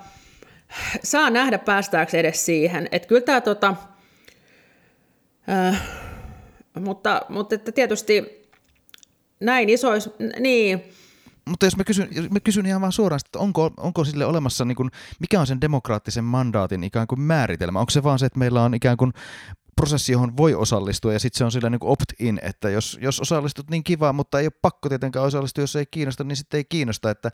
saa 1.04 1.30
nähdä 1.30 1.58
päästääkö 1.58 2.18
edes 2.18 2.46
siihen. 2.46 2.88
Että 2.92 3.08
kyllä 3.08 3.22
tämä 3.22 3.42
tota, 3.42 3.76
äh, 5.50 5.82
mutta, 6.80 7.22
mutta 7.30 7.56
että 7.56 7.72
tietysti 7.72 8.50
näin 9.40 9.70
isois, 9.70 10.10
niin, 10.40 10.84
mutta 11.46 11.66
jos 11.66 11.78
mä 11.78 11.84
kysyn, 11.84 12.08
jos 12.12 12.30
mä 12.30 12.40
kysyn 12.40 12.66
ihan 12.66 12.82
vaan 12.82 12.92
suoraan, 12.92 13.20
että 13.26 13.40
onko, 13.40 13.72
onko 13.78 14.04
sille 14.04 14.26
olemassa, 14.26 14.66
niin 14.66 14.76
kuin, 14.76 14.92
mikä 15.20 15.40
on 15.40 15.48
sen 15.48 15.62
demokraattisen 15.62 16.24
mandaatin 16.24 16.84
ikään 16.84 17.08
kuin 17.08 17.22
määritelmä? 17.22 17.80
Onko 17.80 17.90
se 17.90 18.04
vaan 18.04 18.20
se, 18.20 18.26
että 18.26 18.40
meillä 18.40 18.64
on 18.64 18.74
ikään 18.74 18.98
kuin 18.98 19.14
prosessi, 19.76 20.12
johon 20.12 20.38
voi 20.38 20.56
osallistua, 20.56 21.14
ja 21.14 21.20
sitten 21.20 21.38
se 21.38 21.44
on 21.44 21.52
sillä 21.52 21.70
niin 21.70 21.80
opt-in, 21.82 22.40
että 22.42 22.70
jos, 22.70 22.98
jos 23.02 23.20
osallistut, 23.20 23.70
niin 23.70 23.84
kiva, 23.84 24.14
mutta 24.14 24.40
ei 24.40 24.46
ole 24.46 24.54
pakko 24.62 24.90
tietenkään 24.90 25.26
osallistua, 25.26 25.62
jos 25.62 25.76
ei 25.76 25.86
kiinnosta, 25.92 26.24
niin 26.24 26.36
sitten 26.36 26.58
ei 26.58 26.66
kiinnosta, 26.66 27.10
että 27.10 27.32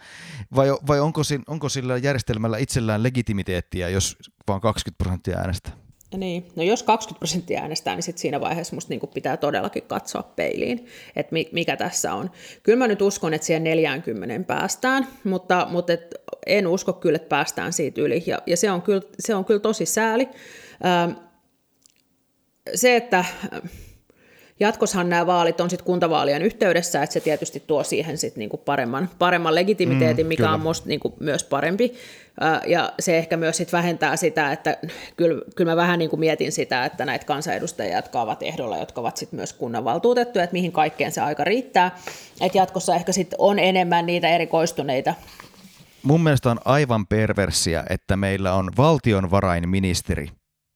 vai, 0.55 0.67
vai 0.87 0.99
onko, 0.99 1.21
onko 1.47 1.69
sillä 1.69 1.97
järjestelmällä 1.97 2.57
itsellään 2.57 3.03
legitimiteettiä, 3.03 3.89
jos 3.89 4.17
vaan 4.47 4.61
20 4.61 5.03
prosenttia 5.03 5.37
äänestää? 5.37 5.73
Niin, 6.17 6.45
no 6.55 6.63
jos 6.63 6.83
20 6.83 7.19
prosenttia 7.19 7.61
äänestää, 7.61 7.95
niin 7.95 8.03
sit 8.03 8.17
siinä 8.17 8.39
vaiheessa 8.39 8.75
musta 8.75 8.89
niinku 8.89 9.07
pitää 9.07 9.37
todellakin 9.37 9.83
katsoa 9.83 10.23
peiliin, 10.23 10.85
että 11.15 11.35
mikä 11.51 11.77
tässä 11.77 12.13
on. 12.13 12.31
Kyllä 12.63 12.77
mä 12.77 12.87
nyt 12.87 13.01
uskon, 13.01 13.33
että 13.33 13.47
siihen 13.47 13.63
40 13.63 14.47
päästään, 14.47 15.07
mutta, 15.23 15.67
mutta 15.69 15.93
et 15.93 16.15
en 16.45 16.67
usko 16.67 16.93
kyllä, 16.93 17.15
että 17.15 17.29
päästään 17.29 17.73
siitä 17.73 18.01
yli, 18.01 18.23
ja, 18.25 18.39
ja 18.45 18.57
se, 18.57 18.71
on 18.71 18.81
kyllä, 18.81 19.01
se 19.19 19.35
on 19.35 19.45
kyllä 19.45 19.59
tosi 19.59 19.85
sääli. 19.85 20.29
Se, 22.75 22.95
että 22.95 23.25
jatkossahan 24.59 25.09
nämä 25.09 25.25
vaalit 25.25 25.61
on 25.61 25.69
sitten 25.69 25.85
kuntavaalien 25.85 26.41
yhteydessä, 26.41 27.03
että 27.03 27.13
se 27.13 27.19
tietysti 27.19 27.63
tuo 27.67 27.83
siihen 27.83 28.17
sit 28.17 28.35
niinku 28.35 28.57
paremman, 28.57 29.09
paremman 29.19 29.55
legitimiteetin, 29.55 30.25
mm, 30.25 30.27
mikä 30.27 30.43
kyllä. 30.43 30.53
on 30.53 30.59
musta 30.59 30.87
niinku 30.87 31.13
myös 31.19 31.43
parempi. 31.43 31.93
Ja 32.67 32.93
se 32.99 33.17
ehkä 33.17 33.37
myös 33.37 33.57
sit 33.57 33.73
vähentää 33.73 34.15
sitä, 34.15 34.51
että 34.51 34.77
kyllä, 35.17 35.41
kyllä 35.55 35.71
mä 35.71 35.75
vähän 35.75 35.99
niinku 35.99 36.17
mietin 36.17 36.51
sitä, 36.51 36.85
että 36.85 37.05
näitä 37.05 37.25
kansanedustajia, 37.25 37.95
jotka 37.95 38.21
ovat 38.21 38.43
ehdolla, 38.43 38.77
jotka 38.77 39.01
ovat 39.01 39.17
sitten 39.17 39.37
myös 39.37 39.53
kunnanvaltuutettuja, 39.53 40.43
että 40.43 40.53
mihin 40.53 40.71
kaikkeen 40.71 41.11
se 41.11 41.21
aika 41.21 41.43
riittää. 41.43 41.97
Että 42.41 42.57
jatkossa 42.57 42.95
ehkä 42.95 43.11
sitten 43.11 43.35
on 43.39 43.59
enemmän 43.59 44.05
niitä 44.05 44.29
erikoistuneita 44.29 45.13
Mun 46.03 46.23
mielestä 46.23 46.51
on 46.51 46.59
aivan 46.65 47.07
perversiä, 47.07 47.83
että 47.89 48.17
meillä 48.17 48.53
on 48.53 48.71
valtionvarainministeri, 48.77 50.27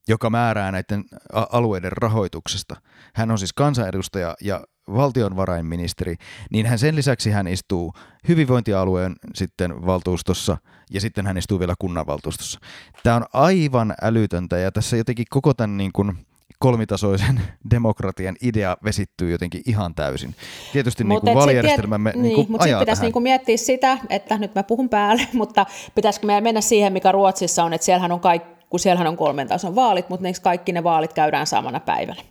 joka 0.07 0.29
määrää 0.29 0.71
näiden 0.71 1.03
alueiden 1.33 1.91
rahoituksesta. 1.91 2.75
Hän 3.13 3.31
on 3.31 3.39
siis 3.39 3.53
kansanedustaja 3.53 4.35
ja 4.41 4.61
valtionvarainministeri, 4.87 6.15
niin 6.51 6.65
hän 6.65 6.79
sen 6.79 6.95
lisäksi 6.95 7.31
hän 7.31 7.47
istuu 7.47 7.93
hyvinvointialueen 8.27 9.15
sitten 9.35 9.85
valtuustossa 9.85 10.57
ja 10.91 11.01
sitten 11.01 11.27
hän 11.27 11.37
istuu 11.37 11.59
vielä 11.59 11.73
kunnanvaltuustossa. 11.79 12.59
Tämä 13.03 13.15
on 13.15 13.25
aivan 13.33 13.93
älytöntä 14.01 14.57
ja 14.57 14.71
tässä 14.71 14.97
jotenkin 14.97 15.25
koko 15.29 15.53
tämän 15.53 15.77
niin 15.77 15.91
kuin 15.93 16.17
kolmitasoisen 16.59 17.41
demokratian 17.71 18.35
idea 18.41 18.77
vesittyy 18.83 19.31
jotenkin 19.31 19.61
ihan 19.65 19.95
täysin. 19.95 20.35
Tietysti 20.73 21.03
niin 21.03 21.21
kuin 21.21 21.35
vaalijärjestelmämme 21.35 22.11
niin, 22.11 22.23
niin 22.23 22.51
mutta 22.51 22.63
sitten 22.63 22.79
pitäisi 22.79 23.01
niin 23.01 23.13
kuin 23.13 23.23
miettiä 23.23 23.57
sitä, 23.57 23.97
että 24.09 24.37
nyt 24.37 24.55
mä 24.55 24.63
puhun 24.63 24.89
päälle, 24.89 25.27
mutta 25.33 25.65
pitäisikö 25.95 26.27
meidän 26.27 26.43
mennä 26.43 26.61
siihen, 26.61 26.93
mikä 26.93 27.11
Ruotsissa 27.11 27.63
on, 27.63 27.73
että 27.73 27.85
siellähän 27.85 28.11
on 28.11 28.19
kaikki 28.19 28.54
kun 28.69 28.79
siellähän 28.79 29.07
on 29.07 29.17
kolmen 29.17 29.47
tason 29.47 29.75
vaalit, 29.75 30.09
mutta 30.09 30.27
kaikki 30.41 30.71
ne 30.71 30.83
vaalit 30.83 31.13
käydään 31.13 31.47
samana 31.47 31.79
päivänä. 31.79 32.21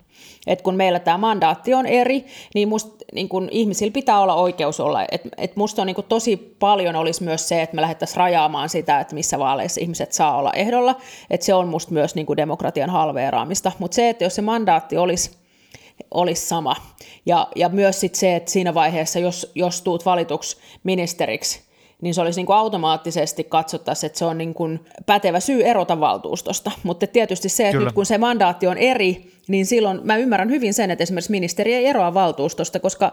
Et 0.46 0.62
kun 0.62 0.76
meillä 0.76 0.98
tämä 0.98 1.18
mandaatti 1.18 1.74
on 1.74 1.86
eri, 1.86 2.26
niin, 2.54 2.68
must, 2.68 2.88
niin 3.14 3.28
kun 3.28 3.48
ihmisillä 3.52 3.92
pitää 3.92 4.20
olla 4.20 4.34
oikeus 4.34 4.80
olla. 4.80 5.04
Et, 5.10 5.22
et 5.38 5.56
musta 5.56 5.82
on 5.82 5.86
niin 5.86 5.94
kun 5.94 6.04
tosi 6.04 6.36
paljon 6.36 6.96
olisi 6.96 7.24
myös 7.24 7.48
se, 7.48 7.62
että 7.62 7.76
me 7.76 7.82
lähdettäisiin 7.82 8.16
rajaamaan 8.16 8.68
sitä, 8.68 9.00
että 9.00 9.14
missä 9.14 9.38
vaaleissa 9.38 9.80
ihmiset 9.80 10.12
saa 10.12 10.38
olla 10.38 10.52
ehdolla. 10.52 10.94
Et 11.30 11.42
se 11.42 11.54
on 11.54 11.68
musta 11.68 11.92
myös 11.92 12.14
niin 12.14 12.26
demokratian 12.36 12.90
halveeraamista. 12.90 13.72
Mutta 13.78 13.94
se, 13.94 14.08
että 14.08 14.24
jos 14.24 14.34
se 14.34 14.42
mandaatti 14.42 14.96
olisi 14.96 15.44
olisi 16.10 16.46
sama. 16.46 16.76
Ja, 17.26 17.48
ja 17.56 17.68
myös 17.68 18.00
sit 18.00 18.14
se, 18.14 18.36
että 18.36 18.50
siinä 18.50 18.74
vaiheessa, 18.74 19.18
jos, 19.18 19.52
jos 19.54 19.82
tuut 19.82 20.06
valituksi 20.06 20.56
ministeriksi, 20.84 21.62
niin 22.04 22.14
se 22.14 22.20
olisi 22.20 22.38
niin 22.38 22.46
kuin 22.46 22.56
automaattisesti 22.56 23.44
katsottaisiin, 23.44 24.06
että 24.06 24.18
se 24.18 24.24
on 24.24 24.38
niin 24.38 24.54
kuin 24.54 24.84
pätevä 25.06 25.40
syy 25.40 25.62
erota 25.62 26.00
valtuustosta. 26.00 26.70
Mutta 26.82 27.06
tietysti 27.06 27.48
se, 27.48 27.62
että 27.62 27.72
Kyllä. 27.72 27.84
nyt 27.84 27.94
kun 27.94 28.06
se 28.06 28.18
mandaatti 28.18 28.66
on 28.66 28.78
eri, 28.78 29.32
niin 29.48 29.66
silloin 29.66 30.00
mä 30.02 30.16
ymmärrän 30.16 30.50
hyvin 30.50 30.74
sen, 30.74 30.90
että 30.90 31.02
esimerkiksi 31.02 31.30
ministeri 31.30 31.74
ei 31.74 31.86
eroa 31.86 32.14
valtuustosta, 32.14 32.80
koska, 32.80 33.12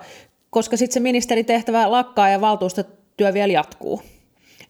koska 0.49 0.77
sitten 0.77 0.93
se 0.93 0.99
ministeritehtävä 0.99 1.91
lakkaa 1.91 2.29
ja 2.29 2.41
valtuustotyö 2.41 3.33
vielä 3.33 3.53
jatkuu. 3.53 4.01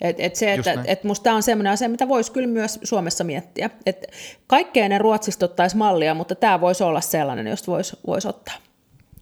Et, 0.01 0.19
et 0.19 0.35
se, 0.35 0.53
että 0.53 0.83
et 0.85 1.03
musta 1.03 1.23
tämä 1.23 1.35
on 1.35 1.43
sellainen 1.43 1.73
asia, 1.73 1.89
mitä 1.89 2.07
voisi 2.07 2.31
kyllä 2.31 2.47
myös 2.47 2.79
Suomessa 2.83 3.23
miettiä. 3.23 3.69
Et 3.85 4.05
kaikkeen 4.47 4.89
ne 4.89 4.97
Ruotsista 4.97 5.45
ottaisi 5.45 5.77
mallia, 5.77 6.13
mutta 6.13 6.35
tämä 6.35 6.61
voisi 6.61 6.83
olla 6.83 7.01
sellainen, 7.01 7.47
josta 7.47 7.71
voisi 7.71 7.97
vois 8.07 8.25
ottaa. 8.25 8.55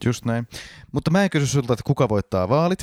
Just 0.05 0.25
näin. 0.25 0.47
Mutta 0.91 1.11
mä 1.11 1.23
en 1.23 1.29
kysy 1.29 1.47
sulta, 1.47 1.73
että 1.73 1.83
kuka 1.85 2.09
voittaa 2.09 2.49
vaalit, 2.49 2.79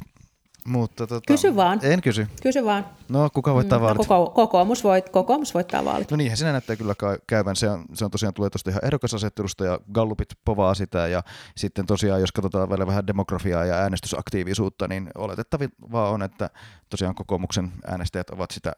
mutta 0.67 1.07
tota, 1.07 1.27
kysy 1.27 1.57
vaan. 1.57 1.81
En 1.83 2.01
kysy. 2.01 2.27
Kysy 2.43 2.65
vaan. 2.65 2.87
No, 3.09 3.31
kuka 3.35 3.55
voittaa 3.55 3.79
mm, 3.79 3.83
vaalit? 3.83 4.07
Koko, 4.07 4.31
kokoomus, 4.31 4.85
voit, 4.85 5.09
kokoomus 5.09 5.55
voittaa 5.55 5.85
vaalit. 5.85 6.11
No 6.11 6.17
niinhän 6.17 6.37
sinä 6.37 6.53
näyttää 6.53 6.77
kyllä 6.77 6.95
käyvän. 7.27 7.57
Se 7.57 7.71
on, 7.71 7.85
se 7.95 8.05
on 8.05 8.11
tosiaan 8.11 8.35
tulee 8.35 8.51
tuosta 8.51 8.71
ihan 8.71 8.85
ehdokasasettelusta 8.85 9.65
ja 9.65 9.81
Gallupit 9.93 10.29
povaa 10.45 10.75
sitä. 10.75 11.09
Ja 11.09 11.23
sitten 11.57 11.87
tosiaan, 11.87 12.21
jos 12.21 12.33
katsotaan 12.33 12.69
vielä 12.69 12.87
vähän 12.87 13.07
demografiaa 13.07 13.65
ja 13.65 13.75
äänestysaktiivisuutta, 13.75 14.89
niin 14.89 15.11
oletettavaa 15.15 16.11
on, 16.11 16.23
että 16.23 16.51
tosiaan 16.91 17.15
kokoomuksen 17.15 17.73
äänestäjät 17.87 18.31
ovat 18.31 18.51
sitä 18.51 18.73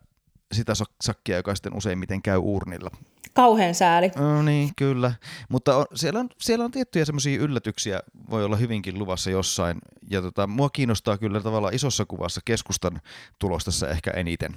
sitä 0.52 0.72
sakkia, 1.00 1.36
joka 1.36 1.54
sitten 1.54 1.76
useimmiten 1.76 2.22
käy 2.22 2.38
uurnilla. 2.38 2.90
Kauhean 3.38 3.74
sääli. 3.74 4.10
No 4.16 4.42
niin, 4.42 4.70
kyllä. 4.76 5.12
Mutta 5.48 5.76
on, 5.76 5.86
siellä, 5.94 6.20
on, 6.20 6.28
siellä 6.38 6.64
on 6.64 6.70
tiettyjä 6.70 7.04
semmoisia 7.04 7.40
yllätyksiä, 7.40 8.00
voi 8.30 8.44
olla 8.44 8.56
hyvinkin 8.56 8.98
luvassa 8.98 9.30
jossain. 9.30 9.78
Ja 10.10 10.22
tota, 10.22 10.46
mua 10.46 10.70
kiinnostaa 10.70 11.18
kyllä 11.18 11.40
tavallaan 11.40 11.74
isossa 11.74 12.04
kuvassa 12.04 12.40
keskustan 12.44 13.00
tulos 13.38 13.64
tässä 13.64 13.88
ehkä 13.88 14.10
eniten. 14.10 14.56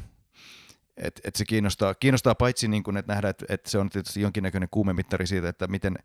Et, 0.97 1.21
et 1.23 1.35
se 1.35 1.45
kiinnostaa, 1.45 1.93
kiinnostaa 1.93 2.35
paitsi 2.35 2.67
niin 2.67 2.83
kun, 2.83 2.97
että 2.97 3.13
nähdään, 3.13 3.29
että 3.29 3.45
et 3.49 3.65
se 3.65 3.77
on 3.77 3.89
tietysti 3.89 4.21
jonkinnäköinen 4.21 4.69
kuumemittari 4.71 5.27
siitä, 5.27 5.49
että 5.49 5.67
miten, 5.67 5.95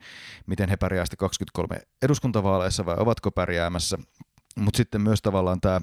miten 0.47 0.69
he 0.69 0.77
pärjäävät 0.77 1.17
23 1.19 1.79
eduskuntavaaleissa 2.03 2.87
vai 2.87 2.97
ovatko 2.99 3.31
pärjäämässä. 3.31 3.99
Mutta 4.57 4.77
sitten 4.77 5.01
myös 5.01 5.23
tavallaan 5.23 5.61
tämä, 5.61 5.81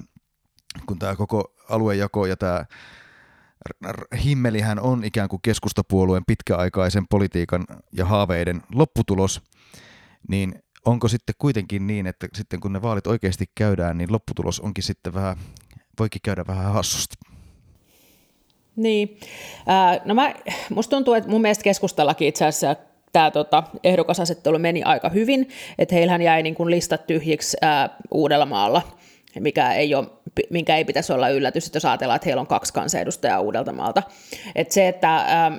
kun 0.86 0.98
tämä 0.98 1.16
koko 1.16 1.54
aluejako 1.68 2.26
ja 2.26 2.36
tämä 2.36 2.64
himmelihän 4.24 4.80
on 4.80 5.04
ikään 5.04 5.28
kuin 5.28 5.42
keskustapuolueen 5.42 6.22
pitkäaikaisen 6.26 7.04
politiikan 7.10 7.64
ja 7.92 8.04
haaveiden 8.04 8.62
lopputulos, 8.74 9.42
niin 10.28 10.54
onko 10.84 11.08
sitten 11.08 11.34
kuitenkin 11.38 11.86
niin, 11.86 12.06
että 12.06 12.28
sitten 12.34 12.60
kun 12.60 12.72
ne 12.72 12.82
vaalit 12.82 13.06
oikeasti 13.06 13.44
käydään, 13.54 13.98
niin 13.98 14.12
lopputulos 14.12 14.60
onkin 14.60 14.84
sitten 14.84 15.14
vähän, 15.14 15.36
voikin 15.98 16.20
käydä 16.24 16.44
vähän 16.46 16.72
hassusti? 16.72 17.16
Niin. 18.76 19.18
no 20.04 20.14
mä, 20.14 20.34
musta 20.70 20.90
tuntuu, 20.90 21.14
että 21.14 21.30
mun 21.30 21.40
mielestä 21.40 21.64
keskustellakin 21.64 22.28
itse 22.28 22.44
asiassa 22.44 22.76
tämä 23.12 23.30
tota, 23.30 23.62
ehdokasasettelu 23.84 24.58
meni 24.58 24.82
aika 24.82 25.08
hyvin, 25.08 25.48
että 25.78 25.94
heillähän 25.94 26.22
jäi 26.22 26.42
niin 26.42 26.54
kuin 26.54 26.70
listat 26.70 27.06
tyhjiksi 27.06 27.56
ää, 27.60 27.96
Uudellamaalla– 28.10 28.82
mikä 29.40 29.72
ei 29.72 29.94
ole, 29.94 30.06
minkä 30.50 30.76
ei 30.76 30.84
pitäisi 30.84 31.12
olla 31.12 31.28
yllätys, 31.28 31.66
että 31.66 31.76
jos 31.76 31.84
ajatellaan, 31.84 32.16
että 32.16 32.26
heillä 32.26 32.40
on 32.40 32.46
kaksi 32.46 32.72
kansanedustajaa 32.72 33.40
Uudeltamaalta. 33.40 34.02
Et 34.54 34.72
se, 34.72 34.88
että, 34.88 35.16
ähm, 35.16 35.54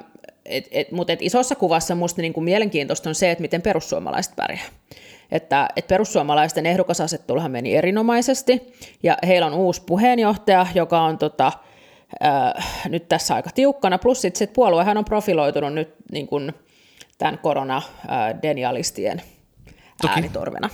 et, 0.45 0.67
et, 0.71 0.91
mutta 0.91 1.13
et 1.13 1.21
isossa 1.21 1.55
kuvassa 1.55 1.95
minusta 1.95 2.21
niin 2.21 2.33
kuin 2.33 2.43
mielenkiintoista 2.43 3.09
on 3.09 3.15
se, 3.15 3.31
että 3.31 3.41
miten 3.41 3.61
perussuomalaiset 3.61 4.35
pärjää. 4.35 4.65
Että, 5.31 5.69
että 5.75 5.89
perussuomalaisten 5.89 6.65
ehdokasasetteluhan 6.65 7.51
meni 7.51 7.75
erinomaisesti, 7.75 8.73
ja 9.03 9.17
heillä 9.27 9.47
on 9.47 9.53
uusi 9.53 9.81
puheenjohtaja, 9.85 10.67
joka 10.75 11.01
on 11.01 11.17
tota, 11.17 11.51
äh, 12.23 12.53
nyt 12.89 13.09
tässä 13.09 13.35
aika 13.35 13.49
tiukkana, 13.55 13.97
plus 13.97 14.21
sitten 14.21 14.39
se, 14.39 14.47
puoluehan 14.47 14.97
on 14.97 15.05
profiloitunut 15.05 15.73
nyt 15.73 15.95
niin 16.11 16.27
kuin 16.27 16.53
tämän 17.17 17.39
korona-denialistien 17.39 19.21
äh, 20.05 20.11
äänitorvena 20.11 20.69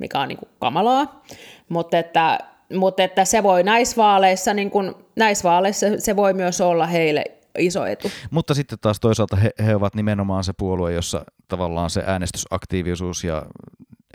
mikä 0.00 0.20
on 0.20 0.28
niin 0.28 0.38
kuin 0.38 0.48
kamalaa, 0.58 1.22
mutta 1.68 1.98
että, 1.98 2.38
mutta 2.74 3.02
että 3.02 3.24
se 3.24 3.42
voi 3.42 3.62
näissä 3.62 3.96
vaaleissa, 3.96 4.54
niin 4.54 4.70
kuin, 4.70 4.94
näissä 5.16 5.48
vaaleissa 5.48 5.86
se 5.98 6.16
voi 6.16 6.34
myös 6.34 6.60
olla 6.60 6.86
heille 6.86 7.24
iso 7.58 7.86
etu. 7.86 8.10
Mutta 8.30 8.54
sitten 8.54 8.78
taas 8.80 9.00
toisaalta 9.00 9.36
he, 9.36 9.50
he 9.66 9.76
ovat 9.76 9.94
nimenomaan 9.94 10.44
se 10.44 10.52
puolue, 10.58 10.92
jossa 10.92 11.24
tavallaan 11.48 11.90
se 11.90 12.02
äänestysaktiivisuus 12.06 13.24
ja 13.24 13.46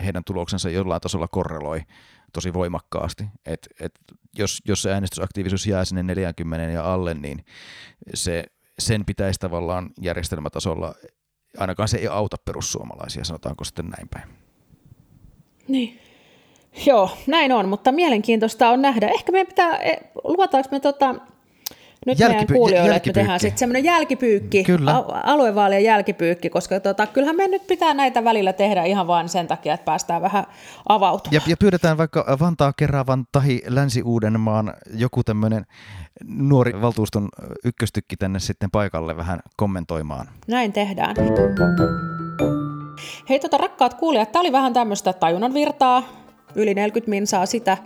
heidän 0.03 0.23
tuloksensa 0.23 0.69
jollain 0.69 1.01
tasolla 1.01 1.27
korreloi 1.27 1.81
tosi 2.33 2.53
voimakkaasti. 2.53 3.23
Et, 3.45 3.67
et 3.79 3.93
jos, 4.37 4.61
jos 4.65 4.81
se 4.81 4.93
äänestysaktiivisuus 4.93 5.67
jää 5.67 5.85
sinne 5.85 6.03
40 6.03 6.71
ja 6.71 6.93
alle, 6.93 7.13
niin 7.13 7.45
se, 8.13 8.43
sen 8.79 9.05
pitäisi 9.05 9.39
tavallaan 9.39 9.89
järjestelmätasolla, 10.01 10.95
ainakaan 11.57 11.87
se 11.87 11.97
ei 11.97 12.07
auta 12.07 12.37
perussuomalaisia, 12.45 13.23
sanotaanko 13.23 13.63
sitten 13.63 13.89
näin 13.89 14.09
päin. 14.09 14.29
Niin. 15.67 15.99
Joo, 16.85 17.09
näin 17.27 17.51
on, 17.51 17.69
mutta 17.69 17.91
mielenkiintoista 17.91 18.69
on 18.69 18.81
nähdä. 18.81 19.07
Ehkä 19.07 19.31
meidän 19.31 19.47
pitää, 19.47 19.77
e, 19.77 19.97
luotaanko 20.23 20.69
me 20.71 20.79
tota, 20.79 21.15
nyt 22.05 22.19
Jälkipy- 22.19 22.27
meidän 22.27 22.47
kuulijoille, 22.53 22.95
että 22.95 23.09
me 23.09 23.13
tehdään 23.13 23.39
sitten 23.39 23.57
semmoinen 23.57 23.83
jälkipyykki, 23.83 24.63
Kyllä. 24.63 24.91
A- 24.91 25.21
aluevaalien 25.23 25.83
jälkipyykki, 25.83 26.49
koska 26.49 26.79
tota, 26.79 27.07
kyllähän 27.07 27.35
me 27.35 27.47
nyt 27.47 27.67
pitää 27.67 27.93
näitä 27.93 28.23
välillä 28.23 28.53
tehdä 28.53 28.83
ihan 28.83 29.07
vain 29.07 29.29
sen 29.29 29.47
takia, 29.47 29.73
että 29.73 29.85
päästään 29.85 30.21
vähän 30.21 30.45
avautumaan. 30.89 31.33
Ja, 31.33 31.41
ja 31.47 31.57
pyydetään 31.57 31.97
vaikka 31.97 32.37
Vantaa, 32.39 32.73
Keravan 32.77 33.25
tahi 33.31 33.61
Länsi-Uudenmaan 33.67 34.73
joku 34.93 35.23
tämmöinen 35.23 35.65
nuori 36.25 36.81
valtuuston 36.81 37.29
ykköstykki 37.65 38.17
tänne 38.17 38.39
sitten 38.39 38.71
paikalle 38.71 39.17
vähän 39.17 39.39
kommentoimaan. 39.57 40.27
Näin 40.47 40.73
tehdään. 40.73 41.15
Hei 43.29 43.39
tota, 43.39 43.57
rakkaat 43.57 43.93
kuulijat, 43.93 44.31
tämä 44.31 44.41
oli 44.41 44.51
vähän 44.51 44.73
tämmöistä 44.73 45.13
tajunnan 45.13 45.53
virtaa, 45.53 46.20
yli 46.55 46.73
40 46.73 47.09
minsaa 47.09 47.45
sitä. 47.45 47.77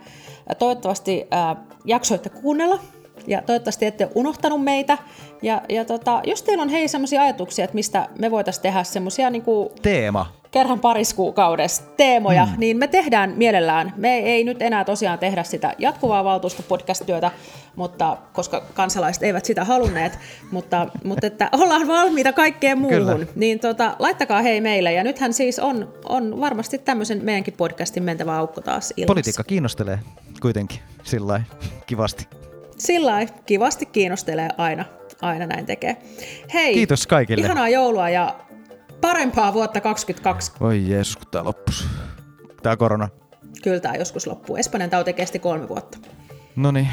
Toivottavasti 0.59 1.28
ää, 1.32 1.55
jaksoitte 1.86 2.30
kuunnella 2.30 2.80
ja 3.28 3.41
toivottavasti 3.41 3.86
ette 3.86 4.09
unohtanut 4.16 4.63
meitä. 4.63 4.97
Ja, 5.41 5.61
ja 5.70 5.86
tota, 5.86 6.22
jos 6.26 6.43
teillä 6.43 6.61
on 6.61 6.70
hei 6.70 6.88
semmoisia 6.88 7.22
ajatuksia, 7.22 7.66
että 7.66 7.76
mistä 7.76 8.09
me 8.20 8.32
voitaisiin 8.32 8.63
tehdä 8.63 8.84
semmoisia 8.84 9.30
niinku... 9.30 9.72
Teema 9.82 10.26
kerran 10.55 10.79
pariskuukaudessa 10.79 11.83
teemoja, 11.97 12.45
mm. 12.45 12.51
niin 12.57 12.77
me 12.77 12.87
tehdään 12.87 13.33
mielellään. 13.37 13.93
Me 13.97 14.17
ei 14.17 14.43
nyt 14.43 14.61
enää 14.61 14.83
tosiaan 14.83 15.19
tehdä 15.19 15.43
sitä 15.43 15.73
jatkuvaa 15.77 16.23
valtuustopodcast-työtä, 16.23 17.31
mutta, 17.75 18.17
koska 18.33 18.61
kansalaiset 18.73 19.23
eivät 19.23 19.45
sitä 19.45 19.63
halunneet, 19.63 20.19
mutta, 20.51 20.87
mutta 21.03 21.27
että 21.27 21.49
ollaan 21.51 21.87
valmiita 21.87 22.33
kaikkeen 22.33 22.77
muuhun. 22.77 22.99
Kyllä. 22.99 23.25
Niin 23.35 23.59
tota, 23.59 23.95
laittakaa 23.99 24.41
hei 24.41 24.61
meille, 24.61 24.93
ja 24.93 25.03
nythän 25.03 25.33
siis 25.33 25.59
on, 25.59 25.93
on 26.09 26.41
varmasti 26.41 26.77
tämmöisen 26.77 27.23
meidänkin 27.23 27.53
podcastin 27.53 28.03
mentävä 28.03 28.37
aukko 28.37 28.61
taas 28.61 28.93
ilmassa. 28.97 29.07
Politiikka 29.07 29.43
kiinnostelee 29.43 29.99
kuitenkin 30.41 30.79
sillä 31.03 31.41
kivasti. 31.85 32.27
Sillä 32.77 33.25
kivasti 33.45 33.85
kiinnostelee 33.85 34.49
aina, 34.57 34.85
aina 35.21 35.45
näin 35.45 35.65
tekee. 35.65 35.97
Hei, 36.53 36.73
Kiitos 36.73 37.07
kaikille. 37.07 37.45
Ihanaa 37.45 37.69
joulua 37.69 38.09
ja 38.09 38.35
parempaa 39.05 39.53
vuotta 39.53 39.81
2022. 39.81 40.51
Voi 40.59 40.89
Jeesus, 40.89 41.17
kun 41.17 41.27
tää 41.31 41.43
loppus. 41.43 41.87
Tää 42.63 42.77
korona. 42.77 43.09
Kyllä 43.63 43.79
tää 43.79 43.95
joskus 43.95 44.27
loppuu. 44.27 44.55
Espanjan 44.57 44.89
tauti 44.89 45.13
kesti 45.13 45.39
kolme 45.39 45.67
vuotta. 45.69 45.97
No 46.55 46.71
niin. 46.71 46.87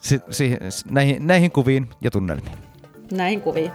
Si- 0.00 0.20
si- 0.30 0.56
näihin, 0.90 1.26
näihin 1.26 1.50
kuviin 1.50 1.90
ja 2.00 2.10
tunnelmiin. 2.10 2.58
Näihin 3.12 3.40
kuviin. 3.40 3.72